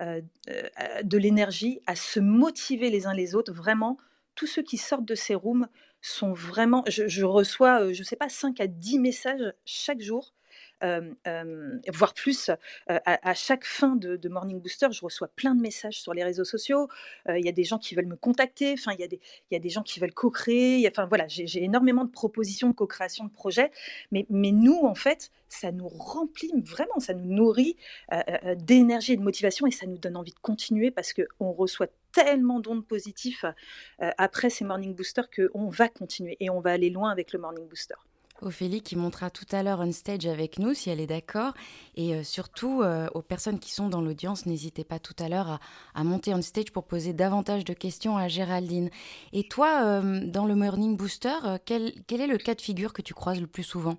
de 0.00 1.18
l'énergie, 1.18 1.80
à 1.86 1.96
se 1.96 2.20
motiver 2.20 2.90
les 2.90 3.06
uns 3.06 3.14
les 3.14 3.34
autres, 3.34 3.52
vraiment 3.52 3.98
tous 4.38 4.46
ceux 4.46 4.62
qui 4.62 4.76
sortent 4.78 5.04
de 5.04 5.16
ces 5.16 5.34
rooms 5.34 5.66
sont 6.00 6.32
vraiment. 6.32 6.84
Je, 6.86 7.24
reçois, 7.24 7.92
je 7.92 7.98
ne 7.98 8.04
sais 8.04 8.14
pas, 8.14 8.28
5 8.28 8.60
à 8.60 8.68
10 8.68 9.00
messages 9.00 9.52
chaque 9.64 10.00
jour 10.00 10.32
voire 10.82 12.14
plus, 12.14 12.50
à, 12.88 13.34
chaque 13.34 13.64
fin 13.64 13.96
de, 13.96 14.28
Morning 14.28 14.60
Booster, 14.60 14.88
je 14.90 15.04
reçois 15.04 15.28
plein 15.28 15.54
de 15.54 15.60
messages 15.60 16.00
sur 16.00 16.14
les 16.14 16.24
réseaux 16.24 16.44
sociaux. 16.44 16.88
Il 17.28 17.44
y 17.44 17.48
a 17.48 17.52
des 17.52 17.64
gens 17.64 17.78
qui 17.78 17.94
veulent 17.94 18.06
me 18.06 18.16
contacter, 18.16 18.74
enfin, 18.74 18.92
il 18.92 19.00
y, 19.00 19.56
a 19.56 19.58
des, 19.58 19.68
gens 19.68 19.82
qui 19.82 20.00
veulent 20.00 20.14
co-créer. 20.14 20.88
Enfin, 20.88 21.06
voilà, 21.06 21.26
j'ai 21.28 21.62
énormément 21.62 22.04
de 22.04 22.10
propositions 22.10 22.68
de 22.68 22.74
co-création 22.74 23.24
de 23.24 23.30
projets. 23.30 23.70
Mais, 24.12 24.26
nous, 24.30 24.80
en 24.82 24.94
fait, 24.94 25.30
ça 25.48 25.72
nous 25.72 25.88
remplit 25.88 26.52
vraiment, 26.62 26.98
ça 26.98 27.14
nous 27.14 27.32
nourrit 27.32 27.76
d'énergie 28.56 29.12
et 29.12 29.16
de 29.16 29.22
motivation 29.22 29.66
et 29.66 29.70
ça 29.70 29.86
nous 29.86 29.98
donne 29.98 30.16
envie 30.16 30.32
de 30.32 30.40
continuer 30.40 30.90
parce 30.90 31.12
qu'on 31.12 31.52
reçoit 31.52 31.88
tellement 32.12 32.60
d'ondes 32.60 32.86
positifs 32.86 33.44
après 33.98 34.50
ces 34.50 34.64
Morning 34.64 34.94
Boosters 34.94 35.28
qu'on 35.30 35.68
va 35.68 35.88
continuer 35.88 36.36
et 36.40 36.50
on 36.50 36.60
va 36.60 36.72
aller 36.72 36.90
loin 36.90 37.10
avec 37.10 37.32
le 37.32 37.38
Morning 37.38 37.68
Booster. 37.68 37.94
Ophélie 38.42 38.82
qui 38.82 38.96
montera 38.96 39.30
tout 39.30 39.46
à 39.52 39.62
l'heure 39.62 39.80
on 39.80 39.92
stage 39.92 40.26
avec 40.26 40.58
nous 40.58 40.74
si 40.74 40.90
elle 40.90 41.00
est 41.00 41.06
d'accord. 41.06 41.54
Et 41.96 42.14
euh, 42.14 42.22
surtout, 42.22 42.82
euh, 42.82 43.08
aux 43.14 43.22
personnes 43.22 43.58
qui 43.58 43.72
sont 43.72 43.88
dans 43.88 44.00
l'audience, 44.00 44.46
n'hésitez 44.46 44.84
pas 44.84 44.98
tout 44.98 45.14
à 45.18 45.28
l'heure 45.28 45.60
à, 45.94 46.04
monter 46.04 46.34
on 46.34 46.42
stage 46.42 46.72
pour 46.72 46.84
poser 46.84 47.12
davantage 47.12 47.64
de 47.64 47.72
questions 47.72 48.16
à 48.16 48.28
Géraldine. 48.28 48.90
Et 49.32 49.44
toi, 49.44 49.82
euh, 49.84 50.20
dans 50.24 50.46
le 50.46 50.54
Morning 50.54 50.96
Booster, 50.96 51.34
quel, 51.64 51.92
quel, 52.06 52.20
est 52.20 52.26
le 52.26 52.38
cas 52.38 52.54
de 52.54 52.60
figure 52.60 52.92
que 52.92 53.02
tu 53.02 53.14
croises 53.14 53.40
le 53.40 53.46
plus 53.46 53.62
souvent? 53.62 53.98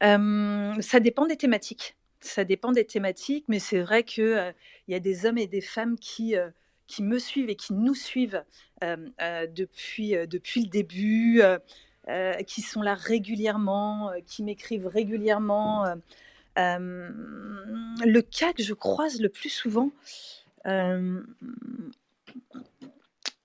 Ça 0.00 1.00
dépend 1.00 1.26
des 1.26 1.36
thématiques. 1.36 1.96
Ça 2.20 2.44
dépend 2.44 2.72
des 2.72 2.84
thématiques, 2.84 3.46
mais 3.48 3.58
c'est 3.58 3.80
vrai 3.80 4.02
qu'il 4.02 4.54
il 4.88 4.92
y 4.92 4.94
a 4.94 5.00
des 5.00 5.26
hommes 5.26 5.38
et 5.38 5.46
des 5.46 5.60
femmes 5.60 5.98
qui 5.98 6.34
qui 6.86 7.02
me 7.02 7.18
suivent 7.18 7.50
et 7.50 7.56
qui 7.56 7.72
nous 7.72 7.94
suivent 7.94 8.44
depuis, 8.82 10.14
depuis 10.28 10.62
le 10.62 10.68
début, 10.68 11.42
qui 12.46 12.62
sont 12.62 12.82
là 12.82 12.94
régulièrement, 12.94 14.10
euh, 14.10 14.20
qui 14.24 14.42
m'écrivent 14.42 14.86
régulièrement. 14.86 15.84
Euh, 16.58 17.10
le 18.04 18.20
cas 18.20 18.52
que 18.52 18.62
je 18.62 18.74
croise 18.74 19.20
le 19.20 19.28
plus 19.28 19.50
souvent, 19.50 19.90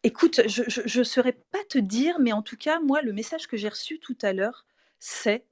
écoute, 0.03 0.41
je 0.47 0.99
ne 0.99 1.03
saurais 1.03 1.33
pas 1.51 1.63
te 1.69 1.77
dire, 1.77 2.19
mais 2.19 2.33
en 2.33 2.41
tout 2.41 2.57
cas, 2.57 2.79
moi, 2.79 3.01
le 3.01 3.13
message 3.13 3.47
que 3.47 3.57
j'ai 3.57 3.69
reçu 3.69 3.99
tout 3.99 4.17
à 4.21 4.33
l'heure, 4.33 4.65
c'est 4.99 5.45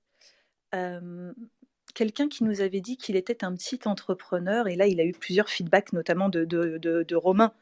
quelqu'un 1.95 2.30
qui 2.30 2.43
nous 2.43 2.62
avait 2.62 2.82
dit 2.82 2.95
qu'il 2.95 3.15
était 3.15 3.43
un 3.43 3.54
petit 3.56 3.80
entrepreneur, 3.86 4.67
et 4.67 4.76
là, 4.76 4.88
il 4.88 5.02
a 5.02 5.06
eu 5.06 5.12
plusieurs 5.12 5.50
feedbacks, 5.50 5.93
notamment 5.93 6.30
de, 6.30 6.45
de, 6.45 7.15
Romain, 7.15 7.54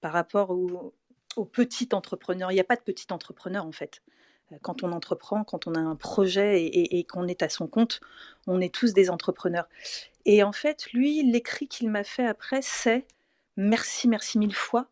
par 0.00 0.12
rapport 0.12 0.50
au, 0.50 0.94
au, 1.36 1.44
petit 1.44 1.90
entrepreneur. 1.92 2.50
Il 2.50 2.54
n'y 2.54 2.60
a 2.60 2.64
pas 2.64 2.76
de 2.76 2.82
petit 2.82 3.06
entrepreneur, 3.12 3.64
en 3.64 3.72
fait 3.72 4.02
quand 4.62 4.82
on 4.82 4.92
entreprend, 4.92 5.44
quand 5.44 5.66
on 5.66 5.74
a 5.74 5.80
un 5.80 5.96
projet 5.96 6.64
et, 6.64 7.04
qu'on 7.04 7.26
est 7.26 7.42
à 7.42 7.48
son 7.48 7.66
compte, 7.66 8.00
on 8.46 8.60
est 8.60 8.74
tous 8.74 8.92
des 8.92 9.10
entrepreneurs. 9.10 9.68
Et 10.24 10.42
en 10.42 10.52
fait, 10.52 10.92
lui, 10.92 11.22
l'écrit 11.22 11.68
qu'il 11.68 11.90
m'a 11.90 12.04
fait 12.04 12.26
après, 12.26 12.60
c'est 12.62 13.06
merci, 13.56 14.08
merci 14.08 14.38
mille 14.38 14.54
fois, 14.54 14.88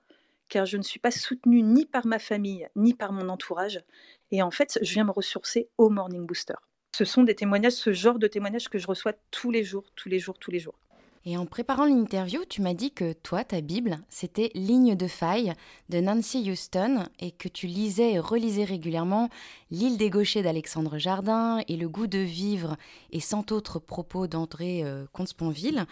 car 0.49 0.67
je 0.67 0.77
ne 0.77 0.83
suis 0.83 1.01
pas 1.01 1.11
soutenue 1.11 1.63
ni 1.63 1.87
par 1.87 2.07
ma 2.07 2.19
famille, 2.19 2.69
ni 2.77 2.95
par 2.95 3.13
mon 3.13 3.29
entourage. 3.29 3.83
Et 4.31 4.43
en 4.43 4.51
fait, 4.51 4.79
je 4.83 4.93
viens 4.93 5.05
me 5.05 5.11
ressourcer 5.11 5.69
au 5.79 5.89
Morning 5.89 6.27
Booster. 6.27 6.55
Ce 6.95 7.05
sont 7.05 7.23
des 7.23 7.35
témoignages, 7.35 7.73
ce 7.73 7.93
genre 7.93 8.19
de 8.19 8.27
témoignages 8.27 8.69
que 8.69 8.79
je 8.79 8.87
reçois 8.87 9.15
tous 9.31 9.51
les 9.51 9.65
jours, 9.65 9.85
tous 9.97 10.09
les 10.09 10.19
jours, 10.19 10.39
tous 10.39 10.51
les 10.51 10.59
jours. 10.59 10.79
Et 11.25 11.37
en 11.37 11.47
préparant 11.47 11.85
l'interview, 11.85 12.41
tu 12.49 12.63
m'as 12.63 12.75
dit 12.75 12.91
que 12.91 13.13
toi, 13.13 13.45
ta 13.45 13.61
Bible, 13.61 14.01
c'était 14.09 14.51
Ligne 14.55 14.97
de 14.97 15.07
faille 15.07 15.53
de 15.89 16.01
Nancy 16.01 16.51
Houston 16.51 17.05
et 17.21 17.31
que 17.31 17.49
tu 17.49 17.69
lisais 17.69 18.13
et 18.13 18.19
relisais 18.19 18.65
régulièrement 18.65 19.29
L'île 19.71 19.97
des 19.97 20.11
gauchers 20.11 20.43
d'Alexandre 20.43 20.99
Jardin 20.99 21.61
et 21.69 21.77
Le 21.77 21.89
goût 21.89 22.09
de 22.09 22.19
vivre 22.19 22.77
et 23.13 23.21
cent 23.21 23.53
autres 23.53 23.79
propos 23.79 24.27
d'André 24.27 24.83
euh, 24.83 25.07
Comte-Sponville. 25.13 25.87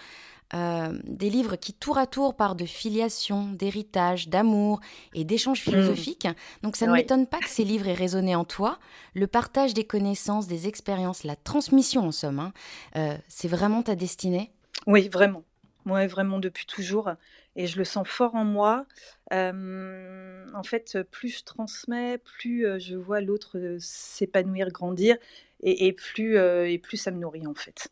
Euh, 0.52 0.98
des 1.04 1.30
livres 1.30 1.54
qui 1.54 1.72
tour 1.72 1.96
à 1.96 2.08
tour 2.08 2.34
parlent 2.34 2.56
de 2.56 2.66
filiation, 2.66 3.52
d'héritage, 3.52 4.28
d'amour 4.28 4.80
et 5.14 5.22
d'échanges 5.22 5.60
mmh. 5.60 5.70
philosophiques. 5.70 6.28
Donc 6.64 6.74
ça 6.74 6.88
ne 6.88 6.92
m'étonne 6.92 7.28
pas 7.28 7.38
que 7.38 7.48
ces 7.48 7.62
livres 7.62 7.86
aient 7.86 7.94
résonné 7.94 8.34
en 8.34 8.44
toi. 8.44 8.80
Le 9.14 9.28
partage 9.28 9.74
des 9.74 9.84
connaissances, 9.84 10.48
des 10.48 10.66
expériences, 10.66 11.22
la 11.22 11.36
transmission 11.36 12.08
en 12.08 12.10
somme, 12.10 12.40
hein. 12.40 12.52
euh, 12.96 13.16
c'est 13.28 13.46
vraiment 13.46 13.82
ta 13.82 13.94
destinée 13.94 14.50
oui, 14.86 15.08
vraiment. 15.08 15.44
Moi, 15.84 16.06
vraiment 16.06 16.38
depuis 16.38 16.66
toujours. 16.66 17.10
Et 17.56 17.66
je 17.66 17.78
le 17.78 17.84
sens 17.84 18.06
fort 18.06 18.34
en 18.34 18.44
moi. 18.44 18.86
en 19.32 20.62
fait, 20.64 20.98
plus 21.10 21.38
je 21.38 21.44
transmets, 21.44 22.18
plus 22.18 22.66
je 22.78 22.96
vois 22.96 23.20
l'autre 23.20 23.76
s'épanouir, 23.78 24.70
grandir, 24.70 25.16
et, 25.62 25.92
plus, 25.92 26.36
et 26.38 26.78
plus 26.78 26.96
ça 26.96 27.10
me 27.10 27.18
nourrit 27.18 27.46
en 27.46 27.54
fait. 27.54 27.88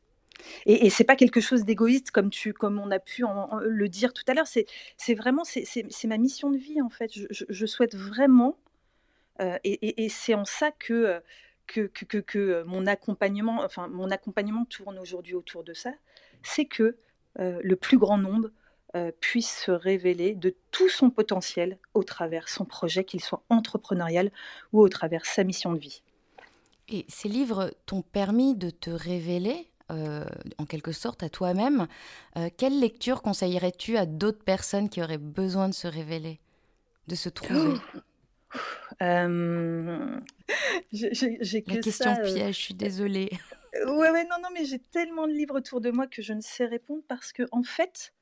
Et, 0.66 0.86
et 0.86 0.90
c'est 0.90 1.04
pas 1.04 1.16
quelque 1.16 1.40
chose 1.40 1.64
d'égoïste 1.64 2.12
comme 2.12 2.30
tu, 2.30 2.52
comme 2.52 2.78
on 2.78 2.90
a 2.90 2.98
pu 3.00 3.24
le 3.60 3.88
dire 3.88 4.12
tout 4.12 4.22
à 4.28 4.34
l'heure. 4.34 4.46
C'est, 4.46 5.14
vraiment, 5.14 5.44
c'est, 5.44 5.88
ma 6.04 6.18
mission 6.18 6.50
de 6.50 6.58
vie 6.58 6.80
en 6.80 6.90
fait. 6.90 7.10
Je, 7.12 7.66
souhaite 7.66 7.96
vraiment, 7.96 8.56
et, 9.64 10.08
c'est 10.08 10.34
en 10.34 10.44
ça 10.44 10.70
que 10.70 11.20
que, 11.66 11.82
que, 11.82 12.18
que, 12.18 12.62
mon 12.62 12.86
accompagnement, 12.86 13.62
enfin 13.62 13.88
mon 13.88 14.10
accompagnement 14.10 14.64
tourne 14.64 14.98
aujourd'hui 14.98 15.34
autour 15.34 15.64
de 15.64 15.74
ça 15.74 15.92
c'est 16.42 16.66
que 16.66 16.96
le 17.36 17.76
plus 17.76 17.98
grand 17.98 18.18
nombre 18.18 18.50
puisse 19.20 19.62
se 19.64 19.70
révéler 19.70 20.34
de 20.34 20.56
tout 20.72 20.88
son 20.88 21.10
potentiel 21.10 21.78
au 21.94 22.02
travers 22.02 22.48
son 22.48 22.64
projet, 22.64 23.04
qu'il 23.04 23.22
soit 23.22 23.44
entrepreneurial 23.48 24.32
ou 24.72 24.80
au 24.80 24.88
travers 24.88 25.24
sa 25.24 25.44
mission 25.44 25.72
de 25.72 25.78
vie. 25.78 26.02
Et 26.88 27.04
ces 27.06 27.28
livres 27.28 27.72
t'ont 27.86 28.02
permis 28.02 28.56
de 28.56 28.70
te 28.70 28.90
révéler 28.90 29.70
en 29.88 30.64
quelque 30.66 30.90
sorte 30.90 31.22
à 31.22 31.28
toi-même. 31.28 31.86
quelle 32.56 32.80
lecture 32.80 33.22
conseillerais-tu 33.22 33.96
à 33.96 34.06
d'autres 34.06 34.42
personnes 34.42 34.88
qui 34.88 35.00
auraient 35.00 35.18
besoin 35.18 35.68
de 35.68 35.74
se 35.74 35.86
révéler, 35.86 36.40
de 37.06 37.14
se 37.14 37.28
trouver? 37.28 37.78
Euh, 39.02 40.20
j'ai 40.92 41.64
La 41.66 41.76
question 41.76 42.10
euh, 42.10 42.22
piège, 42.22 42.56
je 42.56 42.60
suis 42.60 42.74
désolée. 42.74 43.30
Ouais, 43.74 44.10
ouais, 44.10 44.24
non, 44.24 44.36
non, 44.42 44.48
mais 44.52 44.64
j'ai 44.64 44.78
tellement 44.78 45.26
de 45.26 45.32
livres 45.32 45.56
autour 45.56 45.80
de 45.80 45.90
moi 45.90 46.06
que 46.06 46.22
je 46.22 46.32
ne 46.32 46.40
sais 46.40 46.66
répondre 46.66 47.02
parce 47.08 47.32
que, 47.32 47.42
en 47.52 47.62
fait, 47.62 48.12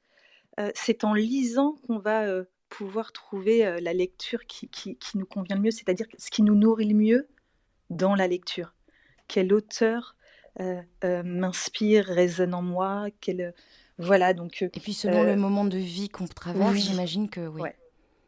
euh, 0.58 0.70
c'est 0.74 1.04
en 1.04 1.14
lisant 1.14 1.76
qu'on 1.86 1.98
va 1.98 2.26
pouvoir 2.68 3.12
trouver 3.12 3.80
la 3.80 3.92
lecture 3.92 4.44
qui, 4.46 4.68
qui, 4.68 4.96
qui, 4.96 5.18
nous 5.18 5.26
convient 5.26 5.56
le 5.56 5.62
mieux, 5.62 5.70
c'est-à-dire 5.70 6.06
ce 6.18 6.30
qui 6.30 6.42
nous 6.42 6.56
nourrit 6.56 6.88
le 6.88 6.96
mieux 6.96 7.28
dans 7.90 8.14
la 8.14 8.26
lecture. 8.26 8.74
Quel 9.28 9.52
auteur 9.52 10.16
m'inspire, 11.24 12.06
résonne 12.06 12.54
en 12.54 12.62
moi, 12.62 13.06
quel, 13.20 13.54
voilà, 13.98 14.34
donc... 14.34 14.62
Et 14.62 14.68
puis 14.80 14.92
selon 14.92 15.22
le 15.22 15.36
moment 15.36 15.64
de 15.64 15.78
vie 15.78 16.08
qu'on 16.08 16.26
traverse, 16.26 16.76
j'imagine 16.76 17.30
que 17.30 17.46
oui. 17.46 17.62
Ouais, 17.62 17.76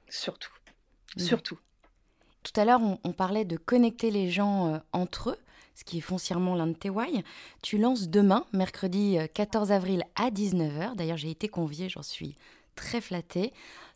surtout, 0.08 0.52
surtout. 1.16 1.58
Tout 2.42 2.58
à 2.58 2.64
l'heure, 2.64 2.80
on, 3.04 3.12
parlait 3.12 3.44
de 3.44 3.56
connecter 3.56 4.10
les 4.10 4.30
gens 4.30 4.74
euh, 4.74 4.78
entre 4.92 5.30
eux, 5.30 5.38
ce 5.78 5.84
qui 5.84 5.98
est 5.98 6.00
foncièrement 6.00 6.56
l'un 6.56 6.66
de 6.66 6.72
tes 6.72 6.90
why. 6.90 7.22
Tu 7.62 7.78
lances 7.78 8.08
demain, 8.08 8.44
mercredi 8.52 9.16
14 9.34 9.70
euh, 9.70 9.74
avril 9.74 10.02
à 10.16 10.30
19h. 10.30 10.96
D'ailleurs, 10.96 11.16
j'ai 11.16 11.30
été 11.30 11.46
conviée, 11.46 11.88
j'en 11.88 12.02
suis 12.02 12.34
très 12.74 13.00
flattée. 13.00 13.52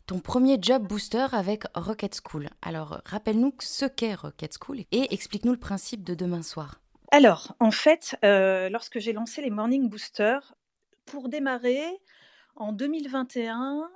Ton 0.07 0.19
premier 0.19 0.57
job 0.61 0.87
booster 0.87 1.27
avec 1.33 1.63
Rocket 1.75 2.17
School. 2.23 2.49
Alors, 2.61 3.01
rappelle-nous 3.05 3.53
ce 3.59 3.85
qu'est 3.85 4.13
Rocket 4.13 4.55
School 4.61 4.79
et 4.93 5.13
explique-nous 5.13 5.51
le 5.51 5.59
principe 5.59 6.05
de 6.05 6.13
demain 6.13 6.41
soir. 6.41 6.79
Alors, 7.11 7.53
en 7.59 7.71
fait, 7.71 8.15
euh, 8.23 8.69
lorsque 8.69 8.99
j'ai 8.99 9.11
lancé 9.11 9.41
les 9.41 9.49
Morning 9.49 9.89
Boosters, 9.89 10.55
pour 11.05 11.27
démarrer, 11.27 11.83
en 12.55 12.71
2021, 12.71 13.89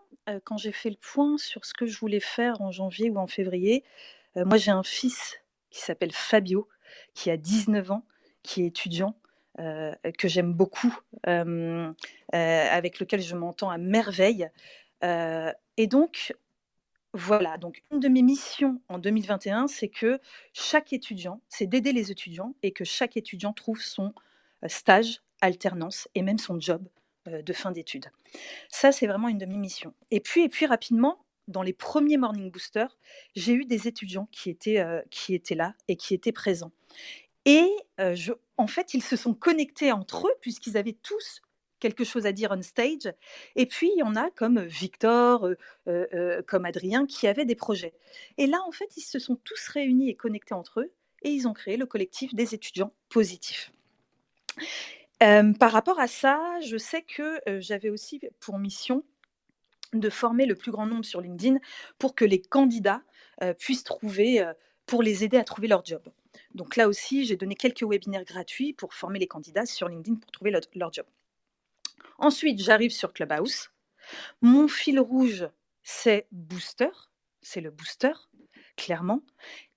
quand 0.44 0.58
j'ai 0.58 0.74
fait 0.74 0.90
le 0.90 0.98
point 0.98 1.38
sur 1.38 1.64
ce 1.64 1.74
que 1.74 1.86
je 1.86 1.98
voulais 1.98 2.20
faire 2.20 2.62
en 2.62 2.70
janvier 2.70 3.10
ou 3.10 3.18
en 3.18 3.28
février, 3.28 3.86
euh, 4.36 4.44
moi, 4.44 4.58
j'ai 4.58 4.72
un 4.72 4.84
fils 4.84 5.40
qui 5.70 5.80
s'appelle 5.80 6.12
Fabio, 6.12 6.68
qui 7.14 7.32
a 7.32 7.38
19 7.38 7.92
ans, 7.92 8.06
qui 8.44 8.64
est 8.64 8.68
étudiant, 8.68 9.16
euh, 9.60 9.94
que 10.18 10.28
j'aime 10.28 10.54
beaucoup, 10.54 10.96
euh, 11.28 11.92
avec 12.32 13.00
lequel 13.00 13.22
je 13.22 13.36
m'entends 13.36 13.70
à 13.70 13.78
merveille. 13.78 14.50
et 15.04 15.88
donc, 15.88 16.36
voilà, 17.14 17.58
donc 17.58 17.82
une 17.92 18.00
de 18.00 18.10
mes 18.10 18.22
missions 18.22 18.82
en 18.90 19.00
2021, 19.00 19.68
c'est 19.68 19.88
que 19.88 20.20
chaque 20.54 20.94
étudiant, 20.94 21.42
c'est 21.50 21.66
d'aider 21.66 21.94
les 21.94 22.12
étudiants 22.12 22.54
et 22.62 22.72
que 22.72 22.84
chaque 22.84 23.18
étudiant 23.18 23.54
trouve 23.54 23.82
son 23.82 24.14
stage, 24.68 25.22
alternance 25.42 26.08
et 26.16 26.22
même 26.22 26.38
son 26.38 26.60
job 26.60 26.88
de 27.26 27.54
fin 27.54 27.72
d'études. 27.72 28.08
Ça, 28.70 28.92
c'est 28.92 29.08
vraiment 29.08 29.28
une 29.28 29.38
de 29.38 29.46
mes 29.46 29.58
missions. 29.58 29.94
Et 30.12 30.20
puis, 30.20 30.44
et 30.44 30.50
puis 30.50 30.66
rapidement, 30.66 31.18
dans 31.48 31.62
les 31.62 31.74
premiers 31.74 32.18
Morning 32.18 32.52
Boosters, 32.52 32.98
j'ai 33.36 33.54
eu 33.54 33.66
des 33.66 33.88
étudiants 33.88 34.28
qui 34.32 34.50
étaient, 34.50 34.80
euh, 34.80 35.02
qui 35.10 35.34
étaient 35.34 35.56
là 35.56 35.74
et 35.88 35.96
qui 35.96 36.14
étaient 36.14 36.32
présents. 36.32 36.72
Et 37.46 37.70
euh, 38.00 38.16
en 38.58 38.68
fait, 38.68 38.94
ils 38.94 39.04
se 39.04 39.16
sont 39.16 39.34
connectés 39.34 39.92
entre 39.92 40.28
eux 40.28 40.34
puisqu'ils 40.42 40.78
avaient 40.78 40.98
tous 41.02 41.42
quelque 41.80 42.04
chose 42.04 42.26
à 42.26 42.32
dire 42.32 42.52
on 42.52 42.62
stage. 42.62 43.14
Et 43.56 43.66
puis, 43.68 43.92
il 43.96 44.00
y 44.00 44.04
en 44.04 44.16
a 44.16 44.30
comme 44.32 44.62
Victor, 44.62 45.50
euh, 45.88 46.42
comme 46.48 46.66
Adrien, 46.66 47.06
qui 47.06 47.28
avaient 47.28 47.46
des 47.46 47.56
projets. 47.56 47.94
Et 48.38 48.48
là, 48.48 48.60
en 48.68 48.72
fait, 48.72 48.98
ils 48.98 49.02
se 49.02 49.20
sont 49.20 49.36
tous 49.36 49.68
réunis 49.68 50.10
et 50.10 50.16
connectés 50.16 50.56
entre 50.56 50.82
eux 50.82 50.92
et 51.24 51.30
ils 51.30 51.48
ont 51.48 51.54
créé 51.54 51.78
le 51.78 51.86
collectif 51.86 52.34
des 52.34 52.54
étudiants 52.54 52.94
positifs. 53.10 53.72
par 55.20 55.72
rapport 55.72 56.00
à 56.00 56.08
ça, 56.08 56.60
je 56.62 56.78
sais 56.78 57.04
que 57.04 57.40
j'avais 57.60 57.90
aussi 57.90 58.22
pour 58.40 58.60
mission 58.60 59.04
de 59.94 60.10
former 60.10 60.46
le 60.46 60.56
plus 60.56 60.72
grand 60.72 60.86
nombre 60.86 61.06
sur 61.06 61.22
LinkedIn 61.22 61.60
pour 61.98 62.16
que 62.16 62.26
les 62.26 62.42
candidats 62.42 63.02
euh, 63.42 63.54
puissent 63.54 63.84
trouver, 63.84 64.42
euh, 64.42 64.54
pour 64.86 65.04
les 65.04 65.24
aider 65.24 65.38
à 65.38 65.44
trouver 65.44 65.68
leur 65.68 65.86
job. 65.86 66.02
Donc 66.54 66.76
là 66.76 66.88
aussi, 66.88 67.26
j'ai 67.26 67.36
donné 67.36 67.56
quelques 67.56 67.84
webinaires 67.84 68.24
gratuits 68.24 68.74
pour 68.74 68.94
former 68.94 69.20
les 69.20 69.28
candidats 69.28 69.66
sur 69.66 69.88
LinkedIn 69.88 70.18
pour 70.18 70.32
trouver 70.32 70.52
leur, 70.74 70.94
job. 70.94 71.06
Ensuite, 72.18 72.62
j'arrive 72.62 72.92
sur 72.92 73.14
Clubhouse. 73.14 73.70
Mon 74.42 74.68
fil 74.68 75.00
rouge, 75.00 75.48
c'est 75.84 76.28
Booster. 76.32 76.90
C'est 77.42 77.62
le 77.62 77.72
booster, 77.72 78.12
clairement. 78.76 79.22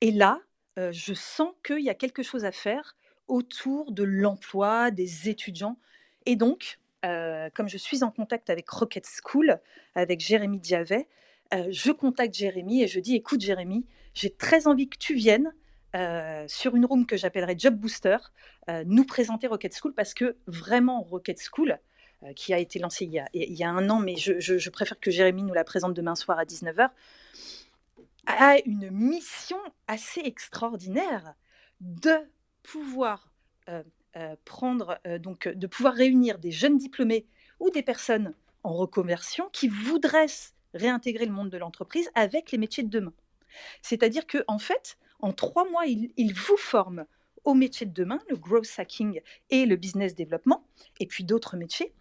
Et 0.01 0.11
là, 0.11 0.41
euh, 0.79 0.91
je 0.91 1.15
sens 1.15 1.53
qu'il 1.65 1.81
y 1.81 1.91
a 1.91 1.95
quelque 1.95 2.23
chose 2.23 2.45
à 2.45 2.51
faire 2.51 2.97
autour 3.29 3.93
de 3.93 4.03
l'emploi 4.03 4.91
des 4.91 5.29
étudiants. 5.29 5.79
Et 6.27 6.35
donc, 6.35 6.80
euh, 7.05 7.49
comme 7.55 7.69
je 7.69 7.79
suis 7.79 8.03
en 8.05 8.11
contact 8.11 8.51
avec 8.51 8.69
Rocket 8.69 9.07
School, 9.07 9.59
avec 9.95 10.21
Jérémy 10.21 10.59
Diavet, 10.59 11.09
euh, 11.55 11.67
je 11.71 11.91
contacte 11.93 12.35
Jérémy 12.35 12.83
et 12.83 12.89
je 12.89 13.01
dis 13.01 13.15
écoute 13.15 13.41
Jérémy, 13.41 13.87
j'ai 14.15 14.31
très 14.31 14.67
envie 14.67 14.89
que 14.89 14.99
tu 14.99 15.15
viennes 15.15 15.53
euh, 15.97 16.45
sur 16.47 16.77
une 16.77 16.85
room 16.85 17.07
que 17.07 17.17
j'appellerai 17.17 17.55
Job 17.59 17.75
Booster, 17.75 18.19
nous 18.87 19.05
présenter 19.05 19.49
Rocket 19.49 19.75
School 19.75 19.95
parce 19.95 20.15
que 20.15 20.37
vraiment 20.47 21.03
Rocket 21.03 21.41
School, 21.41 21.77
qui 22.37 22.55
a 22.55 22.59
été 22.59 22.79
lancé 22.79 23.05
il 23.05 23.13
y 23.13 23.65
a, 23.65 23.69
un 23.69 23.91
an, 23.91 23.99
mais 23.99 24.15
je, 24.15 24.39
je, 24.39 24.71
préfère 24.71 25.01
que 25.01 25.11
Jérémy 25.11 25.43
nous 25.43 25.55
la 25.55 25.65
présente 25.65 25.93
demain 25.93 26.15
soir 26.15 26.39
à 26.39 26.45
19h, 26.45 26.91
a 28.27 28.59
une 28.67 28.91
mission 28.91 29.59
assez 29.89 30.21
extraordinaire 30.21 31.35
de 31.81 32.15
pouvoir 32.63 33.33
prendre, 34.45 34.99
euh, 35.07 35.19
donc 35.19 35.49
de 35.49 35.67
pouvoir 35.67 35.95
réunir 35.95 36.39
des 36.39 36.51
jeunes 36.51 36.79
diplômés 36.79 37.27
ou 37.61 37.71
des 37.71 37.83
personnes 37.83 38.35
en 38.63 38.75
reconversion 38.75 39.49
qui 39.53 39.69
voudraient 39.69 40.27
réintégrer 40.75 41.27
le 41.27 41.33
monde 41.33 41.51
de 41.51 41.59
l'entreprise 41.59 42.11
avec 42.15 42.53
les 42.53 42.59
métiers 42.59 42.83
de 42.83 42.91
demain. 42.91 43.13
C'est-à-dire 43.83 44.27
que 44.27 44.45
en 44.49 44.59
fait, 44.59 44.99
en 45.21 45.33
trois 45.33 45.69
mois, 45.69 45.87
ils, 45.87 46.33
vous 46.35 46.57
forment 46.57 47.05
au 47.45 47.55
métier 47.55 47.87
de 47.87 47.93
demain, 47.93 48.21
le 48.29 48.37
growth 48.37 48.71
hacking 48.79 49.21
et 49.51 49.67
le 49.67 49.77
business 49.77 50.15
développement, 50.15 50.65
et 50.99 51.07
puis 51.07 51.25
d'autres 51.25 51.57
métiers. 51.57 51.93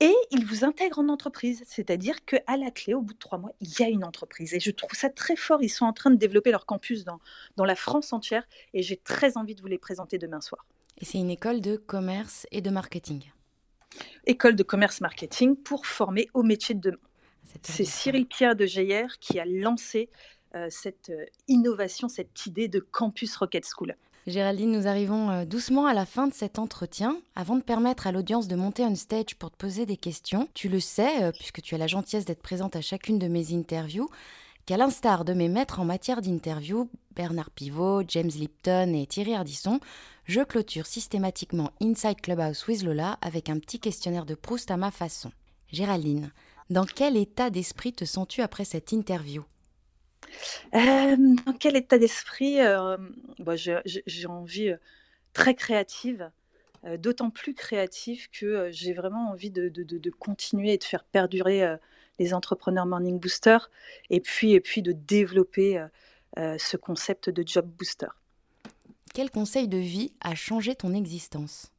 Et 0.00 0.14
ils 0.30 0.44
vous 0.44 0.64
intègrent 0.64 0.98
en 0.98 1.08
entreprise, 1.08 1.64
c'est-à-dire 1.66 2.24
qu'à 2.26 2.56
la 2.58 2.70
clé, 2.70 2.92
au 2.92 3.00
bout 3.00 3.14
de 3.14 3.18
trois 3.18 3.38
mois, 3.38 3.52
il 3.60 3.70
y 3.78 3.82
a 3.82 3.88
une 3.88 4.04
entreprise. 4.04 4.52
Et 4.52 4.60
je 4.60 4.70
trouve 4.70 4.92
ça 4.92 5.08
très 5.08 5.36
fort. 5.36 5.62
Ils 5.62 5.70
sont 5.70 5.86
en 5.86 5.94
train 5.94 6.10
de 6.10 6.16
développer 6.16 6.50
leur 6.50 6.66
campus 6.66 7.04
dans 7.04 7.64
la 7.64 7.76
France 7.76 8.12
entière, 8.12 8.46
et 8.74 8.82
j'ai 8.82 8.96
très 8.96 9.38
envie 9.38 9.54
de 9.54 9.62
vous 9.62 9.68
les 9.68 9.78
présenter 9.78 10.18
demain 10.18 10.42
soir. 10.42 10.66
Et 10.98 11.04
c'est 11.04 11.18
une 11.18 11.30
école 11.30 11.60
de 11.60 11.76
commerce 11.76 12.46
et 12.52 12.60
de 12.60 12.70
marketing. 12.70 13.22
École 14.26 14.56
de 14.56 14.62
commerce 14.62 15.00
marketing 15.00 15.56
pour 15.56 15.86
former 15.86 16.28
au 16.34 16.42
métier 16.42 16.74
de 16.74 16.80
demain. 16.80 16.98
C'est 17.62 17.84
Cyril 17.84 18.26
Pierre 18.26 18.56
de 18.56 18.66
Geyer 18.66 19.06
qui 19.20 19.38
a 19.38 19.44
lancé 19.46 20.10
euh, 20.54 20.66
cette 20.70 21.10
euh, 21.10 21.24
innovation, 21.48 22.08
cette 22.08 22.46
idée 22.46 22.68
de 22.68 22.80
campus 22.80 23.36
Rocket 23.36 23.66
School. 23.66 23.94
Géraldine, 24.26 24.72
nous 24.72 24.86
arrivons 24.86 25.30
euh, 25.30 25.44
doucement 25.44 25.86
à 25.86 25.94
la 25.94 26.06
fin 26.06 26.26
de 26.26 26.34
cet 26.34 26.58
entretien. 26.58 27.20
Avant 27.34 27.56
de 27.56 27.62
permettre 27.62 28.06
à 28.06 28.12
l'audience 28.12 28.48
de 28.48 28.56
monter 28.56 28.82
on 28.84 28.94
stage 28.94 29.34
pour 29.38 29.50
te 29.50 29.56
poser 29.56 29.86
des 29.86 29.96
questions, 29.96 30.48
tu 30.54 30.68
le 30.68 30.80
sais, 30.80 31.30
puisque 31.32 31.62
tu 31.62 31.74
as 31.74 31.78
la 31.78 31.86
gentillesse 31.86 32.24
d'être 32.24 32.42
présente 32.42 32.74
à 32.74 32.80
chacune 32.80 33.18
de 33.18 33.28
mes 33.28 33.54
interviews, 33.54 34.08
qu'à 34.66 34.76
l'instar 34.76 35.24
de 35.24 35.32
mes 35.32 35.48
maîtres 35.48 35.78
en 35.78 35.84
matière 35.84 36.20
d'interview, 36.20 36.90
Bernard 37.14 37.50
Pivot, 37.50 38.02
James 38.08 38.30
Lipton 38.34 38.92
et 38.94 39.06
Thierry 39.06 39.34
Ardisson, 39.34 39.78
je 40.24 40.40
clôture 40.40 40.86
systématiquement 40.86 41.70
Inside 41.80 42.20
Clubhouse 42.20 42.66
with 42.66 42.82
Lola 42.82 43.16
avec 43.22 43.48
un 43.48 43.60
petit 43.60 43.78
questionnaire 43.78 44.26
de 44.26 44.34
Proust 44.34 44.72
à 44.72 44.76
ma 44.76 44.90
façon. 44.90 45.30
Géraldine, 45.70 46.32
dans 46.68 46.84
quel 46.84 47.16
état 47.16 47.48
d'esprit 47.48 47.92
te 47.92 48.04
sens-tu 48.04 48.42
après 48.42 48.64
cette 48.64 48.90
interview? 48.90 49.44
Euh, 50.74 51.16
Dans 51.46 51.52
quel 51.52 51.76
état 51.76 51.98
d'esprit 51.98 52.60
euh, 52.60 52.96
bah, 53.38 53.54
J'ai 53.54 54.26
envie 54.26 54.70
euh, 54.70 54.76
très 55.32 55.54
créative, 55.54 56.30
d'autant 56.98 57.30
plus 57.30 57.54
créative 57.54 58.28
que 58.30 58.68
j'ai 58.72 58.92
vraiment 58.92 59.30
envie 59.30 59.50
de, 59.50 59.68
de, 59.68 60.10
continuer 60.10 60.72
et 60.72 60.78
de 60.78 60.84
faire 60.84 61.04
perdurer 61.04 61.76
les 62.18 62.34
entrepreneurs 62.34 62.86
Morning 62.86 63.18
Booster 63.20 63.58
et 64.10 64.20
puis, 64.20 64.52
et 64.52 64.60
puis 64.60 64.82
de 64.82 64.92
développer 64.92 65.84
ce 66.36 66.76
concept 66.76 67.30
de 67.30 67.42
Job 67.46 67.66
Booster. 67.66 68.08
Quel 69.16 69.30
conseil 69.30 69.66
de 69.66 69.78
vie 69.78 70.12
a 70.20 70.34
changé 70.34 70.74
ton 70.74 70.92
existence? 70.92 71.72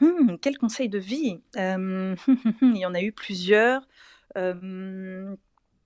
Hmm, 0.00 0.36
Quel 0.40 0.58
conseil 0.58 0.88
de 0.88 0.98
vie? 0.98 1.40
Euh, 1.56 2.14
Il 2.62 2.76
y 2.76 2.86
en 2.86 2.94
a 2.94 3.02
eu 3.02 3.10
plusieurs. 3.10 3.82
Euh, 4.36 5.34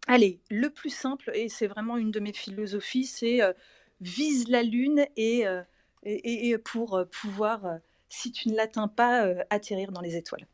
allez, 0.06 0.40
le 0.50 0.68
plus 0.68 0.90
simple, 0.90 1.30
et 1.32 1.48
c'est 1.48 1.66
vraiment 1.66 1.96
une 1.96 2.10
de 2.10 2.20
mes 2.20 2.34
philosophies, 2.34 3.06
c'est 3.06 3.42
euh, 3.42 3.54
vise 4.02 4.48
la 4.48 4.62
lune 4.62 5.06
et, 5.16 5.44
et, 6.04 6.58
pour 6.58 7.02
pouvoir, 7.10 7.78
si 8.10 8.30
tu 8.30 8.50
ne 8.50 8.54
l'atteins 8.54 8.88
pas, 8.88 9.26
atterrir 9.48 9.92
dans 9.92 10.02
les 10.02 10.16
étoiles. 10.16 10.46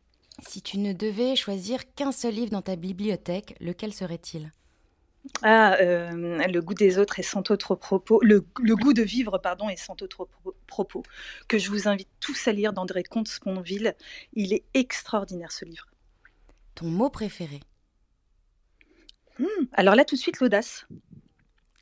Si 0.43 0.63
tu 0.63 0.79
ne 0.79 0.93
devais 0.93 1.37
choisir 1.37 1.95
qu'un 1.95 2.13
seul 2.13 2.35
livre 2.35 2.51
dans 2.51 2.63
ta 2.63 2.77
bibliothèque, 2.77 3.55
lequel 3.61 3.93
serait-il? 3.93 4.53
Ah, 5.43 5.77
euh, 5.81 6.39
le 6.47 6.61
goût 6.61 6.75
des 6.75 6.99
autres 6.99 7.19
et 7.19 7.23
sans 7.23 7.51
autre 7.51 7.75
propos, 7.75 8.21
le, 8.23 8.41
goût 8.41 8.93
de 8.93 9.03
vivre, 9.03 9.39
pardon, 9.39 9.69
et 9.71 9.77
sans 9.77 9.97
autre 10.03 10.29
propos, 10.67 11.03
que 11.49 11.59
je 11.59 11.71
vous 11.71 11.89
invite 11.89 12.09
tous 12.21 12.47
à 12.47 12.53
lire 12.53 12.73
d'André 12.73 13.03
Comte-Sponville. 13.05 13.95
Il 14.35 14.53
est 14.53 14.65
extraordinaire 14.75 15.53
ce 15.53 15.65
livre. 15.65 15.87
Ton 16.75 16.87
mot 16.87 17.09
préféré? 17.09 17.61
Hmm, 19.39 19.67
Alors 19.73 19.95
là, 19.95 20.05
tout 20.05 20.17
de 20.17 20.21
suite, 20.21 20.41
l'audace. 20.41 20.87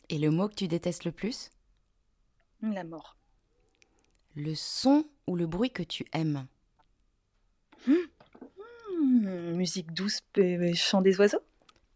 Et 0.08 0.18
le 0.18 0.30
mot 0.30 0.48
que 0.48 0.54
tu 0.54 0.68
détestes 0.68 1.04
le 1.04 1.12
plus? 1.12 1.50
La 2.62 2.84
mort. 2.84 3.16
Le 4.36 4.54
son 4.54 5.04
ou 5.26 5.34
le 5.36 5.46
bruit 5.46 5.70
que 5.70 5.82
tu 5.82 6.06
aimes? 6.12 6.46
Hmm, 7.86 7.94
hmm, 9.12 9.56
Musique 9.56 9.92
douce, 9.92 10.20
chant 10.74 11.02
des 11.02 11.18
oiseaux 11.18 11.42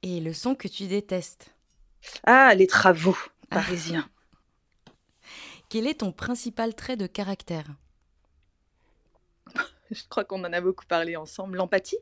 et 0.03 0.21
le 0.21 0.33
son 0.33 0.55
que 0.55 0.69
tu 0.69 0.87
détestes 0.87 1.53
Ah, 2.25 2.55
les 2.55 2.67
travaux 2.67 3.17
parisiens. 3.51 4.09
Quel 5.69 5.87
est 5.87 6.01
ton 6.01 6.12
principal 6.12 6.75
trait 6.75 6.97
de 6.97 7.07
caractère? 7.07 7.67
Je 9.91 10.03
crois 10.09 10.25
qu'on 10.25 10.45
en 10.45 10.53
a 10.53 10.61
beaucoup 10.61 10.87
parlé 10.87 11.17
ensemble. 11.17 11.59
L'empathie? 11.59 11.99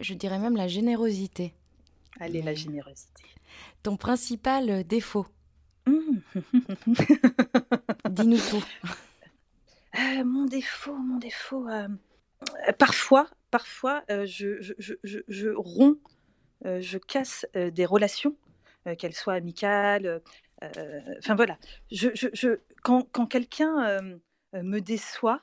Je 0.00 0.14
dirais 0.14 0.38
même 0.38 0.56
la 0.56 0.68
générosité. 0.68 1.54
Allez, 2.20 2.42
la 2.42 2.54
générosité. 2.54 3.24
Ton 3.82 3.96
principal 3.96 4.68
euh, 4.68 4.82
défaut? 4.82 5.26
Mmh. 5.86 6.18
Dis-nous 8.10 8.38
tout. 8.38 8.64
Euh, 9.98 10.24
mon 10.24 10.44
défaut, 10.44 10.94
mon 10.94 11.18
défaut. 11.18 11.66
Euh, 11.68 11.88
parfois, 12.78 13.28
parfois, 13.50 14.04
je, 14.08 14.60
je, 14.60 14.94
je, 15.02 15.18
je 15.28 15.48
romps 15.50 15.98
euh, 16.66 16.80
je 16.80 16.98
casse 16.98 17.46
euh, 17.56 17.70
des 17.70 17.86
relations, 17.86 18.36
euh, 18.86 18.94
qu'elles 18.94 19.14
soient 19.14 19.34
amicales. 19.34 20.22
Enfin 21.18 21.36
voilà, 21.36 21.56
quand, 22.82 23.26
quelqu'un 23.30 24.00
me 24.52 24.80
déçoit 24.80 25.40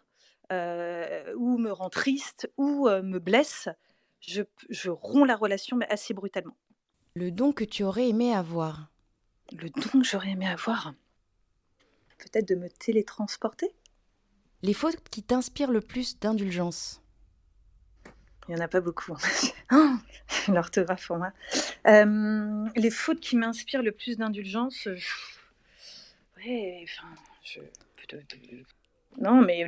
ou 0.52 1.58
me 1.58 1.70
rend 1.72 1.90
triste 1.90 2.52
ou 2.58 2.90
me 2.90 3.20
blesse, 3.20 3.70
je, 4.20 4.42
je 4.70 4.90
romps 4.90 5.24
la 5.24 5.38
relation, 5.38 5.78
mais 5.78 5.88
assez 5.90 6.14
brutalement. 6.14 6.58
Le 7.14 7.32
don 7.32 7.54
que 7.54 7.64
tu 7.64 7.84
aurais 7.84 8.10
aimé 8.10 8.34
avoir? 8.34 8.92
Le 9.54 9.70
don 9.70 10.02
que 10.02 10.04
j'aurais 10.04 10.32
aimé 10.32 10.50
avoir? 10.50 10.94
Peut-être 12.18 12.50
de 12.50 12.56
me 12.56 12.68
télétransporter? 12.68 13.74
Les 14.64 14.74
fautes 14.74 15.08
qui 15.10 15.24
t'inspirent 15.24 15.72
le 15.72 15.80
plus 15.80 16.20
d'indulgence? 16.20 17.02
Il 18.48 18.56
n'y 18.56 18.62
en 18.62 18.64
a 18.64 18.68
pas 18.68 18.82
beaucoup. 18.82 19.18
Hein. 19.70 20.00
L'orthographe 20.48 21.08
pour 21.08 21.18
moi. 21.18 21.32
Euh, 21.88 22.68
les 22.76 22.92
fautes 22.92 23.20
qui 23.20 23.36
m'inspirent 23.36 23.84
le 23.84 23.92
plus 23.92 24.18
d'indulgence. 24.18 24.88
Euh, 24.88 24.98
ouais, 26.38 26.84
enfin. 26.84 27.08
Je... 27.44 27.60
Non, 29.18 29.42
mais 29.42 29.64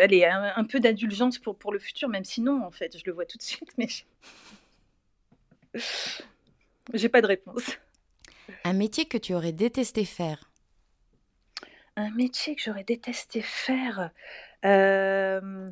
allez, 0.00 0.24
un, 0.24 0.64
peu 0.64 0.80
d'indulgence 0.80 1.38
pour, 1.38 1.58
pour 1.58 1.72
le 1.72 1.78
futur, 1.78 2.08
même 2.08 2.24
si 2.24 2.40
non, 2.40 2.64
en 2.64 2.70
fait, 2.70 2.96
je 2.96 3.02
le 3.04 3.12
vois 3.12 3.26
tout 3.26 3.36
de 3.36 3.42
suite, 3.42 3.70
mais. 3.76 3.88
J'ai 6.94 7.08
pas 7.08 7.20
de 7.20 7.26
réponse. 7.26 7.78
Un 8.64 8.72
métier 8.72 9.04
que 9.04 9.18
tu 9.18 9.34
aurais 9.34 9.52
détesté 9.52 10.04
faire? 10.04 10.50
Un 11.96 12.10
métier 12.10 12.56
que 12.56 12.62
j'aurais 12.62 12.84
détesté 12.84 13.42
faire. 13.42 14.10
Euh... 14.64 15.70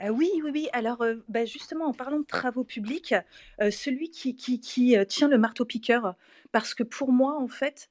Ah 0.00 0.12
oui, 0.12 0.30
oui, 0.44 0.50
oui. 0.52 0.68
Alors, 0.72 1.02
euh, 1.02 1.16
bah, 1.28 1.44
justement, 1.44 1.86
en 1.86 1.92
parlant 1.92 2.20
de 2.20 2.24
travaux 2.24 2.62
publics, 2.62 3.14
euh, 3.60 3.70
celui 3.72 4.10
qui, 4.10 4.36
qui, 4.36 4.96
euh, 4.96 5.04
tient 5.04 5.28
le 5.28 5.38
marteau-piqueur, 5.38 6.14
parce 6.52 6.72
que 6.74 6.84
pour 6.84 7.12
moi, 7.12 7.36
en 7.36 7.48
fait, 7.48 7.90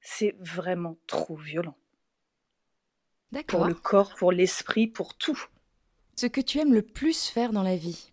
c'est 0.00 0.36
vraiment 0.38 0.96
trop 1.08 1.34
violent. 1.34 1.76
Pour 3.48 3.64
le 3.64 3.74
corps, 3.74 4.14
pour 4.14 4.30
l'esprit, 4.30 4.86
pour 4.86 5.16
tout. 5.16 5.46
Ce 6.16 6.26
que 6.26 6.40
tu 6.40 6.58
aimes 6.58 6.74
le 6.74 6.82
plus 6.82 7.28
faire 7.28 7.52
dans 7.52 7.64
la 7.64 7.76
vie? 7.76 8.12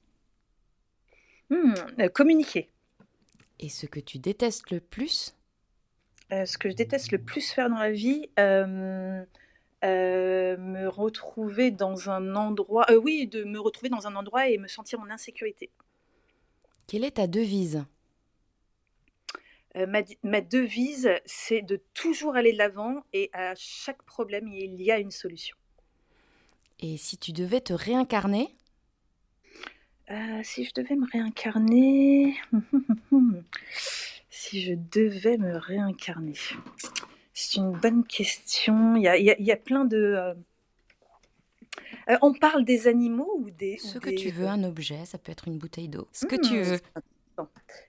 Mmh, 1.52 2.08
communiquer. 2.14 2.72
Et 3.60 3.70
ce 3.70 3.86
que 3.86 4.00
tu 4.00 4.18
détestes 4.18 4.72
le 4.72 4.80
plus? 4.80 5.36
Ce 6.32 6.58
que 6.58 6.72
je 6.72 6.76
déteste 6.76 7.12
le 7.12 7.20
plus 7.20 7.52
faire 7.52 7.70
dans 7.70 7.78
la 7.78 7.92
vie, 7.92 8.30
euh, 9.84 10.58
me 10.58 10.90
retrouver 10.90 11.72
dans 11.72 12.10
un 12.10 12.36
endroit, 12.36 12.86
euh, 12.90 12.98
oui, 12.98 13.28
de 13.28 13.46
me 13.46 13.60
retrouver 13.60 13.88
dans 13.88 14.08
un 14.08 14.16
endroit 14.18 14.50
et 14.50 14.58
me 14.58 14.68
sentir 14.68 15.00
en 15.00 15.10
insécurité. 15.10 15.70
Quelle 16.88 17.06
est 17.06 17.12
ta 17.12 17.28
devise? 17.28 17.86
Euh, 19.78 19.86
ma, 20.24 20.42
devise, 20.42 21.10
c'est 21.26 21.62
de 21.62 21.82
toujours 21.94 22.36
aller 22.36 22.52
de 22.52 22.58
l'avant 22.58 23.04
et 23.14 23.30
à 23.32 23.54
chaque 23.56 24.04
problème, 24.04 24.48
il 24.50 24.82
y 24.82 24.92
a 24.92 25.00
une 25.00 25.12
solution. 25.12 25.56
Et 26.80 26.98
si 26.98 27.18
tu 27.18 27.32
devais 27.32 27.62
te 27.62 27.74
réincarner? 27.74 28.56
Si 30.44 30.66
je 30.66 30.74
devais 30.74 30.96
me 30.96 31.06
réincarner, 31.12 32.36
si 34.30 34.62
je 34.64 34.74
devais 34.74 35.38
me 35.38 35.56
réincarner, 35.56 36.34
c'est 37.40 37.58
une 37.58 37.72
bonne 37.72 38.04
question. 38.04 38.98
Il 38.98 39.04
y 39.04 39.52
a, 39.52 39.56
plein 39.56 39.86
de. 39.86 39.98
Euh, 39.98 40.34
euh, 42.10 42.18
on 42.22 42.34
parle 42.34 42.66
des 42.66 42.88
animaux 42.88 43.32
ou 43.40 43.50
des. 43.50 43.78
Ce 43.78 43.98
que 43.98 44.10
tu 44.10 44.30
veux, 44.30 44.48
un 44.48 44.64
objet, 44.64 45.06
ça 45.06 45.18
peut 45.18 45.32
être 45.32 45.48
une 45.48 45.58
bouteille 45.58 45.88
d'eau. 45.88 46.08
Ce 46.12 46.26
que 46.26 46.36
tu 46.36 46.60
hmm, 46.60 46.64
veux. 46.64 46.80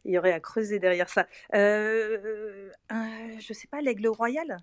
Il 0.05 0.12
y 0.12 0.18
aurait 0.18 0.32
à 0.32 0.38
creuser 0.38 0.78
derrière 0.78 1.09
ça. 1.09 1.26
Euh, 1.55 2.70
je 3.40 3.53
sais 3.53 3.66
pas, 3.66 3.80
l'aigle 3.80 4.07
royal? 4.07 4.59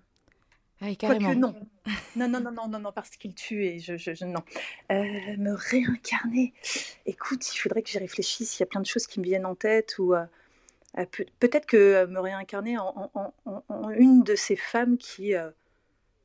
Ah, 0.80 0.94
carrément. 0.94 1.34
non. 1.34 1.54
Non, 2.16 2.28
non, 2.28 2.40
non, 2.40 2.52
non, 2.52 2.68
non, 2.68 2.78
non, 2.80 2.92
parce 2.92 3.10
qu'il 3.10 3.34
tue 3.34 3.64
et 3.64 3.78
je, 3.78 3.96
je, 3.96 4.24
non. 4.24 4.42
Euh, 4.90 5.36
me 5.36 5.52
réincarner. 5.52 6.52
Écoute, 7.06 7.54
il 7.54 7.58
faudrait 7.58 7.82
que 7.82 7.90
j'y 7.90 7.98
réfléchisse. 7.98 8.58
Il 8.58 8.62
y 8.62 8.64
a 8.64 8.66
plein 8.66 8.80
de 8.80 8.86
choses 8.86 9.06
qui 9.06 9.20
me 9.20 9.24
viennent 9.24 9.46
en 9.46 9.54
tête 9.54 9.98
ou. 9.98 10.14
Euh, 10.96 11.04
peut-être 11.38 11.66
que 11.66 11.76
euh, 11.76 12.06
me 12.06 12.20
réincarner 12.20 12.78
en, 12.78 13.22
une 13.90 14.22
de 14.22 14.34
ces 14.34 14.56
femmes 14.56 14.96
qui, 14.96 15.34
euh, 15.34 15.50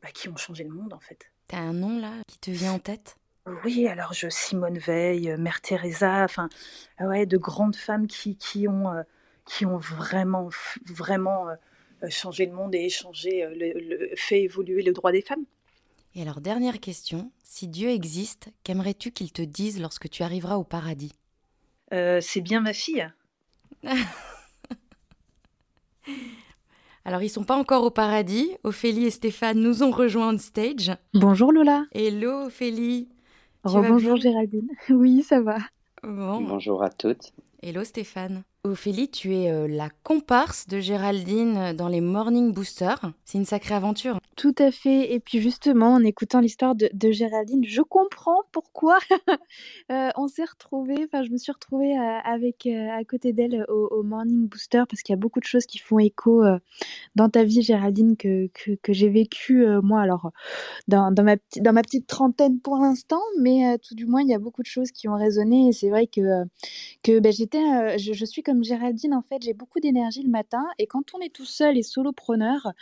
bah, 0.02 0.10
qui 0.14 0.30
ont 0.30 0.38
changé 0.38 0.64
le 0.64 0.70
monde 0.70 0.94
en 0.94 1.00
fait. 1.00 1.30
T'as 1.48 1.58
un 1.58 1.74
nom 1.74 2.00
là 2.00 2.14
qui 2.28 2.40
te 2.40 2.52
vient 2.52 2.74
en 2.74 2.80
tête? 2.80 3.18
Oui, 3.66 3.88
alors 3.90 4.14
je 4.14 4.30
Simone 4.30 4.78
Veil, 4.78 5.36
Mère 5.38 5.60
Teresa, 5.60 6.24
enfin 6.24 6.48
ouais, 7.02 7.26
de 7.26 7.38
grandes 7.38 7.76
femmes 7.76 8.08
qui, 8.08 8.38
qui 8.38 8.70
ont 8.70 9.04
qui 9.46 9.66
ont 9.66 9.76
vraiment 9.76 10.50
vraiment 10.86 11.48
changé 12.08 12.46
le 12.46 12.54
monde 12.54 12.74
et 12.74 12.88
changé 12.88 13.46
le, 13.54 14.16
fait 14.16 14.44
évoluer 14.44 14.82
le 14.82 14.94
droit 14.94 15.12
des 15.12 15.22
femmes. 15.22 15.44
Et 16.16 16.22
alors 16.22 16.40
dernière 16.40 16.80
question, 16.80 17.34
si 17.44 17.68
Dieu 17.68 17.90
existe, 17.90 18.48
qu'aimerais-tu 18.64 19.12
qu'il 19.12 19.34
te 19.34 19.42
dise 19.42 19.82
lorsque 19.82 20.10
tu 20.10 20.24
arriveras 20.24 20.56
au 20.56 20.64
paradis? 20.64 21.12
C'est 21.92 22.42
bien 22.42 22.62
ma 22.62 22.72
fille. 22.72 23.12
Alors, 27.06 27.22
ils 27.22 27.30
sont 27.30 27.44
pas 27.44 27.58
encore 27.58 27.84
au 27.84 27.90
paradis. 27.92 28.52
Ophélie 28.64 29.06
et 29.06 29.12
Stéphane 29.12 29.60
nous 29.60 29.84
ont 29.84 29.92
rejoints 29.92 30.34
on 30.34 30.38
stage. 30.38 30.92
Bonjour 31.14 31.52
Lola. 31.52 31.86
Hello 31.94 32.46
Ophélie. 32.46 33.10
Bonjour 33.64 34.16
Géraldine. 34.18 34.70
Oui, 34.90 35.24
ça 35.24 35.42
va. 35.42 35.58
Bonjour 36.04 36.84
à 36.84 36.90
toutes. 36.90 37.34
Hello 37.62 37.84
Stéphane. 37.84 38.44
Ophélie, 38.66 39.10
tu 39.10 39.36
es 39.36 39.52
euh, 39.52 39.68
la 39.68 39.90
comparse 40.04 40.70
de 40.70 40.80
Géraldine 40.80 41.74
dans 41.74 41.90
les 41.90 42.00
Morning 42.00 42.54
Boosters. 42.54 43.12
C'est 43.26 43.38
une 43.38 43.44
sacrée 43.44 43.76
aventure. 43.76 44.20
Tout 44.38 44.56
à 44.58 44.72
fait. 44.72 45.14
Et 45.14 45.20
puis 45.20 45.42
justement, 45.42 45.96
en 45.96 46.04
écoutant 46.06 46.40
l'histoire 46.40 46.74
de, 46.74 47.12
Géraldine, 47.12 47.66
je 47.66 47.82
comprends 47.82 48.40
pourquoi 48.54 49.00
euh, 49.92 50.10
on 50.16 50.30
s'est 50.30 50.46
retrouvés. 50.46 50.96
Enfin, 51.04 51.24
je 51.24 51.32
me 51.32 51.38
suis 51.38 51.52
retrouvée 51.52 51.98
euh, 51.98 52.20
avec 52.24 52.66
à 52.66 53.04
côté 53.04 53.34
d'elle 53.34 53.66
au, 53.68 54.02
Morning 54.02 54.48
Booster 54.48 54.84
parce 54.90 55.02
qu'il 55.02 55.12
y 55.12 55.18
a 55.18 55.20
beaucoup 55.20 55.42
de 55.42 55.46
choses 55.46 55.66
qui 55.66 55.78
font 55.78 56.00
écho 56.00 56.44
dans 57.16 57.30
ta 57.30 57.44
vie, 57.44 57.62
Géraldine, 57.62 58.16
que, 58.16 58.48
que, 58.48 58.94
j'ai 58.94 59.10
vécu 59.10 59.66
moi. 59.84 60.02
Alors, 60.02 60.32
dans, 60.88 61.12
dans, 61.12 61.24
ma 61.24 61.82
petite 61.82 62.08
trentaine 62.08 62.60
pour 62.62 62.78
l'instant, 62.78 63.22
mais 63.42 63.78
tout 63.80 63.94
du 63.94 64.06
moins, 64.06 64.22
il 64.22 64.30
y 64.30 64.34
a 64.34 64.40
beaucoup 64.40 64.62
de 64.62 64.68
choses 64.68 64.92
qui 64.92 65.10
ont 65.10 65.18
résonné. 65.18 65.68
Et 65.68 65.74
c'est 65.74 65.90
vrai 65.90 66.08
que 66.08 66.22
que 67.04 67.20
ben, 67.20 67.32
j'étais, 67.32 67.98
je 67.98 68.26
suis 68.26 68.42
comme 68.42 68.53
comme 68.54 68.64
Géraldine, 68.64 69.16
en 69.16 69.24
fait, 69.24 69.42
j'ai 69.42 69.54
beaucoup 69.56 69.80
d'énergie 69.80 70.22
le 70.22 70.30
matin 70.30 70.64
et 70.78 70.86
quand 70.86 71.16
on 71.16 71.20
est 71.22 71.34
tout 71.34 71.46
seul 71.46 71.76
et 71.76 71.82
solopreneur, 71.82 72.74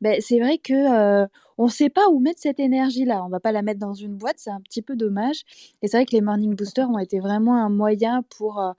ben, 0.00 0.20
c'est 0.22 0.40
vrai 0.40 0.56
que 0.58 0.72
euh, 0.72 1.26
on 1.58 1.66
ne 1.66 1.70
sait 1.70 1.90
pas 1.90 2.08
où 2.10 2.18
mettre 2.18 2.40
cette 2.40 2.60
énergie-là. 2.60 3.22
On 3.24 3.28
va 3.28 3.40
pas 3.40 3.52
la 3.52 3.60
mettre 3.62 3.80
dans 3.80 3.92
une 3.92 4.14
boîte, 4.16 4.36
c'est 4.38 4.50
un 4.50 4.60
petit 4.62 4.80
peu 4.82 4.96
dommage. 4.96 5.42
Et 5.82 5.88
c'est 5.88 5.98
vrai 5.98 6.06
que 6.06 6.12
les 6.16 6.22
morning 6.22 6.54
boosters 6.56 6.88
ont 6.90 6.98
été 6.98 7.20
vraiment 7.20 7.56
un 7.56 7.68
moyen 7.68 8.22
pour 8.38 8.60
euh, 8.60 8.72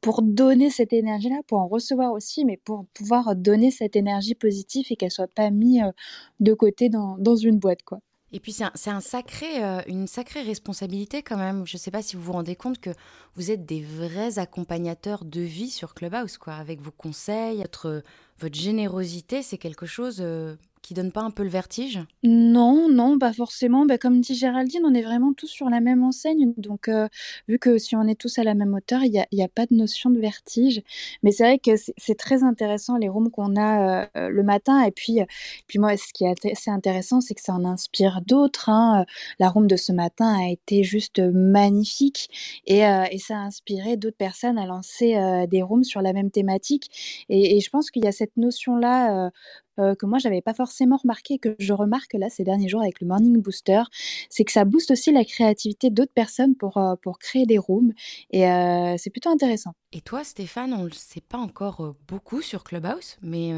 pour 0.00 0.22
donner 0.22 0.70
cette 0.70 0.94
énergie-là, 0.94 1.40
pour 1.48 1.58
en 1.60 1.68
recevoir 1.68 2.12
aussi, 2.12 2.44
mais 2.46 2.56
pour 2.58 2.86
pouvoir 2.94 3.36
donner 3.36 3.70
cette 3.70 3.96
énergie 3.96 4.34
positive 4.34 4.86
et 4.90 4.96
qu'elle 4.96 5.10
soit 5.10 5.28
pas 5.34 5.50
mise 5.50 5.82
euh, 5.82 5.92
de 6.40 6.54
côté 6.54 6.88
dans, 6.90 7.18
dans 7.18 7.36
une 7.36 7.58
boîte, 7.58 7.82
quoi. 7.84 8.00
Et 8.32 8.38
puis 8.38 8.52
c'est 8.52 8.90
un, 8.90 9.00
sacré, 9.00 9.64
euh, 9.64 9.80
une 9.88 10.06
sacrée 10.06 10.42
responsabilité 10.42 11.22
quand 11.22 11.36
même. 11.36 11.66
Je 11.66 11.76
ne 11.76 11.78
sais 11.80 11.90
pas 11.90 12.02
si 12.02 12.14
vous 12.14 12.22
vous 12.22 12.32
rendez 12.32 12.54
compte 12.54 12.78
que 12.78 12.90
vous 13.34 13.50
êtes 13.50 13.66
des 13.66 13.82
vrais 13.82 14.38
accompagnateurs 14.38 15.24
de 15.24 15.40
vie 15.40 15.70
sur 15.70 15.94
Clubhouse, 15.94 16.38
quoi, 16.38 16.54
avec 16.54 16.80
vos 16.80 16.92
conseils, 16.92 17.58
votre, 17.58 18.02
votre 18.38 18.54
générosité, 18.54 19.42
c'est 19.42 19.58
quelque 19.58 19.86
chose 19.86 20.18
euh, 20.20 20.54
qui 20.82 20.94
donne 20.94 21.12
pas 21.12 21.20
un 21.20 21.30
peu 21.30 21.42
le 21.42 21.48
vertige? 21.48 22.00
Non, 22.22 22.88
non, 22.88 23.18
pas 23.18 23.32
forcément. 23.32 23.86
Bah, 23.86 23.98
comme 23.98 24.20
dit 24.20 24.34
Géraldine, 24.34 24.82
on 24.84 24.94
est 24.94 25.02
vraiment 25.02 25.32
tous 25.32 25.46
sur 25.46 25.68
la 25.68 25.80
même 25.80 26.02
enseigne. 26.02 26.52
Donc, 26.56 26.88
euh, 26.88 27.08
vu 27.48 27.58
que 27.58 27.78
si 27.78 27.96
on 27.96 28.02
est 28.06 28.18
tous 28.18 28.38
à 28.38 28.44
la 28.44 28.54
même 28.54 28.74
hauteur, 28.74 29.02
il 29.04 29.10
n'y 29.32 29.42
a, 29.42 29.48
pas 29.48 29.66
de 29.66 29.74
notion 29.74 30.10
de 30.10 30.20
vertige. 30.20 30.82
Mais 31.22 31.32
c'est 31.32 31.44
vrai 31.44 31.58
que 31.58 31.72
c'est 31.96 32.16
très 32.16 32.42
intéressant 32.42 32.96
les 32.96 33.08
rooms 33.08 33.30
qu'on 33.30 33.56
a 33.56 34.06
euh, 34.16 34.28
le 34.28 34.42
matin. 34.42 34.82
Et 34.82 34.90
puis, 34.90 35.20
puis 35.66 35.78
moi, 35.78 35.96
ce 35.96 36.12
qui 36.12 36.24
est 36.24 36.46
assez 36.50 36.70
intéressant, 36.70 37.20
c'est 37.20 37.34
que 37.34 37.42
ça 37.42 37.52
en 37.52 37.64
inspire 37.64 38.20
d'autres. 38.26 38.68
Hein. 38.68 39.04
La 39.38 39.48
room 39.48 39.66
de 39.66 39.76
ce 39.76 39.92
matin 39.92 40.38
a 40.40 40.50
été 40.50 40.82
juste 40.82 41.20
magnifique 41.20 42.62
et, 42.66 42.86
euh, 42.86 43.04
et 43.10 43.18
ça 43.18 43.36
a 43.36 43.40
inspiré 43.40 43.96
d'autres 43.96 44.16
personnes 44.16 44.58
à 44.58 44.66
lancer 44.66 45.16
des 45.48 45.62
rooms 45.62 45.84
sur 45.84 46.00
la 46.00 46.12
même 46.12 46.30
thématique. 46.30 47.24
Et, 47.28 47.56
et 47.56 47.60
je 47.60 47.70
pense 47.70 47.90
qu'il 47.90 48.04
y 48.04 48.08
a 48.08 48.12
cette 48.12 48.36
notion-là 48.36 49.30
euh, 49.78 49.94
que 49.94 50.06
moi 50.06 50.18
j'avais 50.18 50.42
pas 50.42 50.54
forcément 50.54 50.96
remarqué 50.96 51.38
que 51.38 51.54
je 51.58 51.72
remarque 51.72 52.14
là 52.14 52.28
ces 52.28 52.44
derniers 52.44 52.68
jours 52.68 52.82
avec 52.82 53.00
le 53.00 53.06
Morning 53.06 53.40
Booster, 53.40 53.82
c'est 54.28 54.44
que 54.44 54.52
ça 54.52 54.64
booste 54.64 54.90
aussi 54.90 55.12
la 55.12 55.24
créativité 55.24 55.90
d'autres 55.90 56.12
personnes 56.12 56.56
pour, 56.56 56.76
euh, 56.76 56.96
pour 56.96 57.18
créer 57.18 57.46
des 57.46 57.58
rooms 57.58 57.92
et 58.30 58.48
euh, 58.48 58.96
c'est 58.98 59.10
plutôt 59.10 59.30
intéressant. 59.30 59.74
Et 59.92 60.00
toi 60.00 60.24
Stéphane, 60.24 60.74
on 60.74 60.82
ne 60.82 60.88
le 60.88 60.92
sait 60.92 61.20
pas 61.20 61.38
encore 61.38 61.94
beaucoup 62.08 62.42
sur 62.42 62.64
Clubhouse, 62.64 63.16
mais 63.22 63.52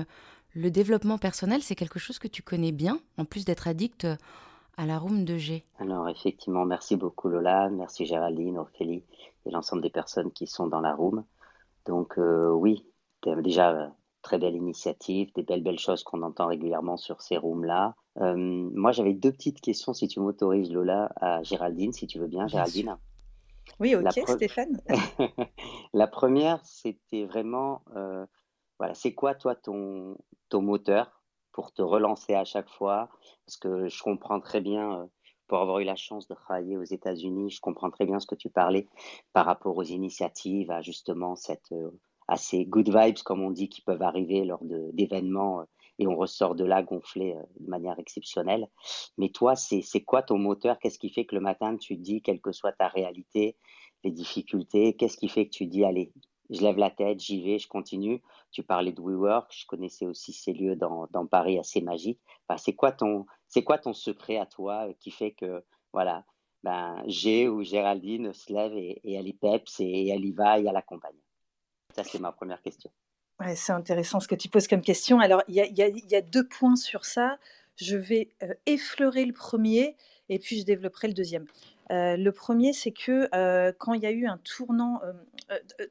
le 0.55 0.71
développement 0.71 1.19
personnel 1.19 1.63
c'est 1.63 1.75
quelque 1.75 1.99
chose 1.99 2.19
que 2.19 2.29
tu 2.29 2.43
connais 2.43 2.73
bien, 2.73 3.01
en 3.17 3.25
plus 3.25 3.45
d'être 3.45 3.67
addict 3.67 4.07
à 4.77 4.87
la 4.87 4.99
room 4.99 5.25
de 5.25 5.39
G. 5.39 5.65
Alors 5.79 6.09
effectivement, 6.09 6.65
merci 6.65 6.97
beaucoup 6.97 7.29
Lola, 7.29 7.71
merci 7.71 8.05
Géraldine, 8.05 8.59
Ophélie 8.59 9.03
et 9.47 9.51
l'ensemble 9.51 9.83
des 9.83 9.91
personnes 9.91 10.31
qui 10.31 10.47
sont 10.47 10.67
dans 10.67 10.81
la 10.81 10.95
room. 10.95 11.25
Donc 11.87 12.19
oui, 12.19 12.85
déjà 13.43 13.93
très 14.23 14.39
belle 14.39 14.55
initiative, 14.55 15.33
des 15.35 15.43
belles 15.43 15.63
belles 15.63 15.79
choses 15.79 16.03
qu'on 16.05 16.23
entend 16.23 16.47
régulièrement 16.47 16.97
sur 16.97 17.21
ces 17.21 17.37
rooms-là. 17.37 17.95
Euh, 18.19 18.37
moi, 18.37 18.93
j'avais 18.93 19.15
deux 19.15 19.33
petites 19.33 19.61
questions, 19.61 19.93
si 19.93 20.09
tu 20.09 20.21
m'autorises, 20.21 20.73
Lola, 20.73 21.13
à 21.17 21.43
Géraldine, 21.43 21.93
si 21.93 22.07
tu 22.07 22.19
veux 22.19 22.29
bien, 22.29 22.47
Géraldine. 22.47 22.97
Oui, 23.81 23.95
ok, 23.95 24.11
Stéphane. 24.27 24.81
la 25.93 26.07
première, 26.07 26.65
c'était 26.65 27.27
vraiment, 27.27 27.83
euh, 27.97 28.25
voilà, 28.79 28.95
c'est 28.95 29.13
quoi 29.13 29.35
toi 29.35 29.55
ton, 29.55 30.17
ton 30.49 30.63
moteur 30.63 31.23
pour 31.53 31.73
te 31.73 31.83
relancer 31.83 32.35
à 32.35 32.45
chaque 32.45 32.69
fois? 32.69 33.09
Parce 33.47 33.57
que 33.57 33.89
je 33.89 34.03
comprends 34.03 34.41
très 34.41 34.61
bien, 34.61 35.01
euh, 35.01 35.07
pour 35.49 35.59
avoir 35.59 35.81
eu 35.81 35.85
la 35.85 35.97
chance 35.97 36.29
de 36.29 36.35
travailler 36.35 36.77
aux 36.79 36.85
États-Unis, 36.85 37.51
je 37.51 37.61
comprends 37.61 37.91
très 37.91 38.07
bien 38.07 38.21
ce 38.21 38.27
que 38.27 38.35
tu 38.35 38.49
parlais 38.49 38.89
par 39.33 39.45
rapport 39.45 39.77
aux 39.77 39.83
initiatives, 39.83 40.71
à 40.71 40.81
justement 40.81 41.37
cette 41.37 41.75
assez 42.29 42.65
good 42.65 42.89
vibes, 42.89 43.23
comme 43.25 43.43
on 43.43 43.51
dit, 43.51 43.69
qui 43.69 43.83
peuvent 43.83 44.03
arriver 44.03 44.45
lors 44.45 44.63
d'événements 44.63 45.61
euh, 45.61 45.65
et 45.99 46.07
on 46.07 46.17
ressort 46.17 46.55
de 46.55 46.65
là 46.65 46.83
gonflé 46.83 47.35
euh, 47.35 47.43
de 47.61 47.69
manière 47.69 47.99
exceptionnelle. 47.99 48.69
Mais 49.19 49.29
toi, 49.29 49.55
c'est 49.57 50.05
quoi 50.05 50.23
ton 50.23 50.39
moteur? 50.39 50.79
Qu'est-ce 50.79 50.99
qui 50.99 51.11
fait 51.11 51.25
que 51.25 51.35
le 51.35 51.41
matin, 51.41 51.77
tu 51.77 51.97
te 51.97 52.03
dis, 52.03 52.23
quelle 52.23 52.41
que 52.41 52.53
soit 52.53 52.73
ta 52.73 52.89
réalité, 52.89 53.57
les 54.05 54.11
difficultés, 54.11 54.95
qu'est-ce 54.95 55.17
qui 55.17 55.29
fait 55.29 55.47
que 55.47 55.53
tu 55.53 55.67
dis, 55.67 55.85
allez, 55.85 56.13
je 56.51 56.61
lève 56.61 56.77
la 56.77 56.91
tête, 56.91 57.21
j'y 57.21 57.43
vais, 57.43 57.59
je 57.59 57.69
continue? 57.69 58.23
Tu 58.51 58.63
parlais 58.63 58.93
de 58.93 59.01
WeWork, 59.01 59.53
je 59.57 59.67
connaissais 59.67 60.07
aussi 60.07 60.33
ces 60.33 60.53
lieux 60.53 60.77
dans, 60.77 61.07
dans 61.11 61.27
Paris 61.27 61.59
assez 61.59 61.81
magiques. 61.81 62.21
Enfin, 62.47 62.59
c'est 62.59 62.75
quoi 62.75 62.93
ton 62.93 63.27
quoi 63.65 63.79
ton 63.79 63.93
secret 63.93 64.39
à 64.39 64.47
toi 64.47 64.89
euh, 64.89 64.93
qui 65.01 65.11
fait 65.11 65.33
que 65.33 65.65
voilà, 65.93 66.25
ben 66.63 67.03
G 67.07 67.49
ou 67.49 67.63
Géraldine 67.63 68.33
se 68.33 68.53
lève 68.53 68.75
et, 68.77 69.01
et 69.05 69.15
elle 69.15 69.29
y 69.29 69.33
peps 69.33 69.81
et 69.81 70.09
elle 70.09 70.25
y 70.25 70.33
va 70.33 70.59
et 70.59 70.65
elle 70.65 70.77
accompagne? 70.77 71.17
Ça, 71.95 72.05
c'est 72.05 72.19
ma 72.19 72.33
première 72.33 72.63
question. 72.63 72.91
C'est 73.57 73.73
intéressant 73.73 74.21
ce 74.21 74.29
que 74.29 74.35
tu 74.35 74.49
poses 74.49 74.69
comme 74.69 74.83
question. 74.83 75.21
Alors, 75.21 75.43
il 75.49 75.57
y, 75.57 76.15
a, 76.15 76.21
deux 76.21 76.47
points 76.47 76.77
sur 76.77 77.05
ça. 77.05 77.39
Je 77.77 77.97
vais 77.97 78.31
euh, 78.43 78.55
effleurer 78.67 79.25
le 79.25 79.33
premier 79.33 79.97
et 80.29 80.39
puis 80.39 80.61
je 80.61 80.65
développerai 80.65 81.09
le 81.09 81.15
deuxième. 81.15 81.47
Euh, 81.91 82.17
le 82.17 82.33
premier, 82.33 82.73
c'est 82.73 82.93
que 82.93 83.29
euh, 83.35 83.73
quand 83.77 83.95
il 83.95 84.03
y 84.03 84.07
a 84.07 84.11
eu 84.13 84.27
un 84.27 84.39
tournant 84.39 85.01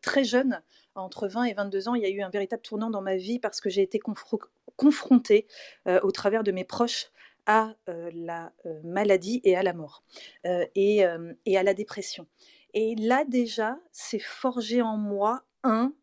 très 0.02 0.24
jeune, 0.24 0.62
entre 0.96 1.28
20 1.28 1.44
et 1.44 1.54
22 1.54 1.90
ans, 1.90 1.96
il 1.96 2.04
y 2.04 2.06
a 2.06 2.10
eu 2.10 2.22
un 2.22 2.30
véritable 2.30 2.62
tournant 2.62 2.90
dans 2.90 3.02
ma 3.02 3.16
vie 3.16 3.40
parce 3.40 3.62
que 3.62 3.70
j'ai 3.70 3.82
été 3.82 4.00
confrontée 4.76 5.46
au 5.86 6.12
travers 6.12 6.44
de 6.44 6.52
mes 6.52 6.64
proches 6.64 7.12
à 7.46 7.74
la 7.86 8.52
maladie 8.84 9.42
et 9.44 9.56
à 9.56 9.64
la 9.64 9.74
mort 9.74 10.04
et 10.44 11.06
à 11.06 11.64
la 11.64 11.74
dépression. 11.74 12.28
Et 12.74 12.96
là 12.96 13.24
déjà, 13.26 13.78
c'est 13.92 14.20
forgé 14.20 14.82
en 14.82 14.98
moi 14.98 15.44
un, 15.64 15.94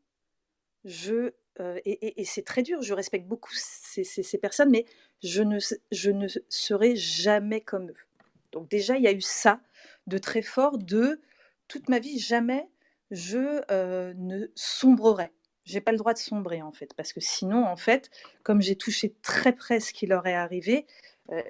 je 0.85 1.33
euh, 1.61 1.81
et, 1.85 2.25
c'est 2.25 2.45
très 2.45 2.63
dur, 2.63 2.83
je 2.83 2.95
respecte 2.95 3.27
beaucoup 3.27 3.53
ces, 3.55 4.39
personnes, 4.41 4.71
mais 4.71 4.85
je 5.23 5.43
ne, 5.43 5.59
je 5.91 6.11
ne 6.11 6.29
serai 6.49 6.95
jamais 6.95 7.61
comme 7.61 7.91
eux. 7.91 8.07
Donc 8.53 8.69
déjà, 8.69 8.97
il 8.97 9.03
y 9.03 9.09
a 9.09 9.13
eu 9.13 9.21
ça 9.21 9.61
de 10.07 10.19
très 10.19 10.43
fort, 10.43 10.79
de 10.79 11.21
toute 11.67 11.89
ma 11.89 11.99
vie, 11.99 12.19
jamais 12.19 12.69
je 13.11 13.63
euh, 13.71 14.15
ne 14.17 14.47
sombrerai. 14.55 15.33
J'ai 15.65 15.81
pas 15.81 15.93
le 15.93 15.99
droit 15.99 16.15
de 16.15 16.19
sombrer 16.19 16.63
en 16.63 16.73
fait, 16.73 16.95
parce 16.95 17.13
que 17.13 17.21
sinon, 17.21 17.67
en 17.67 17.77
fait, 17.77 18.11
comme 18.43 18.63
j'ai 18.63 18.77
touché 18.77 19.15
très 19.23 19.53
près 19.53 19.81
ce 19.81 19.93
qui 19.93 20.07
leur 20.07 20.27
est 20.27 20.35
arrivé, 20.35 20.87
euh, 21.31 21.43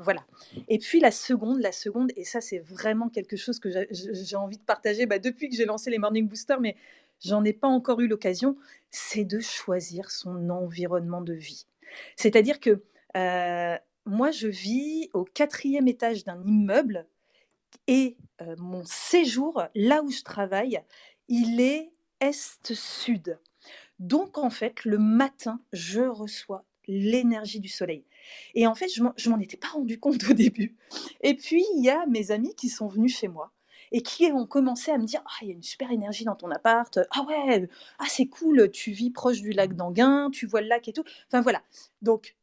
voilà. 0.00 0.24
Et 0.68 0.78
puis 0.78 0.98
la 0.98 1.12
seconde, 1.12 1.60
la 1.60 1.70
seconde, 1.72 2.10
et 2.16 2.24
ça 2.24 2.40
c'est 2.40 2.58
vraiment 2.58 3.08
quelque 3.08 3.36
chose 3.36 3.60
que 3.60 3.68
j'ai 3.90 4.36
envie 4.36 4.58
de 4.58 4.64
partager 4.64 5.06
bah, 5.06 5.18
depuis 5.18 5.48
que 5.48 5.56
j'ai 5.56 5.64
lancé 5.64 5.90
les 5.90 5.98
Morning 5.98 6.26
Boosters, 6.26 6.60
mais 6.60 6.76
j'en 7.24 7.44
ai 7.44 7.52
pas 7.52 7.68
encore 7.68 8.00
eu 8.00 8.08
l'occasion, 8.08 8.56
c'est 8.90 9.24
de 9.24 9.40
choisir 9.40 10.10
son 10.10 10.50
environnement 10.50 11.20
de 11.20 11.32
vie. 11.32 11.66
C'est-à-dire 12.16 12.60
que 12.60 12.82
euh, 13.16 13.76
moi, 14.06 14.30
je 14.30 14.48
vis 14.48 15.10
au 15.12 15.24
quatrième 15.24 15.88
étage 15.88 16.24
d'un 16.24 16.42
immeuble 16.44 17.06
et 17.86 18.16
euh, 18.40 18.54
mon 18.58 18.84
séjour, 18.84 19.62
là 19.74 20.02
où 20.02 20.10
je 20.10 20.22
travaille, 20.22 20.80
il 21.28 21.60
est 21.60 21.92
est-sud. 22.20 23.38
Donc, 23.98 24.38
en 24.38 24.50
fait, 24.50 24.84
le 24.84 24.98
matin, 24.98 25.60
je 25.72 26.02
reçois 26.02 26.64
l'énergie 26.86 27.60
du 27.60 27.68
soleil. 27.68 28.04
Et 28.54 28.66
en 28.66 28.74
fait, 28.74 28.88
je 28.88 29.30
m'en 29.30 29.38
étais 29.38 29.56
pas 29.56 29.68
rendu 29.68 29.98
compte 29.98 30.24
au 30.30 30.32
début. 30.32 30.76
Et 31.20 31.34
puis, 31.34 31.64
il 31.76 31.84
y 31.84 31.90
a 31.90 32.06
mes 32.06 32.30
amis 32.30 32.54
qui 32.54 32.68
sont 32.68 32.86
venus 32.86 33.16
chez 33.16 33.28
moi 33.28 33.52
et 33.92 34.02
qui 34.02 34.26
ont 34.32 34.46
commencé 34.46 34.90
à 34.90 34.98
me 34.98 35.04
dire 35.04 35.22
Ah, 35.26 35.38
il 35.42 35.48
y 35.48 35.50
a 35.50 35.54
une 35.54 35.62
super 35.62 35.90
énergie 35.90 36.24
dans 36.24 36.34
ton 36.34 36.50
appart. 36.50 36.98
Ah 37.10 37.22
ouais, 37.28 37.68
ah, 37.98 38.04
c'est 38.08 38.26
cool, 38.26 38.70
tu 38.70 38.90
vis 38.90 39.10
proche 39.10 39.40
du 39.40 39.52
lac 39.52 39.74
d'Anguin, 39.74 40.30
tu 40.30 40.46
vois 40.46 40.60
le 40.60 40.68
lac 40.68 40.88
et 40.88 40.92
tout. 40.92 41.04
Enfin 41.28 41.40
voilà. 41.40 41.62
Donc, 42.00 42.36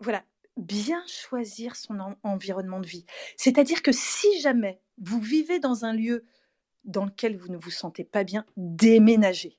voilà, 0.00 0.24
bien 0.56 1.02
choisir 1.06 1.76
son 1.76 1.98
environnement 2.22 2.80
de 2.80 2.86
vie. 2.86 3.06
C'est-à-dire 3.36 3.82
que 3.82 3.92
si 3.92 4.40
jamais 4.40 4.80
vous 4.98 5.20
vivez 5.20 5.58
dans 5.58 5.84
un 5.84 5.92
lieu 5.92 6.24
dans 6.84 7.04
lequel 7.06 7.36
vous 7.36 7.48
ne 7.48 7.56
vous 7.56 7.70
sentez 7.70 8.04
pas 8.04 8.24
bien, 8.24 8.44
déménagez. 8.56 9.58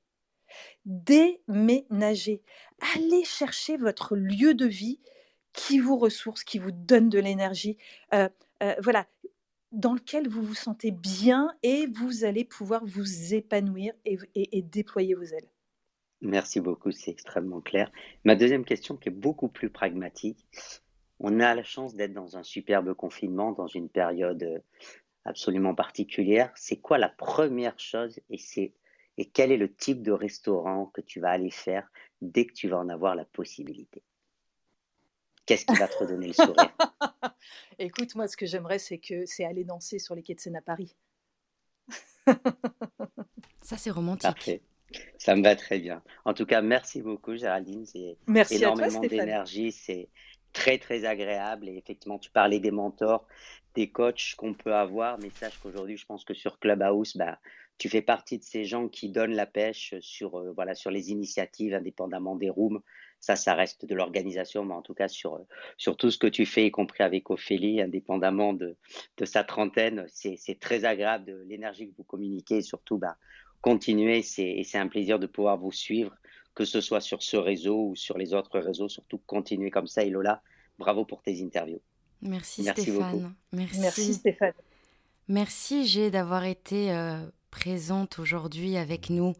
Déménagez. 0.85 2.43
Allez 2.95 3.23
chercher 3.23 3.77
votre 3.77 4.15
lieu 4.15 4.53
de 4.53 4.65
vie 4.65 4.99
qui 5.53 5.79
vous 5.79 5.97
ressource, 5.97 6.43
qui 6.43 6.59
vous 6.59 6.71
donne 6.71 7.09
de 7.09 7.19
l'énergie. 7.19 7.77
Euh, 8.13 8.29
euh, 8.61 8.75
voilà, 8.81 9.07
dans 9.75 9.93
lequel 9.93 10.27
vous 10.27 10.41
vous 10.41 10.55
sentez 10.55 10.91
bien 10.91 11.53
et 11.61 11.87
vous 11.87 12.23
allez 12.23 12.45
pouvoir 12.45 12.85
vous 12.85 13.33
épanouir 13.33 13.93
et, 14.05 14.61
déployer 14.61 15.13
vos 15.13 15.23
ailes. 15.23 15.49
Merci 16.21 16.61
beaucoup, 16.61 16.91
c'est 16.91 17.11
extrêmement 17.11 17.61
clair. 17.61 17.91
Ma 18.23 18.35
deuxième 18.35 18.65
question 18.65 18.95
qui 18.95 19.09
est 19.09 19.11
beaucoup 19.11 19.49
plus 19.49 19.69
pragmatique. 19.69 20.47
On 21.19 21.39
a 21.39 21.53
la 21.53 21.63
chance 21.63 21.93
d'être 21.93 22.13
dans 22.13 22.37
un 22.37 22.43
superbe 22.43 22.93
confinement, 22.93 23.51
dans 23.51 23.67
une 23.67 23.89
période 23.89 24.43
euh, 24.43 24.59
absolument 25.25 25.75
particulière. 25.75 26.51
C'est 26.55 26.77
quoi 26.77 26.97
la 26.97 27.09
première 27.09 27.77
chose 27.79 28.19
et, 28.29 28.37
c'est, 28.37 28.73
et 29.17 29.25
quel 29.25 29.51
est 29.51 29.57
le 29.57 29.73
type 29.73 30.01
de 30.01 30.11
restaurant 30.11 30.87
que 30.87 31.01
tu 31.01 31.19
vas 31.19 31.31
aller 31.31 31.51
faire 31.51 31.89
dès 32.21 32.45
que 32.45 32.53
tu 32.53 32.69
vas 32.69 32.77
en 32.77 32.89
avoir 32.89 33.15
la 33.15 33.25
possibilité? 33.25 34.01
Qu'est-ce 35.45 35.65
qui 35.65 35.75
va 35.75 35.87
te 35.87 35.97
redonner 35.97 36.27
le 36.27 36.33
sourire? 36.33 36.75
Écoute, 37.79 38.15
moi, 38.15 38.27
ce 38.27 38.35
que 38.35 38.45
j'aimerais, 38.45 38.79
c'est 38.79 38.97
que 38.97 39.25
c'est 39.25 39.45
aller 39.45 39.63
danser 39.63 39.99
sur 39.99 40.15
les 40.15 40.23
quais 40.23 40.35
de 40.35 40.39
Seine 40.39 40.55
à 40.55 40.61
Paris. 40.61 40.95
Ça, 43.61 43.77
c'est 43.77 43.91
romantique. 43.91 44.23
Parfait. 44.23 44.61
Ça 45.17 45.35
me 45.35 45.43
va 45.43 45.55
très 45.55 45.79
bien. 45.79 46.01
En 46.23 46.33
tout 46.33 46.45
cas, 46.45 46.61
merci 46.61 47.01
beaucoup, 47.01 47.35
Géraldine. 47.35 47.85
C'est 47.85 48.17
énormément 48.51 49.01
d'énergie. 49.01 49.71
C'est 49.71 50.09
très, 50.53 50.77
très 50.77 51.05
agréable. 51.05 51.69
Et 51.69 51.77
effectivement, 51.77 52.17
tu 52.17 52.31
parlais 52.31 52.59
des 52.59 52.71
mentors, 52.71 53.27
des 53.75 53.91
coachs 53.91 54.35
qu'on 54.37 54.53
peut 54.53 54.73
avoir. 54.73 55.19
Mais 55.19 55.29
sache 55.29 55.57
qu'aujourd'hui, 55.61 55.97
je 55.97 56.05
pense 56.05 56.23
que 56.23 56.33
sur 56.33 56.59
Clubhouse, 56.59 57.17
bah, 57.17 57.39
tu 57.77 57.89
fais 57.89 58.01
partie 58.01 58.39
de 58.39 58.43
ces 58.43 58.65
gens 58.65 58.87
qui 58.87 59.09
donnent 59.09 59.35
la 59.35 59.45
pêche 59.45 59.95
sur, 59.99 60.39
euh, 60.39 60.53
voilà, 60.53 60.75
sur 60.75 60.91
les 60.91 61.11
initiatives, 61.11 61.73
indépendamment 61.73 62.35
des 62.35 62.49
rooms. 62.49 62.81
Ça, 63.19 63.35
ça 63.35 63.53
reste 63.55 63.85
de 63.85 63.95
l'organisation, 63.95 64.63
mais 64.65 64.73
en 64.73 64.81
tout 64.81 64.93
cas 64.93 65.07
sur, 65.07 65.39
sur 65.77 65.97
tout 65.97 66.11
ce 66.11 66.17
que 66.17 66.27
tu 66.27 66.45
fais, 66.45 66.67
y 66.67 66.71
compris 66.71 67.03
avec 67.03 67.29
Ophélie, 67.29 67.81
indépendamment 67.81 68.53
de, 68.53 68.75
de 69.17 69.25
sa 69.25 69.43
trentaine, 69.43 70.05
c'est 70.07 70.59
très 70.59 70.85
agréable 70.85 71.25
de 71.25 71.43
l'énergie 71.47 71.89
que 71.89 71.95
vous 71.97 72.03
communiquez 72.03 72.57
et 72.57 72.61
surtout, 72.61 72.97
bah, 72.97 73.17
continuez, 73.61 74.23
et 74.37 74.63
c'est 74.63 74.77
un 74.77 74.87
plaisir 74.87 75.17
de 75.17 75.25
pouvoir 75.25 75.57
vous 75.57 75.71
suivre, 75.71 76.15
que 76.53 76.65
ce 76.65 76.81
soit 76.81 77.01
sur 77.01 77.23
ce 77.23 77.35
réseau 77.35 77.89
ou 77.89 77.95
sur 77.95 78.17
les 78.17 78.33
autres 78.33 78.59
réseaux, 78.59 78.89
surtout 78.89 79.19
continuez 79.25 79.71
comme 79.71 79.87
ça. 79.87 80.03
Et 80.03 80.09
Lola, 80.09 80.41
bravo 80.77 81.03
pour 81.03 81.21
tes 81.21 81.43
interviews. 81.43 81.81
Merci, 82.21 82.63
Stéphane. 82.63 83.33
Merci. 83.51 83.79
Merci 83.79 84.13
Stéphane. 84.13 84.53
Merci 85.27 85.87
G 85.87 86.11
d'avoir 86.11 86.45
été 86.45 86.91
euh, 86.93 87.25
présente 87.49 88.19
aujourd'hui 88.19 88.77
avec 88.77 89.09
nous. 89.09 89.33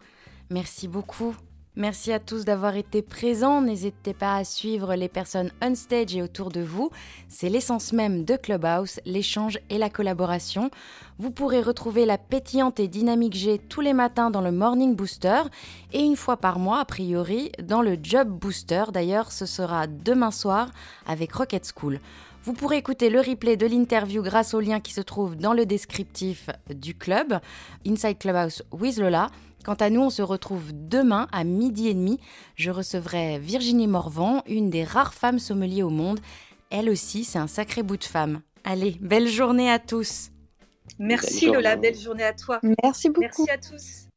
Merci 0.50 0.88
beaucoup. 0.88 1.36
Merci 1.78 2.14
à 2.14 2.20
tous 2.20 2.46
d'avoir 2.46 2.78
été 2.78 3.02
présents. 3.02 3.62
N'hésitez 3.62 4.14
pas 4.14 4.38
à 4.38 4.46
suivre 4.46 4.96
les 4.96 5.10
personnes 5.10 5.52
on 5.62 5.76
stage 5.76 6.16
et 6.16 6.22
autour 6.22 6.50
de 6.50 6.62
vous. 6.62 6.90
C'est 7.28 7.50
l'essence 7.50 7.92
même 7.92 8.24
de 8.24 8.38
Clubhouse, 8.38 9.02
l'échange 9.06 9.60
et 9.70 9.78
la 9.78 9.90
collaboration. 9.90 10.72
Vous 11.20 11.32
pourrez 11.32 11.62
retrouver 11.62 12.06
la 12.06 12.18
pétillante 12.18 12.80
et 12.80 12.88
dynamique 12.88 13.36
G 13.36 13.60
tous 13.60 13.82
les 13.82 13.92
matins 13.92 14.30
dans 14.30 14.40
le 14.40 14.54
Morning 14.54 14.96
Booster 14.96 15.42
et 15.92 16.00
une 16.00 16.16
fois 16.16 16.38
par 16.38 16.60
mois, 16.60 16.80
a 16.80 16.86
priori, 16.86 17.52
dans 17.62 17.82
le 17.82 17.98
Job 18.02 18.30
Booster. 18.30 18.86
D'ailleurs, 18.94 19.34
ce 19.34 19.46
sera 19.46 19.86
demain 19.86 20.32
soir 20.32 20.72
avec 21.06 21.34
Rocket 21.34 21.70
School. 21.76 22.00
Vous 22.46 22.54
pourrez 22.54 22.78
écouter 22.78 23.10
le 23.10 23.22
replay 23.22 23.58
de 23.58 23.66
l'interview 23.66 24.22
grâce 24.22 24.54
au 24.54 24.60
lien 24.60 24.80
qui 24.80 24.94
se 24.94 25.02
trouve 25.02 25.36
dans 25.36 25.54
le 25.54 25.66
descriptif 25.66 26.52
du 26.70 26.96
club, 26.96 27.40
Inside 27.88 28.20
Clubhouse 28.20 28.62
with 28.72 28.98
Lola. 28.98 29.32
Quant 29.64 29.74
à 29.74 29.90
nous, 29.90 30.02
on 30.02 30.10
se 30.12 30.22
retrouve 30.22 30.72
demain 30.72 31.28
à 31.32 31.44
midi 31.44 31.88
et 31.88 31.96
demi. 31.96 32.20
Je 32.54 32.70
recevrai 32.70 33.40
Virginie 33.40 33.88
Morvan, 33.88 34.44
une 34.46 34.70
des 34.70 34.84
rares 34.84 35.16
femmes 35.16 35.40
sommeliers 35.40 35.82
au 35.82 35.90
monde. 35.90 36.20
Elle 36.70 36.92
aussi, 36.92 37.24
c'est 37.24 37.40
un 37.40 37.48
sacré 37.48 37.82
bout 37.82 37.98
de 37.98 38.04
femme. 38.04 38.42
Allez, 38.64 38.96
belle 39.02 39.28
journée 39.28 39.72
à 39.72 39.80
tous. 39.80 40.30
Merci 41.00 41.48
Lola, 41.48 41.78
belle 41.78 41.98
journée 41.98 42.26
à 42.26 42.34
toi. 42.34 42.60
Merci 42.84 43.10
beaucoup. 43.10 43.48
Merci 43.48 43.50
à 43.50 43.58
tous. 43.58 44.08